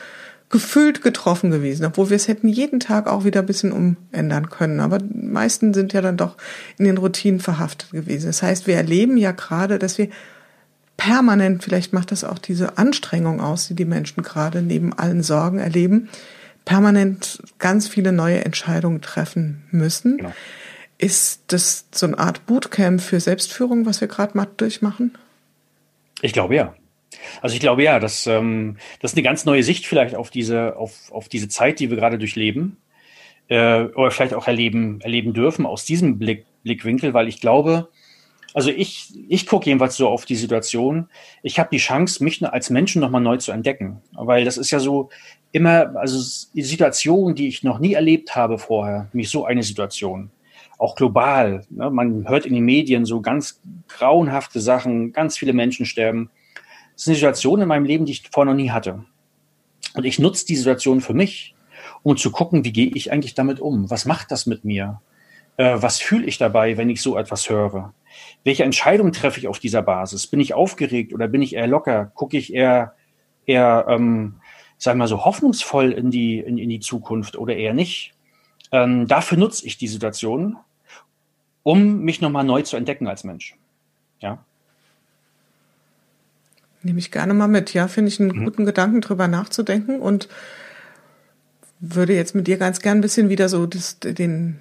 gefühlt 0.50 1.02
getroffen 1.02 1.50
gewesen, 1.50 1.84
obwohl 1.84 2.10
wir 2.10 2.16
es 2.16 2.28
hätten 2.28 2.48
jeden 2.48 2.78
Tag 2.78 3.08
auch 3.08 3.24
wieder 3.24 3.40
ein 3.40 3.46
bisschen 3.46 3.72
umändern 3.72 4.50
können. 4.50 4.80
Aber 4.80 4.98
die 4.98 5.26
meisten 5.26 5.74
sind 5.74 5.92
ja 5.92 6.00
dann 6.00 6.16
doch 6.16 6.36
in 6.78 6.84
den 6.84 6.98
Routinen 6.98 7.40
verhaftet 7.40 7.90
gewesen. 7.90 8.26
Das 8.26 8.42
heißt, 8.42 8.66
wir 8.66 8.76
erleben 8.76 9.16
ja 9.16 9.32
gerade, 9.32 9.78
dass 9.78 9.98
wir 9.98 10.08
permanent, 10.96 11.64
vielleicht 11.64 11.92
macht 11.92 12.12
das 12.12 12.24
auch 12.24 12.38
diese 12.38 12.78
Anstrengung 12.78 13.40
aus, 13.40 13.66
die 13.68 13.74
die 13.74 13.84
Menschen 13.84 14.22
gerade 14.22 14.62
neben 14.62 14.92
allen 14.92 15.22
Sorgen 15.22 15.58
erleben, 15.58 16.08
permanent 16.64 17.42
ganz 17.58 17.88
viele 17.88 18.12
neue 18.12 18.44
Entscheidungen 18.44 19.00
treffen 19.00 19.64
müssen. 19.70 20.18
Genau. 20.18 20.32
Ist 20.98 21.42
das 21.48 21.86
so 21.92 22.06
eine 22.06 22.18
Art 22.18 22.46
Bootcamp 22.46 23.00
für 23.00 23.18
Selbstführung, 23.18 23.86
was 23.86 24.00
wir 24.00 24.08
gerade 24.08 24.36
mal 24.36 24.46
durchmachen? 24.56 25.12
Ich 26.22 26.32
glaube 26.32 26.54
ja. 26.54 26.74
Also 27.40 27.54
ich 27.54 27.60
glaube 27.60 27.82
ja, 27.82 27.98
dass 27.98 28.26
ähm, 28.26 28.76
das 29.00 29.12
ist 29.12 29.16
eine 29.16 29.24
ganz 29.24 29.44
neue 29.44 29.62
Sicht 29.62 29.86
vielleicht 29.86 30.14
auf 30.14 30.30
diese 30.30 30.76
auf, 30.76 31.10
auf 31.10 31.28
diese 31.28 31.48
Zeit, 31.48 31.80
die 31.80 31.90
wir 31.90 31.96
gerade 31.96 32.18
durchleben 32.18 32.76
äh, 33.48 33.84
oder 33.84 34.10
vielleicht 34.10 34.34
auch 34.34 34.46
erleben 34.46 35.00
erleben 35.00 35.32
dürfen 35.32 35.66
aus 35.66 35.84
diesem 35.84 36.18
Blick 36.18 36.46
Blickwinkel, 36.64 37.14
weil 37.14 37.28
ich 37.28 37.40
glaube, 37.40 37.88
also 38.54 38.70
ich, 38.70 39.12
ich 39.28 39.46
gucke 39.46 39.66
jedenfalls 39.66 39.96
so 39.96 40.08
auf 40.08 40.24
die 40.24 40.36
Situation. 40.36 41.08
Ich 41.42 41.58
habe 41.58 41.68
die 41.72 41.78
Chance, 41.78 42.22
mich 42.22 42.42
als 42.46 42.70
Menschen 42.70 43.00
nochmal 43.00 43.20
neu 43.20 43.36
zu 43.36 43.52
entdecken. 43.52 44.00
Weil 44.12 44.44
das 44.44 44.56
ist 44.56 44.70
ja 44.70 44.78
so 44.78 45.10
immer, 45.50 45.96
also 45.96 46.48
die 46.54 46.62
Situation, 46.62 47.34
die 47.34 47.48
ich 47.48 47.64
noch 47.64 47.80
nie 47.80 47.94
erlebt 47.94 48.36
habe 48.36 48.58
vorher, 48.58 49.08
nämlich 49.12 49.28
so 49.28 49.44
eine 49.44 49.64
Situation. 49.64 50.30
Auch 50.78 50.94
global. 50.94 51.64
Ne? 51.68 51.90
Man 51.90 52.28
hört 52.28 52.46
in 52.46 52.54
den 52.54 52.64
Medien 52.64 53.04
so 53.04 53.20
ganz 53.20 53.60
grauenhafte 53.88 54.60
Sachen, 54.60 55.12
ganz 55.12 55.36
viele 55.36 55.52
Menschen 55.52 55.84
sterben. 55.84 56.30
Das 56.94 57.02
ist 57.02 57.08
eine 57.08 57.16
Situation 57.16 57.60
in 57.60 57.68
meinem 57.68 57.84
Leben, 57.84 58.06
die 58.06 58.12
ich 58.12 58.28
vorher 58.30 58.52
noch 58.52 58.60
nie 58.60 58.70
hatte. 58.70 59.04
Und 59.94 60.04
ich 60.04 60.18
nutze 60.18 60.46
die 60.46 60.56
Situation 60.56 61.00
für 61.00 61.14
mich, 61.14 61.54
um 62.02 62.16
zu 62.16 62.30
gucken, 62.30 62.64
wie 62.64 62.72
gehe 62.72 62.90
ich 62.94 63.12
eigentlich 63.12 63.34
damit 63.34 63.60
um? 63.60 63.90
Was 63.90 64.04
macht 64.04 64.30
das 64.30 64.46
mit 64.46 64.64
mir? 64.64 65.00
Äh, 65.56 65.76
was 65.80 66.00
fühle 66.00 66.26
ich 66.26 66.38
dabei, 66.38 66.76
wenn 66.76 66.90
ich 66.90 67.02
so 67.02 67.16
etwas 67.16 67.48
höre? 67.48 67.94
Welche 68.42 68.64
Entscheidung 68.64 69.12
treffe 69.12 69.38
ich 69.38 69.48
auf 69.48 69.58
dieser 69.58 69.82
Basis? 69.82 70.26
Bin 70.26 70.40
ich 70.40 70.54
aufgeregt 70.54 71.12
oder 71.12 71.28
bin 71.28 71.42
ich 71.42 71.54
eher 71.54 71.66
locker? 71.66 72.06
Gucke 72.14 72.36
ich 72.36 72.52
eher, 72.52 72.94
eher 73.46 73.86
ähm, 73.88 74.36
sagen 74.78 74.98
wir 74.98 75.04
mal 75.04 75.08
so, 75.08 75.24
hoffnungsvoll 75.24 75.92
in 75.92 76.10
die, 76.10 76.38
in, 76.38 76.58
in 76.58 76.68
die 76.68 76.80
Zukunft 76.80 77.36
oder 77.36 77.56
eher 77.56 77.74
nicht? 77.74 78.14
Ähm, 78.72 79.06
dafür 79.06 79.38
nutze 79.38 79.66
ich 79.66 79.78
die 79.78 79.88
Situation, 79.88 80.56
um 81.62 82.00
mich 82.00 82.20
nochmal 82.20 82.44
neu 82.44 82.62
zu 82.62 82.76
entdecken 82.76 83.08
als 83.08 83.24
Mensch. 83.24 83.56
Ja. 84.20 84.44
Nehme 86.84 86.98
ich 86.98 87.10
gerne 87.10 87.34
mal 87.34 87.48
mit. 87.48 87.72
Ja, 87.72 87.88
finde 87.88 88.10
ich 88.10 88.20
einen 88.20 88.36
mhm. 88.36 88.44
guten 88.44 88.66
Gedanken, 88.66 89.00
drüber 89.00 89.26
nachzudenken 89.26 90.00
und 90.00 90.28
würde 91.80 92.14
jetzt 92.14 92.34
mit 92.34 92.46
dir 92.46 92.58
ganz 92.58 92.80
gern 92.80 92.98
ein 92.98 93.00
bisschen 93.00 93.30
wieder 93.30 93.48
so 93.48 93.66
das, 93.66 93.98
den, 94.00 94.56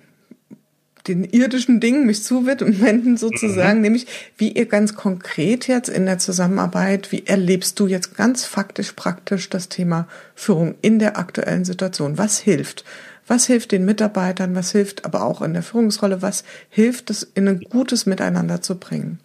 den 1.07 1.25
irdischen 1.25 1.81
Dingen 1.81 2.05
mich 2.05 2.23
zuwenden 2.23 3.17
sozusagen, 3.17 3.77
mhm. 3.77 3.81
nämlich 3.81 4.07
wie 4.38 4.53
ihr 4.53 4.65
ganz 4.67 4.95
konkret 4.95 5.67
jetzt 5.67 5.89
in 5.89 6.05
der 6.05 6.17
Zusammenarbeit, 6.17 7.12
wie 7.12 7.25
erlebst 7.25 7.77
du 7.79 7.88
jetzt 7.88 8.15
ganz 8.15 8.45
faktisch 8.45 8.93
praktisch 8.93 9.49
das 9.49 9.67
Thema 9.67 10.07
Führung 10.33 10.75
in 10.81 10.99
der 10.99 11.17
aktuellen 11.17 11.65
Situation? 11.65 12.17
Was 12.17 12.39
hilft? 12.39 12.86
Was 13.27 13.47
hilft 13.47 13.73
den 13.73 13.86
Mitarbeitern? 13.86 14.55
Was 14.55 14.71
hilft 14.71 15.03
aber 15.03 15.23
auch 15.23 15.41
in 15.41 15.53
der 15.53 15.63
Führungsrolle? 15.63 16.21
Was 16.21 16.45
hilft 16.69 17.09
es, 17.09 17.23
in 17.23 17.47
ein 17.49 17.59
gutes 17.62 18.05
Miteinander 18.05 18.62
zu 18.62 18.75
bringen? 18.79 19.19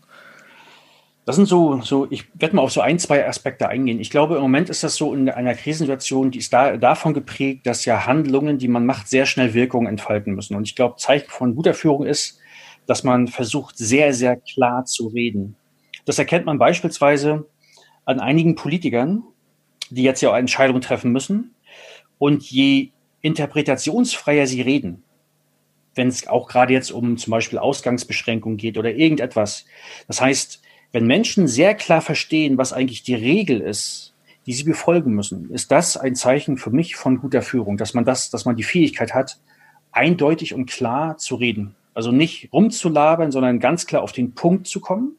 Das 1.29 1.37
sind 1.37 1.45
so, 1.45 1.83
so, 1.83 2.07
ich 2.09 2.25
werde 2.41 2.57
mal 2.57 2.63
auf 2.63 2.73
so 2.73 2.81
ein, 2.81 2.99
zwei 2.99 3.29
Aspekte 3.29 3.69
eingehen. 3.69 4.01
Ich 4.01 4.09
glaube, 4.09 4.37
im 4.37 4.41
Moment 4.41 4.71
ist 4.71 4.83
das 4.83 4.97
so 4.97 5.13
in 5.13 5.29
einer 5.29 5.55
Krisensituation, 5.55 6.31
die 6.31 6.39
ist 6.39 6.55
da, 6.55 6.79
davon 6.79 7.13
geprägt, 7.13 7.67
dass 7.67 7.85
ja 7.85 8.07
Handlungen, 8.07 8.57
die 8.57 8.67
man 8.67 8.87
macht, 8.87 9.09
sehr 9.09 9.27
schnell 9.27 9.53
Wirkungen 9.53 9.89
entfalten 9.89 10.35
müssen. 10.35 10.57
Und 10.57 10.67
ich 10.67 10.75
glaube, 10.75 10.97
Zeichen 10.97 11.29
von 11.29 11.55
guter 11.55 11.75
Führung 11.75 12.07
ist, 12.07 12.39
dass 12.87 13.05
man 13.05 13.29
versucht, 13.29 13.77
sehr, 13.77 14.15
sehr 14.15 14.37
klar 14.37 14.87
zu 14.87 15.09
reden. 15.09 15.55
Das 16.07 16.19
erkennt 16.19 16.47
man 16.47 16.59
beispielsweise 16.59 17.45
an 18.07 18.21
einigen 18.21 18.55
Politikern, 18.55 19.23
die 19.91 20.05
jetzt 20.05 20.23
ja 20.23 20.31
auch 20.31 20.37
Entscheidungen 20.37 20.81
treffen 20.81 21.13
müssen. 21.13 21.55
Und 22.17 22.43
je 22.51 22.89
interpretationsfreier 23.21 24.47
sie 24.47 24.63
reden, 24.63 25.03
wenn 25.95 26.09
es 26.09 26.27
auch 26.27 26.49
gerade 26.49 26.73
jetzt 26.73 26.91
um 26.91 27.19
zum 27.19 27.33
Beispiel 27.33 27.59
Ausgangsbeschränkungen 27.59 28.57
geht 28.57 28.79
oder 28.79 28.95
irgendetwas. 28.95 29.67
Das 30.07 30.23
heißt, 30.23 30.63
wenn 30.93 31.07
Menschen 31.07 31.49
sehr 31.49 31.75
klar 31.75 32.01
verstehen, 32.01 32.59
was 32.59 32.73
eigentlich 32.73 33.03
die 33.03 33.15
Regel 33.15 33.61
ist, 33.61 34.15
die 34.47 34.55
sie 34.55 34.65
befolgen 34.65 35.13
müssen, 35.13 35.51
ist 35.51 35.71
das 35.71 35.97
ein 35.97 36.15
Zeichen 36.15 36.57
für 36.57 36.71
mich 36.71 36.97
von 36.97 37.21
guter 37.21 37.43
Führung, 37.43 37.77
dass 37.77 37.93
man 37.93 38.05
das, 38.05 38.31
dass 38.31 38.47
man 38.47 38.57
die 38.57 38.63
Fähigkeit 38.63 39.13
hat, 39.13 39.39
eindeutig 39.93 40.55
und 40.55 40.67
klar 40.67 41.19
zu 41.19 41.35
reden. 41.35 41.75
Also 41.93 42.13
nicht 42.13 42.49
rumzulabern, 42.53 43.31
sondern 43.31 43.61
ganz 43.61 43.87
klar 43.87 44.03
auf 44.03 44.13
den 44.13 44.35
Punkt 44.35 44.67
zu 44.67 44.81
kommen. 44.81 45.17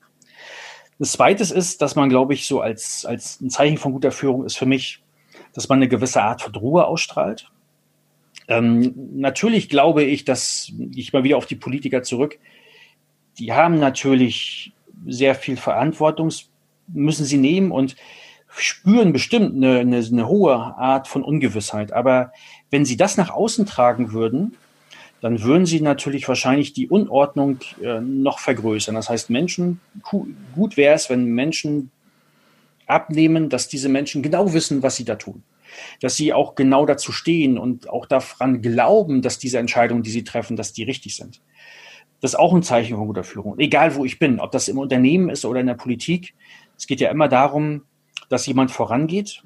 Das 0.98 1.12
zweite 1.14 1.44
ist, 1.44 1.82
dass 1.82 1.96
man, 1.96 2.10
glaube 2.10 2.34
ich, 2.34 2.48
so 2.48 2.62
als, 2.62 3.06
als 3.06 3.40
ein 3.40 3.50
Zeichen 3.50 3.78
von 3.78 3.92
guter 3.92 4.12
Führung 4.12 4.46
ist 4.46 4.58
für 4.58 4.66
mich, 4.66 5.02
dass 5.54 5.70
man 5.70 5.78
eine 5.78 5.88
gewisse 5.88 6.22
Art 6.22 6.42
von 6.42 6.56
Ruhe 6.56 6.86
ausstrahlt. 6.86 7.52
Ähm, 8.48 8.94
natürlich 9.14 9.70
glaube 9.70 10.04
ich, 10.04 10.26
dass 10.26 10.72
ich 10.96 11.14
mal 11.14 11.24
wieder 11.24 11.38
auf 11.38 11.46
die 11.46 11.56
Politiker 11.56 12.02
zurück, 12.02 12.40
die 13.38 13.54
haben 13.54 13.80
natürlich 13.80 14.74
sehr 15.08 15.36
viel 15.36 15.58
Verantwortung 15.58 16.32
müssen 16.88 17.26
sie 17.26 17.38
nehmen 17.38 17.72
und 17.72 17.96
spüren 18.50 19.14
bestimmt 19.14 19.56
eine, 19.56 19.80
eine, 19.80 19.98
eine 19.98 20.28
hohe 20.28 20.56
Art 20.56 21.08
von 21.08 21.24
Ungewissheit. 21.24 21.94
Aber 21.94 22.32
wenn 22.72 22.86
sie 22.86 22.98
das 22.98 23.18
nach 23.18 23.30
außen 23.30 23.66
tragen 23.66 24.12
würden, 24.12 24.56
dann 25.22 25.44
würden 25.44 25.66
sie 25.66 25.82
natürlich 25.82 26.28
wahrscheinlich 26.28 26.74
die 26.74 26.88
Unordnung 26.88 27.60
äh, 27.82 28.00
noch 28.00 28.40
vergrößern. 28.40 28.96
Das 28.96 29.10
heißt, 29.10 29.30
Menschen, 29.30 29.82
gut 30.56 30.78
wäre 30.78 30.96
es, 30.96 31.10
wenn 31.10 31.26
Menschen 31.26 31.92
abnehmen, 32.88 33.50
dass 33.50 33.68
diese 33.68 33.90
Menschen 33.90 34.24
genau 34.24 34.54
wissen, 34.54 34.82
was 34.82 34.96
sie 34.96 35.06
da 35.06 35.16
tun. 35.16 35.44
Dass 36.02 36.16
sie 36.16 36.34
auch 36.34 36.56
genau 36.56 36.86
dazu 36.86 37.12
stehen 37.12 37.58
und 37.58 37.90
auch 37.90 38.06
daran 38.06 38.62
glauben, 38.62 39.22
dass 39.22 39.38
diese 39.38 39.60
Entscheidungen, 39.60 40.04
die 40.04 40.10
sie 40.10 40.24
treffen, 40.24 40.56
dass 40.56 40.74
die 40.74 40.84
richtig 40.84 41.16
sind. 41.16 41.42
Das 42.22 42.32
ist 42.34 42.40
auch 42.40 42.54
ein 42.54 42.64
Zeichen 42.64 42.98
von 42.98 43.08
guter 43.08 43.24
Führung. 43.24 43.58
Egal 43.60 43.96
wo 43.96 44.06
ich 44.06 44.20
bin, 44.20 44.40
ob 44.40 44.52
das 44.52 44.68
im 44.68 44.78
Unternehmen 44.78 45.30
ist 45.30 45.46
oder 45.46 45.62
in 45.62 45.68
der 45.68 45.76
Politik. 45.76 46.34
Es 46.78 46.88
geht 46.88 47.00
ja 47.00 47.10
immer 47.10 47.28
darum, 47.28 47.84
dass 48.30 48.46
jemand 48.46 48.72
vorangeht. 48.72 49.44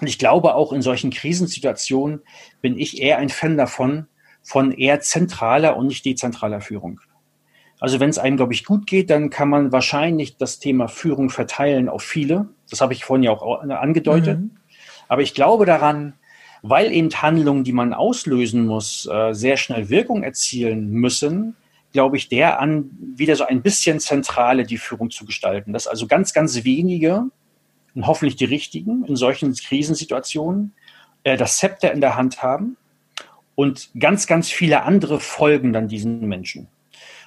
Und 0.00 0.06
ich 0.06 0.18
glaube 0.18 0.54
auch 0.54 0.72
in 0.72 0.82
solchen 0.82 1.10
Krisensituationen 1.10 2.20
bin 2.60 2.78
ich 2.78 3.00
eher 3.02 3.18
ein 3.18 3.30
Fan 3.30 3.56
davon, 3.56 4.06
von 4.42 4.72
eher 4.72 5.00
zentraler 5.00 5.76
und 5.76 5.88
nicht 5.88 6.04
dezentraler 6.04 6.60
Führung. 6.60 7.00
Also 7.80 8.00
wenn 8.00 8.10
es 8.10 8.18
einem, 8.18 8.36
glaube 8.36 8.54
ich, 8.54 8.64
gut 8.64 8.86
geht, 8.86 9.10
dann 9.10 9.30
kann 9.30 9.48
man 9.48 9.72
wahrscheinlich 9.72 10.36
das 10.36 10.58
Thema 10.58 10.88
Führung 10.88 11.30
verteilen 11.30 11.88
auf 11.88 12.02
viele. 12.02 12.48
Das 12.70 12.80
habe 12.80 12.92
ich 12.92 13.04
vorhin 13.04 13.22
ja 13.22 13.30
auch 13.30 13.62
angedeutet. 13.62 14.40
Mhm. 14.40 14.50
Aber 15.06 15.22
ich 15.22 15.34
glaube 15.34 15.64
daran, 15.64 16.14
weil 16.62 16.92
eben 16.92 17.10
Handlungen, 17.10 17.64
die 17.64 17.72
man 17.72 17.92
auslösen 17.92 18.66
muss, 18.66 19.06
äh, 19.06 19.32
sehr 19.32 19.56
schnell 19.56 19.90
Wirkung 19.90 20.22
erzielen 20.22 20.90
müssen, 20.90 21.56
glaube 21.92 22.16
ich, 22.16 22.28
der 22.28 22.60
an, 22.60 22.90
wieder 23.00 23.36
so 23.36 23.44
ein 23.44 23.62
bisschen 23.62 24.00
zentrale 24.00 24.64
die 24.64 24.78
Führung 24.78 25.10
zu 25.10 25.24
gestalten. 25.24 25.72
Dass 25.72 25.86
also 25.86 26.06
ganz, 26.06 26.32
ganz 26.32 26.64
wenige 26.64 27.24
und 27.94 28.06
hoffentlich 28.06 28.36
die 28.36 28.44
richtigen 28.44 29.04
in 29.04 29.16
solchen 29.16 29.54
Krisensituationen 29.54 30.74
äh, 31.24 31.36
das 31.36 31.58
Zepter 31.58 31.92
in 31.92 32.00
der 32.00 32.16
Hand 32.16 32.42
haben 32.42 32.76
und 33.54 33.90
ganz, 33.98 34.26
ganz 34.26 34.50
viele 34.50 34.82
andere 34.82 35.18
folgen 35.18 35.72
dann 35.72 35.88
diesen 35.88 36.20
Menschen. 36.28 36.68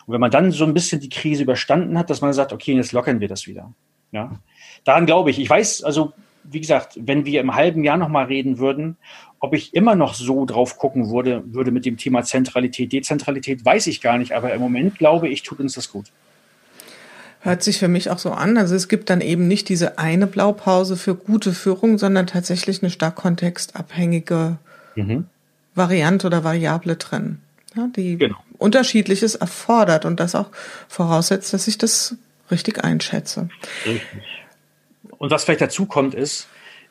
Und 0.06 0.14
wenn 0.14 0.22
man 0.22 0.32
dann 0.32 0.52
so 0.52 0.66
ein 0.66 0.74
bisschen 0.74 1.02
die 1.02 1.10
Krise 1.10 1.44
überstanden 1.44 1.98
hat, 1.98 2.10
dass 2.10 2.22
man 2.22 2.34
sagt, 2.34 2.54
okay, 2.54 2.74
jetzt 2.74 2.92
lockern 2.92 3.20
wir 3.20 3.28
das 3.28 3.48
wieder. 3.48 3.74
Ja, 4.12 4.40
daran 4.84 5.06
glaube 5.06 5.30
ich. 5.30 5.40
Ich 5.40 5.50
weiß, 5.50 5.84
also 5.84 6.14
wie 6.44 6.60
gesagt, 6.60 6.98
wenn 7.00 7.26
wir 7.26 7.42
im 7.42 7.54
halben 7.54 7.84
Jahr 7.84 7.98
nochmal 7.98 8.26
reden 8.26 8.58
würden, 8.58 8.98
ob 9.42 9.56
ich 9.56 9.74
immer 9.74 9.96
noch 9.96 10.14
so 10.14 10.46
drauf 10.46 10.78
gucken 10.78 11.10
würde, 11.10 11.44
würde 11.48 11.72
mit 11.72 11.84
dem 11.84 11.98
Thema 11.98 12.24
Zentralität, 12.24 12.94
Dezentralität, 12.94 13.66
weiß 13.66 13.88
ich 13.88 14.00
gar 14.00 14.18
nicht. 14.20 14.34
Aber 14.34 14.54
im 14.54 14.62
Moment 14.62 15.00
glaube 15.00 15.28
ich, 15.28 15.42
tut 15.42 15.60
uns 15.60 15.74
das 15.74 15.92
gut. 15.92 16.06
Hört 17.40 17.64
sich 17.64 17.80
für 17.80 17.88
mich 17.88 18.12
auch 18.12 18.20
so 18.20 18.32
an. 18.32 18.56
Also 18.60 18.76
es 18.76 18.88
gibt 18.88 19.10
dann 19.10 19.20
eben 19.20 19.48
nicht 19.48 19.68
diese 19.68 19.98
eine 19.98 20.28
Blaupause 20.28 20.96
für 20.96 21.16
gute 21.16 21.54
Führung, 21.54 21.98
sondern 21.98 22.28
tatsächlich 22.28 22.84
eine 22.84 22.92
stark 22.92 23.16
kontextabhängige 23.16 24.58
mhm. 24.96 25.26
Variante 25.74 26.28
oder 26.28 26.44
Variable 26.44 26.98
drin, 26.98 27.40
ja, 27.76 27.88
die 27.96 28.20
genau. 28.20 28.38
unterschiedliches 28.60 29.34
erfordert 29.34 30.06
und 30.06 30.20
das 30.20 30.36
auch 30.36 30.52
voraussetzt, 30.88 31.52
dass 31.52 31.68
ich 31.68 31.80
das 31.80 32.16
richtig 32.52 32.84
einschätze. 32.84 33.50
Richtig. 33.88 34.22
Und 35.18 35.32
was 35.32 35.46
vielleicht 35.46 35.62
dazu 35.62 35.88
kommt, 35.88 36.14
ist, 36.14 36.48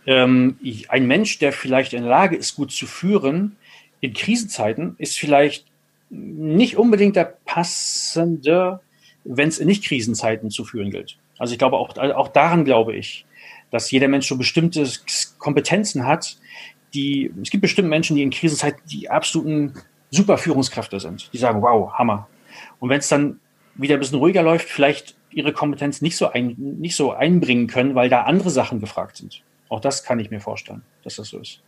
ähm, 0.06 0.58
ein 0.88 1.06
Mensch, 1.06 1.38
der 1.38 1.52
vielleicht 1.52 1.92
in 1.92 2.02
der 2.02 2.10
Lage 2.10 2.36
ist, 2.36 2.56
gut 2.56 2.72
zu 2.72 2.86
führen, 2.86 3.56
in 4.00 4.14
Krisenzeiten, 4.14 4.96
ist 4.98 5.18
vielleicht 5.18 5.66
nicht 6.10 6.76
unbedingt 6.76 7.16
der 7.16 7.36
passende, 7.44 8.80
wenn 9.24 9.48
es 9.48 9.58
in 9.58 9.68
Nicht-Krisenzeiten 9.68 10.50
zu 10.50 10.64
führen 10.64 10.90
gilt. 10.90 11.18
Also 11.38 11.52
ich 11.52 11.58
glaube, 11.58 11.76
auch, 11.76 11.96
auch 11.96 12.28
daran 12.28 12.64
glaube 12.64 12.96
ich, 12.96 13.24
dass 13.70 13.90
jeder 13.90 14.08
Mensch 14.08 14.26
so 14.26 14.36
bestimmte 14.36 14.88
Kompetenzen 15.38 16.06
hat, 16.06 16.36
die, 16.94 17.32
es 17.40 17.50
gibt 17.50 17.62
bestimmt 17.62 17.88
Menschen, 17.88 18.16
die 18.16 18.22
in 18.22 18.30
Krisenzeiten 18.30 18.80
die 18.90 19.08
absoluten 19.08 19.74
super 20.10 20.38
Führungskräfte 20.38 20.98
sind. 20.98 21.32
Die 21.32 21.38
sagen, 21.38 21.62
wow, 21.62 21.92
Hammer. 21.92 22.28
Und 22.80 22.88
wenn 22.88 22.98
es 22.98 23.08
dann 23.08 23.38
wieder 23.76 23.94
ein 23.94 24.00
bisschen 24.00 24.18
ruhiger 24.18 24.42
läuft, 24.42 24.68
vielleicht 24.68 25.14
ihre 25.30 25.52
Kompetenz 25.52 26.02
nicht 26.02 26.16
so, 26.16 26.28
ein, 26.28 26.56
nicht 26.58 26.96
so 26.96 27.12
einbringen 27.12 27.68
können, 27.68 27.94
weil 27.94 28.08
da 28.08 28.22
andere 28.22 28.50
Sachen 28.50 28.80
gefragt 28.80 29.18
sind. 29.18 29.42
Auch 29.70 29.80
das 29.80 30.02
kann 30.02 30.18
ich 30.18 30.30
mir 30.30 30.40
vorstellen, 30.40 30.82
dass 31.04 31.16
das 31.16 31.28
so 31.28 31.38
ist. 31.38 31.60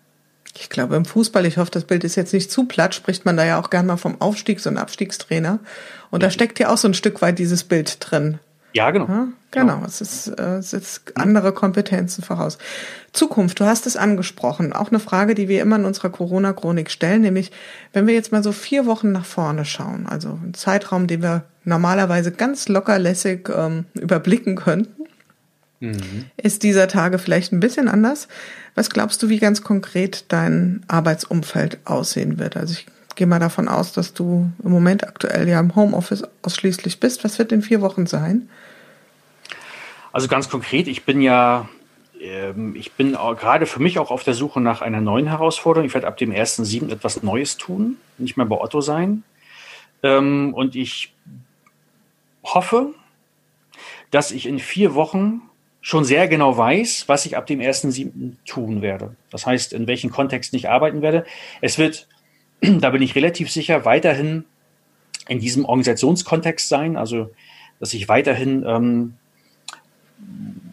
Ich 0.59 0.69
glaube, 0.69 0.97
im 0.97 1.07
Fußball, 1.07 1.47
ich 1.47 1.57
hoffe, 1.57 1.71
das 1.71 1.85
Bild 1.85 2.05
ist 2.05 2.17
jetzt 2.17 2.35
nicht 2.35 2.51
zu 2.51 2.67
platt, 2.67 2.95
spricht 2.95 3.25
man 3.25 3.39
da 3.39 3.45
ja 3.45 3.59
auch 3.59 3.71
gerne 3.71 3.87
mal 3.87 3.97
vom 3.97 4.21
Aufstiegs- 4.21 4.67
und 4.67 4.77
Abstiegstrainer. 4.77 5.61
Und 6.11 6.23
da 6.23 6.31
steckt 6.31 6.59
ja 6.59 6.69
auch 6.69 6.77
so 6.77 6.89
ein 6.89 6.95
Stück 6.95 7.23
weit 7.23 7.39
dieses 7.39 7.65
Bild 7.65 7.97
drin. 8.01 8.39
Ja, 8.75 8.91
genau. 8.91 9.07
Ja, 9.07 9.29
genau. 9.51 9.77
genau. 9.77 9.87
Es 9.87 10.01
ist, 10.01 10.29
äh, 10.29 10.57
es 10.57 10.73
ist 10.73 11.17
andere 11.17 11.53
Kompetenzen 11.53 12.23
voraus. 12.23 12.59
Zukunft, 13.13 13.61
du 13.61 13.67
hast 13.67 13.87
es 13.87 13.97
angesprochen. 13.97 14.73
Auch 14.73 14.89
eine 14.89 14.99
Frage, 14.99 15.35
die 15.35 15.49
wir 15.49 15.63
immer 15.63 15.77
in 15.77 15.85
unserer 15.85 16.11
Corona-Chronik 16.11 16.91
stellen, 16.91 17.23
nämlich, 17.23 17.53
wenn 17.93 18.07
wir 18.07 18.15
jetzt 18.15 18.33
mal 18.33 18.43
so 18.43 18.53
vier 18.53 18.85
Wochen 18.87 19.13
nach 19.13 19.27
vorne 19.27 19.65
schauen, 19.65 20.07
also 20.07 20.39
einen 20.43 20.55
Zeitraum, 20.55 21.07
den 21.07 21.23
wir 21.23 21.45
normalerweise 21.65 22.33
ganz 22.33 22.69
lockerlässig 22.69 23.49
ähm, 23.55 23.85
überblicken 23.95 24.57
könnten, 24.57 25.02
mhm. 25.83 26.27
ist 26.37 26.63
dieser 26.63 26.89
Tage 26.89 27.19
vielleicht 27.19 27.53
ein 27.53 27.61
bisschen 27.61 27.89
anders. 27.89 28.29
Was 28.75 28.89
glaubst 28.89 29.23
du, 29.23 29.29
wie 29.29 29.39
ganz 29.39 29.63
konkret 29.63 30.25
dein 30.29 30.83
Arbeitsumfeld 30.89 31.79
aussehen 31.85 32.39
wird? 32.39 32.57
Also 32.57 32.75
ich 32.75 32.87
gehe 33.17 33.27
mal 33.27 33.41
davon 33.41 33.69
aus, 33.69 33.93
dass 33.93 34.15
du 34.15 34.51
im 34.65 34.71
Moment 34.71 35.07
aktuell 35.07 35.49
ja 35.49 35.61
im 35.61 35.77
Homeoffice 35.77 36.25
ausschließlich 36.43 37.01
bist. 37.01 37.25
Was 37.25 37.39
wird 37.39 37.53
in 37.53 37.63
vier 37.63 37.83
Wochen 37.83 38.07
sein? 38.07 38.49
Also 40.13 40.29
ganz 40.29 40.49
konkret, 40.49 40.89
ich 40.89 41.05
bin 41.05 41.21
ja, 41.21 41.69
ähm, 42.21 42.75
ich 42.77 42.93
bin 42.93 43.13
gerade 43.13 43.67
für 43.67 43.81
mich 43.81 43.99
auch 43.99 44.11
auf 44.11 44.25
der 44.25 44.35
Suche 44.35 44.61
nach 44.61 44.83
einer 44.83 45.01
neuen 45.01 45.27
Herausforderung. 45.27 45.87
Ich 45.87 45.95
werde 45.95 46.07
ab 46.07 46.17
dem 46.17 46.33
1.7. 46.33 46.91
etwas 46.91 47.23
Neues 47.23 47.57
tun, 47.57 47.97
nicht 48.19 48.37
mehr 48.37 48.47
bei 48.47 48.59
Otto 48.59 48.81
sein. 48.81 49.25
Ähm, 50.03 50.55
und 50.55 50.77
ich 50.77 51.13
hoffe, 52.45 52.95
dass 54.11 54.31
ich 54.31 54.47
in 54.47 54.59
vier 54.59 54.95
Wochen 54.95 55.43
schon 55.83 56.05
sehr 56.05 56.29
genau 56.29 56.57
weiß, 56.57 57.05
was 57.09 57.27
ich 57.27 57.37
ab 57.37 57.47
dem 57.47 57.61
1.7. 57.61 58.37
tun 58.47 58.81
werde. 58.81 59.15
Das 59.31 59.47
heißt, 59.47 59.75
in 59.75 59.87
welchen 59.87 60.11
Kontexten 60.11 60.57
ich 60.57 60.71
arbeiten 60.71 61.03
werde. 61.03 61.27
Es 61.61 61.77
wird 61.77 62.07
da 62.81 62.91
bin 62.91 63.03
ich 63.03 63.15
relativ 63.15 63.51
sicher, 63.51 63.85
weiterhin 63.85 64.45
in 65.29 65.41
diesem 65.41 65.65
Organisationskontext 65.65 66.69
sein, 66.69 66.97
also 66.97 67.31
dass 67.81 67.95
ich 67.95 68.09
weiterhin 68.09 68.65
ähm, 68.67 69.15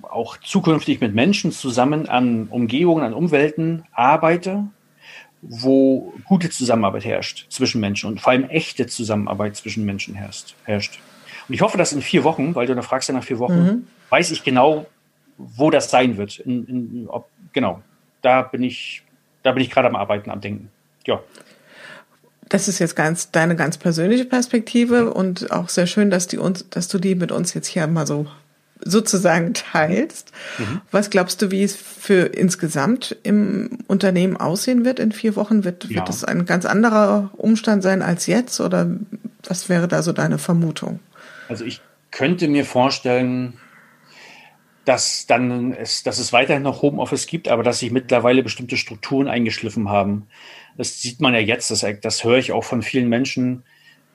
auch 0.03 0.38
zukünftig 0.38 1.01
mit 1.01 1.16
Menschen 1.16 1.51
zusammen 1.51 2.07
an 2.07 2.47
Umgebungen, 2.49 3.03
an 3.03 3.14
Umwelten 3.14 3.84
arbeite, 3.91 4.66
wo 5.41 6.14
gute 6.26 6.49
Zusammenarbeit 6.49 7.05
herrscht 7.05 7.47
zwischen 7.49 7.82
Menschen 7.82 8.10
und 8.10 8.22
vor 8.22 8.32
allem 8.32 8.49
echte 8.49 8.88
Zusammenarbeit 8.88 9.55
zwischen 9.55 9.86
Menschen 9.86 10.14
herrscht. 10.14 10.55
herrscht. 10.66 10.99
Und 11.47 11.55
ich 11.55 11.62
hoffe, 11.62 11.78
dass 11.78 11.93
in 11.93 12.01
vier 12.01 12.24
Wochen, 12.24 12.53
weil 12.53 12.68
du 12.68 12.76
da 12.76 12.82
fragst 12.82 13.10
ja 13.10 13.16
nach 13.16 13.24
vier 13.24 13.39
Wochen, 13.39 13.64
mhm. 13.64 13.88
weiß 14.10 14.30
ich 14.32 14.43
genau, 14.43 14.86
wo 15.39 15.71
das 15.71 15.89
sein 15.89 16.17
wird. 16.17 16.37
In, 16.39 16.67
in, 16.67 17.07
ob, 17.07 17.29
genau, 17.53 17.81
da 18.21 18.43
bin 18.43 18.61
ich, 18.61 19.03
da 19.41 19.51
bin 19.51 19.63
ich 19.63 19.71
gerade 19.71 19.87
am 19.87 19.95
Arbeiten, 19.95 20.29
am 20.29 20.41
Denken. 20.41 20.69
Ja 21.07 21.19
das 22.49 22.67
ist 22.67 22.79
jetzt 22.79 22.95
ganz 22.95 23.31
deine 23.31 23.55
ganz 23.55 23.77
persönliche 23.77 24.25
Perspektive 24.25 25.13
und 25.13 25.51
auch 25.51 25.69
sehr 25.69 25.87
schön, 25.87 26.09
dass 26.09 26.27
die 26.27 26.39
uns, 26.39 26.67
dass 26.69 26.87
du 26.87 26.97
die 26.97 27.15
mit 27.15 27.31
uns 27.31 27.53
jetzt 27.53 27.67
hier 27.67 27.87
mal 27.87 28.07
so 28.07 28.25
sozusagen 28.83 29.53
teilst. 29.53 30.31
Mhm. 30.57 30.81
Was 30.91 31.09
glaubst 31.09 31.41
du, 31.41 31.51
wie 31.51 31.63
es 31.63 31.75
für 31.75 32.27
insgesamt 32.27 33.15
im 33.23 33.79
Unternehmen 33.87 34.37
aussehen 34.37 34.83
wird 34.85 34.99
in 34.99 35.11
vier 35.11 35.35
Wochen? 35.35 35.63
Wird, 35.63 35.85
ja. 35.85 35.97
wird 35.97 36.09
das 36.09 36.23
ein 36.23 36.45
ganz 36.45 36.65
anderer 36.65 37.29
Umstand 37.37 37.83
sein 37.83 38.01
als 38.01 38.25
jetzt 38.25 38.59
oder 38.59 38.89
was 39.47 39.69
wäre 39.69 39.87
da 39.87 40.01
so 40.01 40.11
deine 40.11 40.37
Vermutung? 40.37 40.99
Also 41.49 41.65
ich 41.65 41.81
könnte 42.11 42.47
mir 42.47 42.65
vorstellen, 42.65 43.53
dass 44.89 45.27
dann 45.27 45.71
es, 45.73 46.01
dass 46.01 46.17
es 46.17 46.33
weiterhin 46.33 46.63
noch 46.63 46.81
Homeoffice 46.81 47.27
gibt, 47.27 47.47
aber 47.47 47.61
dass 47.61 47.77
sich 47.77 47.91
mittlerweile 47.91 48.41
bestimmte 48.41 48.75
Strukturen 48.75 49.27
eingeschliffen 49.27 49.87
haben. 49.87 50.25
Das 50.77 50.99
sieht 50.99 51.21
man 51.21 51.35
ja 51.35 51.39
jetzt, 51.39 51.69
das, 51.69 51.85
das 52.01 52.23
höre 52.23 52.39
ich 52.39 52.51
auch 52.51 52.63
von 52.63 52.81
vielen 52.81 53.07
Menschen, 53.07 53.61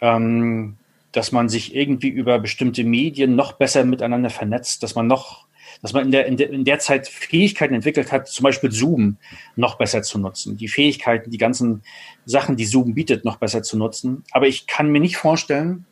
ähm, 0.00 0.74
dass 1.12 1.30
man 1.30 1.48
sich 1.48 1.76
irgendwie 1.76 2.08
über 2.08 2.40
bestimmte 2.40 2.82
Medien 2.82 3.36
noch 3.36 3.52
besser 3.52 3.84
miteinander 3.84 4.30
vernetzt, 4.30 4.82
dass 4.82 4.96
man 4.96 5.06
noch, 5.06 5.46
dass 5.80 5.92
man 5.92 6.06
in 6.06 6.10
der, 6.10 6.26
in 6.26 6.36
der, 6.38 6.50
in 6.50 6.64
der 6.64 6.80
Zeit 6.80 7.06
Fähigkeiten 7.06 7.74
entwickelt 7.74 8.10
hat, 8.10 8.26
zum 8.26 8.42
Beispiel 8.42 8.72
Zoom 8.72 9.18
noch 9.54 9.78
besser 9.78 10.02
zu 10.02 10.18
nutzen, 10.18 10.56
die 10.56 10.66
Fähigkeiten, 10.66 11.30
die 11.30 11.38
ganzen 11.38 11.84
Sachen, 12.24 12.56
die 12.56 12.66
Zoom 12.66 12.94
bietet, 12.94 13.24
noch 13.24 13.36
besser 13.36 13.62
zu 13.62 13.78
nutzen. 13.78 14.24
Aber 14.32 14.48
ich 14.48 14.66
kann 14.66 14.90
mir 14.90 14.98
nicht 14.98 15.18
vorstellen, 15.18 15.86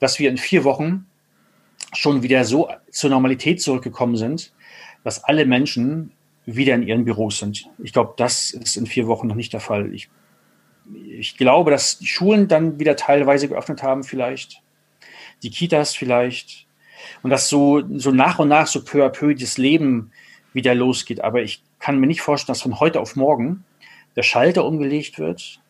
dass 0.00 0.18
wir 0.18 0.28
in 0.28 0.38
vier 0.38 0.64
Wochen 0.64 1.06
schon 1.96 2.22
wieder 2.22 2.44
so 2.44 2.70
zur 2.90 3.10
Normalität 3.10 3.60
zurückgekommen 3.60 4.16
sind, 4.16 4.52
dass 5.02 5.24
alle 5.24 5.46
Menschen 5.46 6.12
wieder 6.46 6.74
in 6.74 6.82
ihren 6.82 7.04
Büros 7.04 7.38
sind. 7.38 7.68
Ich 7.82 7.92
glaube, 7.92 8.14
das 8.16 8.50
ist 8.50 8.76
in 8.76 8.86
vier 8.86 9.06
Wochen 9.06 9.26
noch 9.26 9.34
nicht 9.34 9.52
der 9.52 9.60
Fall. 9.60 9.92
Ich, 9.94 10.10
ich 10.94 11.36
glaube, 11.36 11.70
dass 11.70 11.98
die 11.98 12.06
Schulen 12.06 12.48
dann 12.48 12.78
wieder 12.78 12.96
teilweise 12.96 13.48
geöffnet 13.48 13.82
haben, 13.82 14.04
vielleicht. 14.04 14.60
Die 15.42 15.50
Kitas 15.50 15.94
vielleicht. 15.94 16.66
Und 17.22 17.30
dass 17.30 17.48
so, 17.48 17.82
so 17.96 18.10
nach 18.10 18.38
und 18.38 18.48
nach, 18.48 18.66
so 18.66 18.82
peu 18.84 19.04
à 19.04 19.08
peu, 19.08 19.34
das 19.34 19.58
Leben 19.58 20.12
wieder 20.52 20.74
losgeht. 20.74 21.22
Aber 21.22 21.42
ich 21.42 21.62
kann 21.78 21.98
mir 21.98 22.06
nicht 22.06 22.20
vorstellen, 22.22 22.54
dass 22.54 22.62
von 22.62 22.80
heute 22.80 23.00
auf 23.00 23.16
morgen 23.16 23.64
der 24.16 24.22
Schalter 24.22 24.64
umgelegt 24.64 25.18
wird 25.18 25.60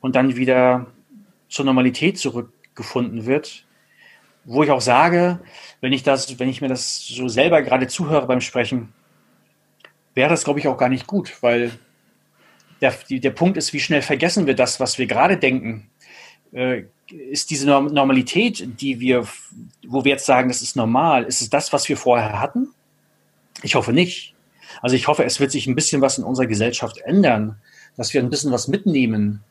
und 0.00 0.16
dann 0.16 0.36
wieder 0.36 0.86
zur 1.48 1.64
Normalität 1.64 2.18
zurückgefunden 2.18 3.26
wird 3.26 3.66
wo 4.48 4.62
ich 4.62 4.70
auch 4.70 4.80
sage, 4.80 5.40
wenn 5.82 5.92
ich 5.92 6.02
das, 6.02 6.38
wenn 6.38 6.48
ich 6.48 6.62
mir 6.62 6.68
das 6.68 7.06
so 7.06 7.28
selber 7.28 7.60
gerade 7.62 7.86
zuhöre 7.86 8.26
beim 8.26 8.40
Sprechen, 8.40 8.94
wäre 10.14 10.30
das, 10.30 10.42
glaube 10.42 10.58
ich, 10.58 10.66
auch 10.66 10.78
gar 10.78 10.88
nicht 10.88 11.06
gut, 11.06 11.42
weil 11.42 11.70
der, 12.80 12.94
der 13.10 13.30
Punkt 13.30 13.58
ist, 13.58 13.74
wie 13.74 13.80
schnell 13.80 14.00
vergessen 14.00 14.46
wir 14.46 14.54
das, 14.54 14.80
was 14.80 14.98
wir 14.98 15.06
gerade 15.06 15.36
denken. 15.36 15.90
Äh, 16.52 16.84
ist 17.10 17.50
diese 17.50 17.66
Normalität, 17.66 18.80
die 18.80 19.00
wir, 19.00 19.26
wo 19.86 20.04
wir 20.04 20.12
jetzt 20.12 20.26
sagen, 20.26 20.48
das 20.48 20.62
ist 20.62 20.76
normal, 20.76 21.24
ist 21.24 21.42
es 21.42 21.50
das, 21.50 21.72
was 21.72 21.88
wir 21.88 21.96
vorher 21.98 22.40
hatten? 22.40 22.68
Ich 23.62 23.74
hoffe 23.74 23.92
nicht. 23.92 24.34
Also 24.80 24.96
ich 24.96 25.08
hoffe, 25.08 25.24
es 25.24 25.40
wird 25.40 25.50
sich 25.50 25.66
ein 25.66 25.74
bisschen 25.74 26.00
was 26.00 26.16
in 26.16 26.24
unserer 26.24 26.46
Gesellschaft 26.46 26.98
ändern, 26.98 27.60
dass 27.96 28.14
wir 28.14 28.22
ein 28.22 28.30
bisschen 28.30 28.52
was 28.52 28.68
mitnehmen 28.68 29.42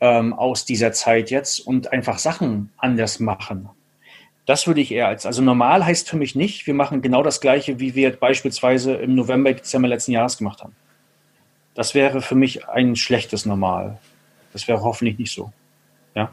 ähm, 0.00 0.32
aus 0.34 0.64
dieser 0.64 0.92
Zeit 0.92 1.30
jetzt 1.30 1.60
und 1.60 1.92
einfach 1.92 2.18
Sachen 2.18 2.70
anders 2.76 3.18
machen. 3.18 3.70
Das 4.46 4.68
würde 4.68 4.80
ich 4.80 4.92
eher 4.92 5.08
als, 5.08 5.26
also 5.26 5.42
normal 5.42 5.84
heißt 5.84 6.08
für 6.08 6.16
mich 6.16 6.36
nicht, 6.36 6.66
wir 6.68 6.74
machen 6.74 7.02
genau 7.02 7.22
das 7.22 7.40
Gleiche, 7.40 7.80
wie 7.80 7.96
wir 7.96 8.12
beispielsweise 8.12 8.94
im 8.94 9.16
November, 9.16 9.52
Dezember 9.52 9.88
letzten 9.88 10.12
Jahres 10.12 10.38
gemacht 10.38 10.62
haben. 10.62 10.74
Das 11.74 11.94
wäre 11.94 12.22
für 12.22 12.36
mich 12.36 12.68
ein 12.68 12.96
schlechtes 12.96 13.44
Normal. 13.44 13.98
Das 14.52 14.68
wäre 14.68 14.82
hoffentlich 14.82 15.18
nicht 15.18 15.32
so. 15.32 15.52
Ja. 16.14 16.30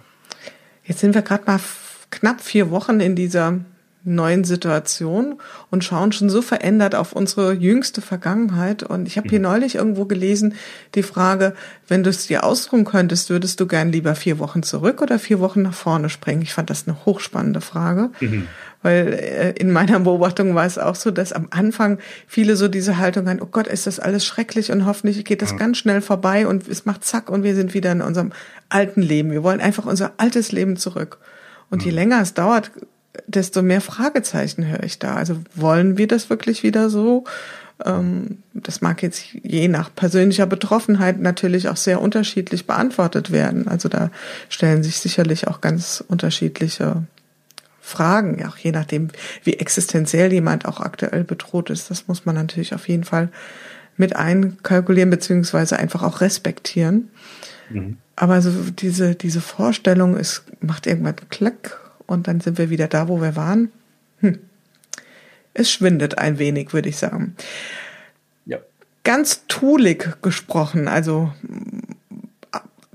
Jetzt 0.86 1.00
sind 1.00 1.16
wir 1.16 1.24
gerade 1.24 1.44
mal 1.46 1.60
knapp 2.12 2.40
vier 2.40 2.70
Wochen 2.70 3.00
in 3.00 3.16
dieser 3.16 3.60
neuen 4.06 4.44
Situation 4.44 5.40
und 5.72 5.84
schauen 5.84 6.12
schon 6.12 6.30
so 6.30 6.42
verändert 6.42 6.94
auf 6.94 7.14
unsere 7.14 7.54
jüngste 7.54 8.02
Vergangenheit. 8.02 8.84
Und 8.84 9.08
ich 9.08 9.18
habe 9.18 9.30
hier 9.30 9.40
mhm. 9.40 9.44
neulich 9.44 9.76
irgendwo 9.76 10.06
gelesen, 10.06 10.56
die 10.96 11.04
Frage, 11.04 11.54
wenn 11.88 12.04
du 12.04 12.10
es 12.10 12.28
dir 12.28 12.44
ausruhen 12.44 12.84
könntest, 12.84 13.30
würdest 13.30 13.60
du 13.60 13.68
gern 13.68 13.92
lieber 13.92 14.16
vier 14.16 14.40
Wochen 14.40 14.62
zurück 14.62 15.02
oder 15.02 15.20
vier 15.20 15.40
Wochen 15.40 15.62
nach 15.62 15.74
vorne 15.74 16.10
springen? 16.10 16.42
Ich 16.42 16.54
fand 16.54 16.70
das 16.70 16.86
eine 16.86 17.06
hochspannende 17.06 17.62
Frage, 17.62 18.10
mhm. 18.20 18.48
weil 18.82 19.14
äh, 19.14 19.52
in 19.52 19.72
meiner 19.72 20.02
Beobachtung 20.02 20.54
war 20.54 20.66
es 20.66 20.78
auch 20.78 20.96
so, 20.96 21.10
dass 21.10 21.32
am 21.32 21.48
Anfang 21.52 22.00
viele 22.28 22.58
so 22.58 22.68
diese 22.68 22.98
Haltung 22.98 23.30
haben, 23.30 23.42
oh 23.42 23.48
Gott, 23.50 23.68
ist 23.68 23.88
das 23.88 24.02
alles 24.02 24.26
schrecklich 24.26 24.72
und 24.72 24.86
hoffentlich 24.86 25.24
geht 25.24 25.42
das 25.42 25.54
mhm. 25.54 25.58
ganz 25.58 25.78
schnell 25.78 26.02
vorbei 26.02 26.46
und 26.46 26.68
es 26.68 26.86
macht 26.86 27.06
zack 27.06 27.30
und 27.30 27.44
wir 27.44 27.56
sind 27.56 27.74
wieder 27.74 27.94
in 27.94 28.02
unserem 28.02 28.34
alten 28.68 29.02
Leben. 29.02 29.32
Wir 29.32 29.44
wollen 29.44 29.62
einfach 29.62 29.86
unser 29.86 30.12
altes 30.18 30.52
Leben 30.52 30.76
zurück. 30.76 31.20
Und 31.70 31.84
je 31.84 31.92
länger 31.92 32.22
es 32.22 32.36
dauert, 32.36 32.72
desto 33.28 33.62
mehr 33.62 33.82
Fragezeichen 33.82 34.68
höre 34.68 34.84
ich 34.84 35.00
da. 35.00 35.16
Also 35.16 35.38
wollen 35.56 35.98
wir 35.98 36.08
das 36.08 36.30
wirklich 36.30 36.64
wieder 36.64 36.90
so? 36.90 37.26
Ähm, 37.84 38.40
das 38.54 38.82
mag 38.82 39.04
jetzt 39.04 39.24
je 39.34 39.68
nach 39.68 39.94
persönlicher 39.94 40.46
Betroffenheit 40.46 41.20
natürlich 41.20 41.70
auch 41.70 41.78
sehr 41.78 42.02
unterschiedlich 42.02 42.68
beantwortet 42.68 43.32
werden. 43.32 43.68
Also 43.68 43.90
da 43.90 44.10
stellen 44.50 44.84
sich 44.84 45.00
sicherlich 45.00 45.48
auch 45.48 45.62
ganz 45.62 46.04
unterschiedliche 46.08 47.04
Fragen, 47.82 48.46
auch 48.46 48.58
je 48.58 48.72
nachdem, 48.72 49.10
wie 49.44 49.56
existenziell 49.56 50.32
jemand 50.32 50.66
auch 50.66 50.80
aktuell 50.80 51.24
bedroht 51.24 51.70
ist. 51.70 51.92
Das 51.92 52.08
muss 52.08 52.26
man 52.26 52.36
natürlich 52.36 52.74
auf 52.74 52.88
jeden 52.88 53.04
Fall 53.04 53.30
mit 53.98 54.16
einkalkulieren, 54.16 55.10
beziehungsweise 55.10 55.78
einfach 55.78 56.02
auch 56.02 56.22
respektieren. 56.22 57.10
Mhm. 57.70 57.98
Aber 58.16 58.42
so 58.42 58.52
diese, 58.72 59.16
diese 59.16 59.42
Vorstellung, 59.42 60.16
es 60.16 60.44
macht 60.62 60.88
irgendwann 60.88 61.16
Klack 61.30 61.83
und 62.08 62.28
dann 62.28 62.42
sind 62.42 62.58
wir 62.58 62.70
wieder 62.70 62.88
da, 62.88 63.08
wo 63.08 63.22
wir 63.22 63.36
waren. 63.36 63.72
Hm. 64.20 64.40
Es 65.54 65.72
schwindet 65.72 66.18
ein 66.18 66.40
wenig, 66.40 66.74
würde 66.74 66.90
ich 66.90 66.98
sagen. 66.98 67.36
Ja. 68.46 68.58
Ganz 69.04 69.44
tulig 69.48 70.10
gesprochen, 70.22 70.88
also 70.88 71.32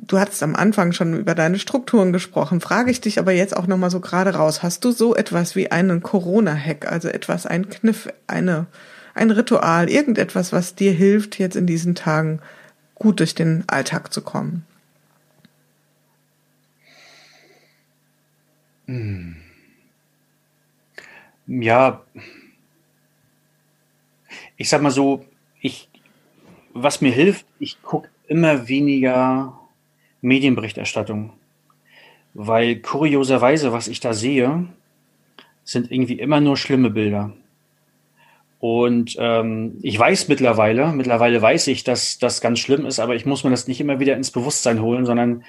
du 0.09 0.19
hattest 0.19 0.43
am 0.43 0.57
Anfang 0.57 0.93
schon 0.93 1.17
über 1.17 1.35
deine 1.35 1.59
Strukturen 1.59 2.13
gesprochen, 2.13 2.61
frage 2.61 2.91
ich 2.91 3.01
dich 3.01 3.19
aber 3.19 3.33
jetzt 3.33 3.57
auch 3.57 3.67
nochmal 3.67 3.91
so 3.91 4.01
gerade 4.01 4.35
raus. 4.35 4.63
Hast 4.63 4.85
du 4.85 4.91
so 4.91 5.15
etwas 5.15 5.55
wie 5.55 5.71
einen 5.71 6.03
Corona-Hack, 6.03 6.91
also 6.91 7.09
etwas, 7.09 7.47
ein 7.47 7.69
Kniff, 7.69 8.09
eine, 8.27 8.67
ein 9.15 9.31
Ritual, 9.31 9.89
irgendetwas, 9.89 10.53
was 10.53 10.75
dir 10.75 10.93
hilft, 10.93 11.39
jetzt 11.39 11.57
in 11.57 11.67
diesen 11.67 11.95
Tagen 11.95 12.41
gut 12.95 13.21
durch 13.21 13.35
den 13.35 13.65
Alltag 13.69 14.13
zu 14.13 14.23
kommen? 14.23 14.65
Ja, 21.47 22.03
ich 24.57 24.69
sag 24.69 24.83
mal 24.83 24.91
so, 24.91 25.25
ich, 25.61 25.89
was 26.73 27.01
mir 27.01 27.13
hilft, 27.13 27.47
ich 27.59 27.83
gucke 27.83 28.09
immer 28.27 28.69
weniger 28.69 29.59
Medienberichterstattung, 30.21 31.33
weil 32.35 32.77
kurioserweise, 32.81 33.73
was 33.73 33.89
ich 33.89 34.01
da 34.01 34.15
sehe, 34.15 34.67
sind 35.65 35.93
irgendwie 35.93 36.19
immer 36.19 36.41
nur 36.41 36.57
schlimme 36.57 36.91
Bilder. 36.91 37.35
Und 38.59 39.17
ähm, 39.19 39.79
ich 39.83 39.99
weiß 39.99 40.29
mittlerweile, 40.29 40.93
mittlerweile 40.93 41.41
weiß 41.41 41.69
ich, 41.69 41.85
dass 41.85 42.19
das 42.19 42.41
ganz 42.41 42.59
schlimm 42.59 42.87
ist, 42.87 42.99
aber 42.99 43.15
ich 43.15 43.27
muss 43.27 43.45
mir 43.45 43.51
das 43.51 43.69
nicht 43.69 43.81
immer 43.81 44.01
wieder 44.01 44.17
ins 44.17 44.31
Bewusstsein 44.33 44.81
holen, 44.81 45.07
sondern 45.07 45.45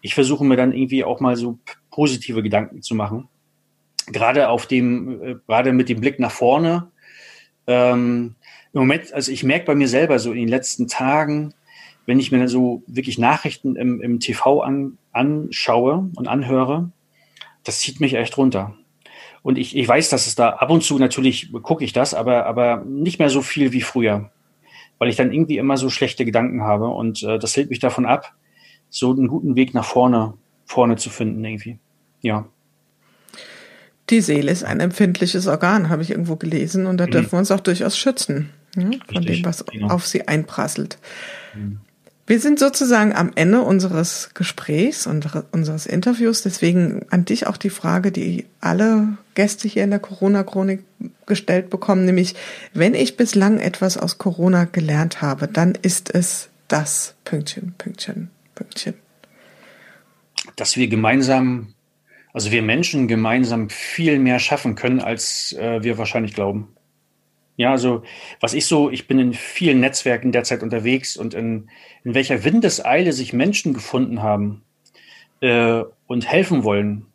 ich 0.00 0.14
versuche 0.14 0.44
mir 0.44 0.56
dann 0.56 0.72
irgendwie 0.72 1.04
auch 1.04 1.20
mal 1.20 1.36
so 1.36 1.58
positive 1.90 2.42
Gedanken 2.42 2.82
zu 2.82 2.94
machen. 2.94 3.28
Gerade 4.06 4.48
auf 4.48 4.66
dem, 4.66 5.22
äh, 5.22 5.34
gerade 5.46 5.72
mit 5.72 5.88
dem 5.88 6.00
Blick 6.00 6.18
nach 6.18 6.30
vorne. 6.30 6.90
Ähm, 7.66 8.34
Im 8.72 8.80
Moment, 8.80 9.12
also 9.12 9.32
ich 9.32 9.42
merke 9.42 9.66
bei 9.66 9.74
mir 9.74 9.88
selber 9.88 10.18
so 10.18 10.32
in 10.32 10.38
den 10.38 10.48
letzten 10.48 10.88
Tagen, 10.88 11.54
wenn 12.06 12.20
ich 12.20 12.32
mir 12.32 12.48
so 12.48 12.82
wirklich 12.86 13.18
Nachrichten 13.18 13.76
im, 13.76 14.00
im 14.00 14.20
TV 14.20 14.62
an, 14.62 14.96
anschaue 15.12 16.10
und 16.16 16.26
anhöre, 16.26 16.90
das 17.64 17.80
zieht 17.80 18.00
mich 18.00 18.14
echt 18.14 18.38
runter. 18.38 18.74
Und 19.42 19.58
ich, 19.58 19.76
ich 19.76 19.86
weiß, 19.86 20.08
dass 20.08 20.26
es 20.26 20.34
da 20.34 20.50
ab 20.50 20.70
und 20.70 20.82
zu 20.82 20.98
natürlich 20.98 21.52
gucke 21.62 21.84
ich 21.84 21.92
das, 21.92 22.14
aber, 22.14 22.46
aber 22.46 22.84
nicht 22.86 23.18
mehr 23.18 23.30
so 23.30 23.42
viel 23.42 23.72
wie 23.72 23.82
früher, 23.82 24.30
weil 24.98 25.10
ich 25.10 25.16
dann 25.16 25.32
irgendwie 25.32 25.58
immer 25.58 25.76
so 25.76 25.90
schlechte 25.90 26.24
Gedanken 26.24 26.62
habe 26.62 26.88
und 26.88 27.22
äh, 27.22 27.38
das 27.38 27.56
hält 27.56 27.70
mich 27.70 27.78
davon 27.78 28.06
ab, 28.06 28.34
so 28.90 29.10
einen 29.10 29.28
guten 29.28 29.56
Weg 29.56 29.74
nach 29.74 29.84
vorne, 29.84 30.34
vorne 30.64 30.96
zu 30.96 31.10
finden 31.10 31.44
irgendwie. 31.44 31.78
Ja. 32.20 32.46
Die 34.10 34.20
Seele 34.20 34.50
ist 34.50 34.64
ein 34.64 34.80
empfindliches 34.80 35.46
Organ, 35.46 35.90
habe 35.90 36.02
ich 36.02 36.10
irgendwo 36.10 36.36
gelesen, 36.36 36.86
und 36.86 36.96
da 36.98 37.06
mhm. 37.06 37.10
dürfen 37.10 37.32
wir 37.32 37.38
uns 37.40 37.50
auch 37.50 37.60
durchaus 37.60 37.98
schützen 37.98 38.50
ja, 38.76 38.82
von 38.82 39.18
Richtig, 39.18 39.42
dem, 39.42 39.44
was 39.44 39.64
genau. 39.66 39.88
auf 39.88 40.06
sie 40.06 40.26
einprasselt. 40.26 40.98
Mhm. 41.54 41.80
Wir 42.28 42.40
sind 42.40 42.58
sozusagen 42.58 43.14
am 43.14 43.32
Ende 43.36 43.62
unseres 43.62 44.28
Gesprächs 44.34 45.06
und 45.06 45.26
unseres 45.50 45.86
Interviews. 45.86 46.42
Deswegen 46.42 47.06
an 47.08 47.24
dich 47.24 47.46
auch 47.46 47.56
die 47.56 47.70
Frage, 47.70 48.12
die 48.12 48.44
alle 48.60 49.16
Gäste 49.34 49.66
hier 49.66 49.82
in 49.82 49.88
der 49.88 49.98
Corona-Chronik 49.98 50.84
gestellt 51.24 51.70
bekommen, 51.70 52.04
nämlich, 52.04 52.34
wenn 52.74 52.92
ich 52.92 53.16
bislang 53.16 53.58
etwas 53.58 53.96
aus 53.96 54.18
Corona 54.18 54.64
gelernt 54.64 55.22
habe, 55.22 55.48
dann 55.48 55.74
ist 55.80 56.14
es 56.14 56.50
das 56.68 57.14
Pünktchen, 57.24 57.72
Pünktchen, 57.78 58.28
Pünktchen. 58.58 58.94
Dass 60.56 60.76
wir 60.76 60.88
gemeinsam, 60.88 61.74
also 62.32 62.50
wir 62.50 62.62
Menschen 62.62 63.06
gemeinsam 63.06 63.70
viel 63.70 64.18
mehr 64.18 64.40
schaffen 64.40 64.74
können, 64.74 65.00
als 65.00 65.52
äh, 65.52 65.82
wir 65.82 65.96
wahrscheinlich 65.96 66.34
glauben. 66.34 66.74
Ja, 67.56 67.72
also 67.72 68.02
was 68.40 68.54
ich 68.54 68.66
so, 68.66 68.90
ich 68.90 69.08
bin 69.08 69.18
in 69.18 69.32
vielen 69.32 69.80
Netzwerken 69.80 70.32
derzeit 70.32 70.62
unterwegs 70.62 71.16
und 71.16 71.34
in, 71.34 71.70
in 72.04 72.14
welcher 72.14 72.44
Windeseile 72.44 73.12
sich 73.12 73.32
Menschen 73.32 73.74
gefunden 73.74 74.22
haben 74.22 74.62
äh, 75.40 75.82
und 76.06 76.30
helfen 76.30 76.62
wollen. 76.64 77.06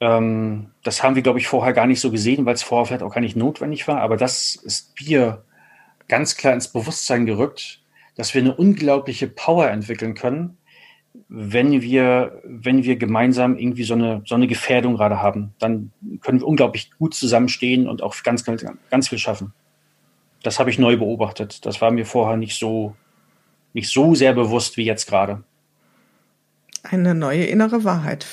Ähm, 0.00 0.72
das 0.82 1.02
haben 1.02 1.14
wir, 1.14 1.22
glaube 1.22 1.38
ich, 1.38 1.48
vorher 1.48 1.72
gar 1.72 1.86
nicht 1.86 2.00
so 2.00 2.10
gesehen, 2.10 2.44
weil 2.44 2.54
es 2.54 2.62
vorher 2.62 2.86
vielleicht 2.86 3.02
auch 3.02 3.14
gar 3.14 3.22
nicht 3.22 3.36
notwendig 3.36 3.88
war. 3.88 4.00
Aber 4.00 4.16
das 4.16 4.56
ist 4.56 4.94
mir 5.00 5.42
ganz 6.08 6.36
klar 6.36 6.52
ins 6.52 6.68
Bewusstsein 6.68 7.24
gerückt, 7.26 7.80
dass 8.16 8.34
wir 8.34 8.40
eine 8.40 8.54
unglaubliche 8.54 9.28
Power 9.28 9.70
entwickeln 9.70 10.14
können, 10.14 10.56
wenn 11.28 11.80
wir, 11.82 12.40
wenn 12.44 12.84
wir 12.84 12.96
gemeinsam 12.96 13.56
irgendwie 13.58 13.84
so 13.84 13.94
eine, 13.94 14.22
so 14.26 14.34
eine 14.34 14.46
Gefährdung 14.46 14.96
gerade 14.96 15.20
haben, 15.20 15.54
dann 15.58 15.92
können 16.20 16.40
wir 16.40 16.46
unglaublich 16.46 16.90
gut 16.98 17.14
zusammenstehen 17.14 17.88
und 17.88 18.02
auch 18.02 18.14
ganz, 18.22 18.44
ganz, 18.44 18.64
ganz 18.90 19.08
viel 19.08 19.18
schaffen. 19.18 19.52
Das 20.42 20.58
habe 20.58 20.70
ich 20.70 20.78
neu 20.78 20.96
beobachtet. 20.96 21.64
Das 21.66 21.80
war 21.80 21.90
mir 21.90 22.06
vorher 22.06 22.36
nicht 22.36 22.58
so, 22.58 22.94
nicht 23.72 23.90
so 23.90 24.14
sehr 24.14 24.32
bewusst 24.32 24.76
wie 24.76 24.84
jetzt 24.84 25.06
gerade. 25.08 25.42
Eine 26.82 27.14
neue 27.14 27.44
innere 27.44 27.84
Wahrheit. 27.84 28.26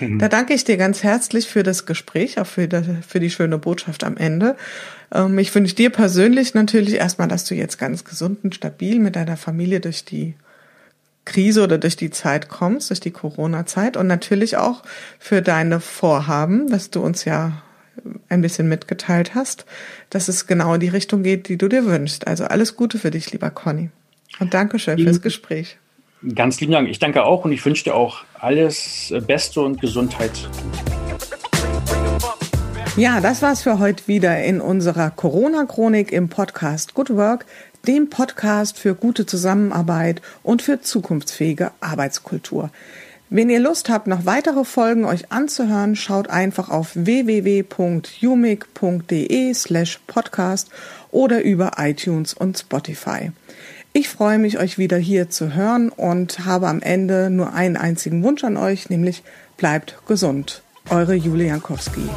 Mhm. 0.00 0.18
Da 0.18 0.28
danke 0.28 0.54
ich 0.54 0.64
dir 0.64 0.76
ganz 0.76 1.02
herzlich 1.02 1.48
für 1.48 1.62
das 1.62 1.86
Gespräch, 1.86 2.38
auch 2.38 2.46
für, 2.46 2.68
die, 2.68 2.82
für 3.06 3.20
die 3.20 3.30
schöne 3.30 3.58
Botschaft 3.58 4.04
am 4.04 4.16
Ende. 4.16 4.56
Ähm, 5.12 5.38
ich 5.38 5.54
wünsche 5.54 5.74
dir 5.74 5.90
persönlich 5.90 6.54
natürlich 6.54 6.94
erstmal, 6.94 7.28
dass 7.28 7.44
du 7.44 7.54
jetzt 7.54 7.78
ganz 7.78 8.04
gesund 8.04 8.44
und 8.44 8.54
stabil 8.54 8.98
mit 8.98 9.16
deiner 9.16 9.36
Familie 9.36 9.80
durch 9.80 10.04
die 10.04 10.34
Krise 11.24 11.62
oder 11.62 11.78
durch 11.78 11.96
die 11.96 12.10
Zeit 12.10 12.48
kommst, 12.48 12.90
durch 12.90 13.00
die 13.00 13.12
Corona-Zeit 13.12 13.96
und 13.96 14.06
natürlich 14.06 14.56
auch 14.56 14.82
für 15.18 15.40
deine 15.40 15.80
Vorhaben, 15.80 16.70
was 16.72 16.90
du 16.90 17.00
uns 17.00 17.24
ja 17.24 17.62
ein 18.28 18.40
bisschen 18.40 18.68
mitgeteilt 18.68 19.34
hast, 19.34 19.66
dass 20.10 20.28
es 20.28 20.46
genau 20.46 20.74
in 20.74 20.80
die 20.80 20.88
Richtung 20.88 21.22
geht, 21.22 21.48
die 21.48 21.58
du 21.58 21.68
dir 21.68 21.84
wünschst. 21.84 22.26
Also 22.26 22.44
alles 22.44 22.76
Gute 22.76 22.98
für 22.98 23.10
dich, 23.10 23.30
lieber 23.32 23.50
Conny. 23.50 23.90
Und 24.40 24.54
Dankeschön 24.54 24.98
fürs 24.98 25.20
Gespräch. 25.20 25.78
Ganz 26.34 26.60
lieben 26.60 26.72
Dank. 26.72 26.88
Ich 26.88 26.98
danke 26.98 27.24
auch 27.24 27.44
und 27.44 27.52
ich 27.52 27.64
wünsche 27.64 27.84
dir 27.84 27.94
auch 27.94 28.24
alles 28.42 29.14
Beste 29.26 29.62
und 29.62 29.80
Gesundheit. 29.80 30.32
Ja, 32.96 33.20
das 33.20 33.40
war's 33.40 33.62
für 33.62 33.78
heute 33.78 34.06
wieder 34.06 34.42
in 34.44 34.60
unserer 34.60 35.10
Corona-Chronik 35.10 36.12
im 36.12 36.28
Podcast 36.28 36.92
Good 36.94 37.16
Work 37.16 37.46
dem 37.86 38.10
Podcast 38.10 38.78
für 38.78 38.94
gute 38.94 39.26
Zusammenarbeit 39.26 40.22
und 40.42 40.62
für 40.62 40.80
zukunftsfähige 40.80 41.72
Arbeitskultur. 41.80 42.70
Wenn 43.28 43.50
ihr 43.50 43.60
Lust 43.60 43.88
habt, 43.88 44.06
noch 44.06 44.26
weitere 44.26 44.64
Folgen 44.64 45.04
euch 45.04 45.32
anzuhören, 45.32 45.96
schaut 45.96 46.28
einfach 46.28 46.68
auf 46.68 46.90
www.umig.de 46.94 47.64
slash 49.54 50.00
podcast 50.06 50.68
oder 51.10 51.42
über 51.42 51.72
iTunes 51.78 52.34
und 52.34 52.58
Spotify. 52.58 53.32
Ich 53.94 54.08
freue 54.08 54.38
mich, 54.38 54.58
euch 54.58 54.78
wieder 54.78 54.96
hier 54.96 55.28
zu 55.28 55.54
hören 55.54 55.90
und 55.90 56.46
habe 56.46 56.68
am 56.68 56.80
Ende 56.80 57.28
nur 57.28 57.52
einen 57.52 57.76
einzigen 57.76 58.22
Wunsch 58.22 58.42
an 58.42 58.56
euch, 58.56 58.88
nämlich 58.88 59.22
bleibt 59.58 59.98
gesund. 60.06 60.62
Eure 60.88 61.12
Julia 61.14 61.48
Jankowski. 61.48 62.08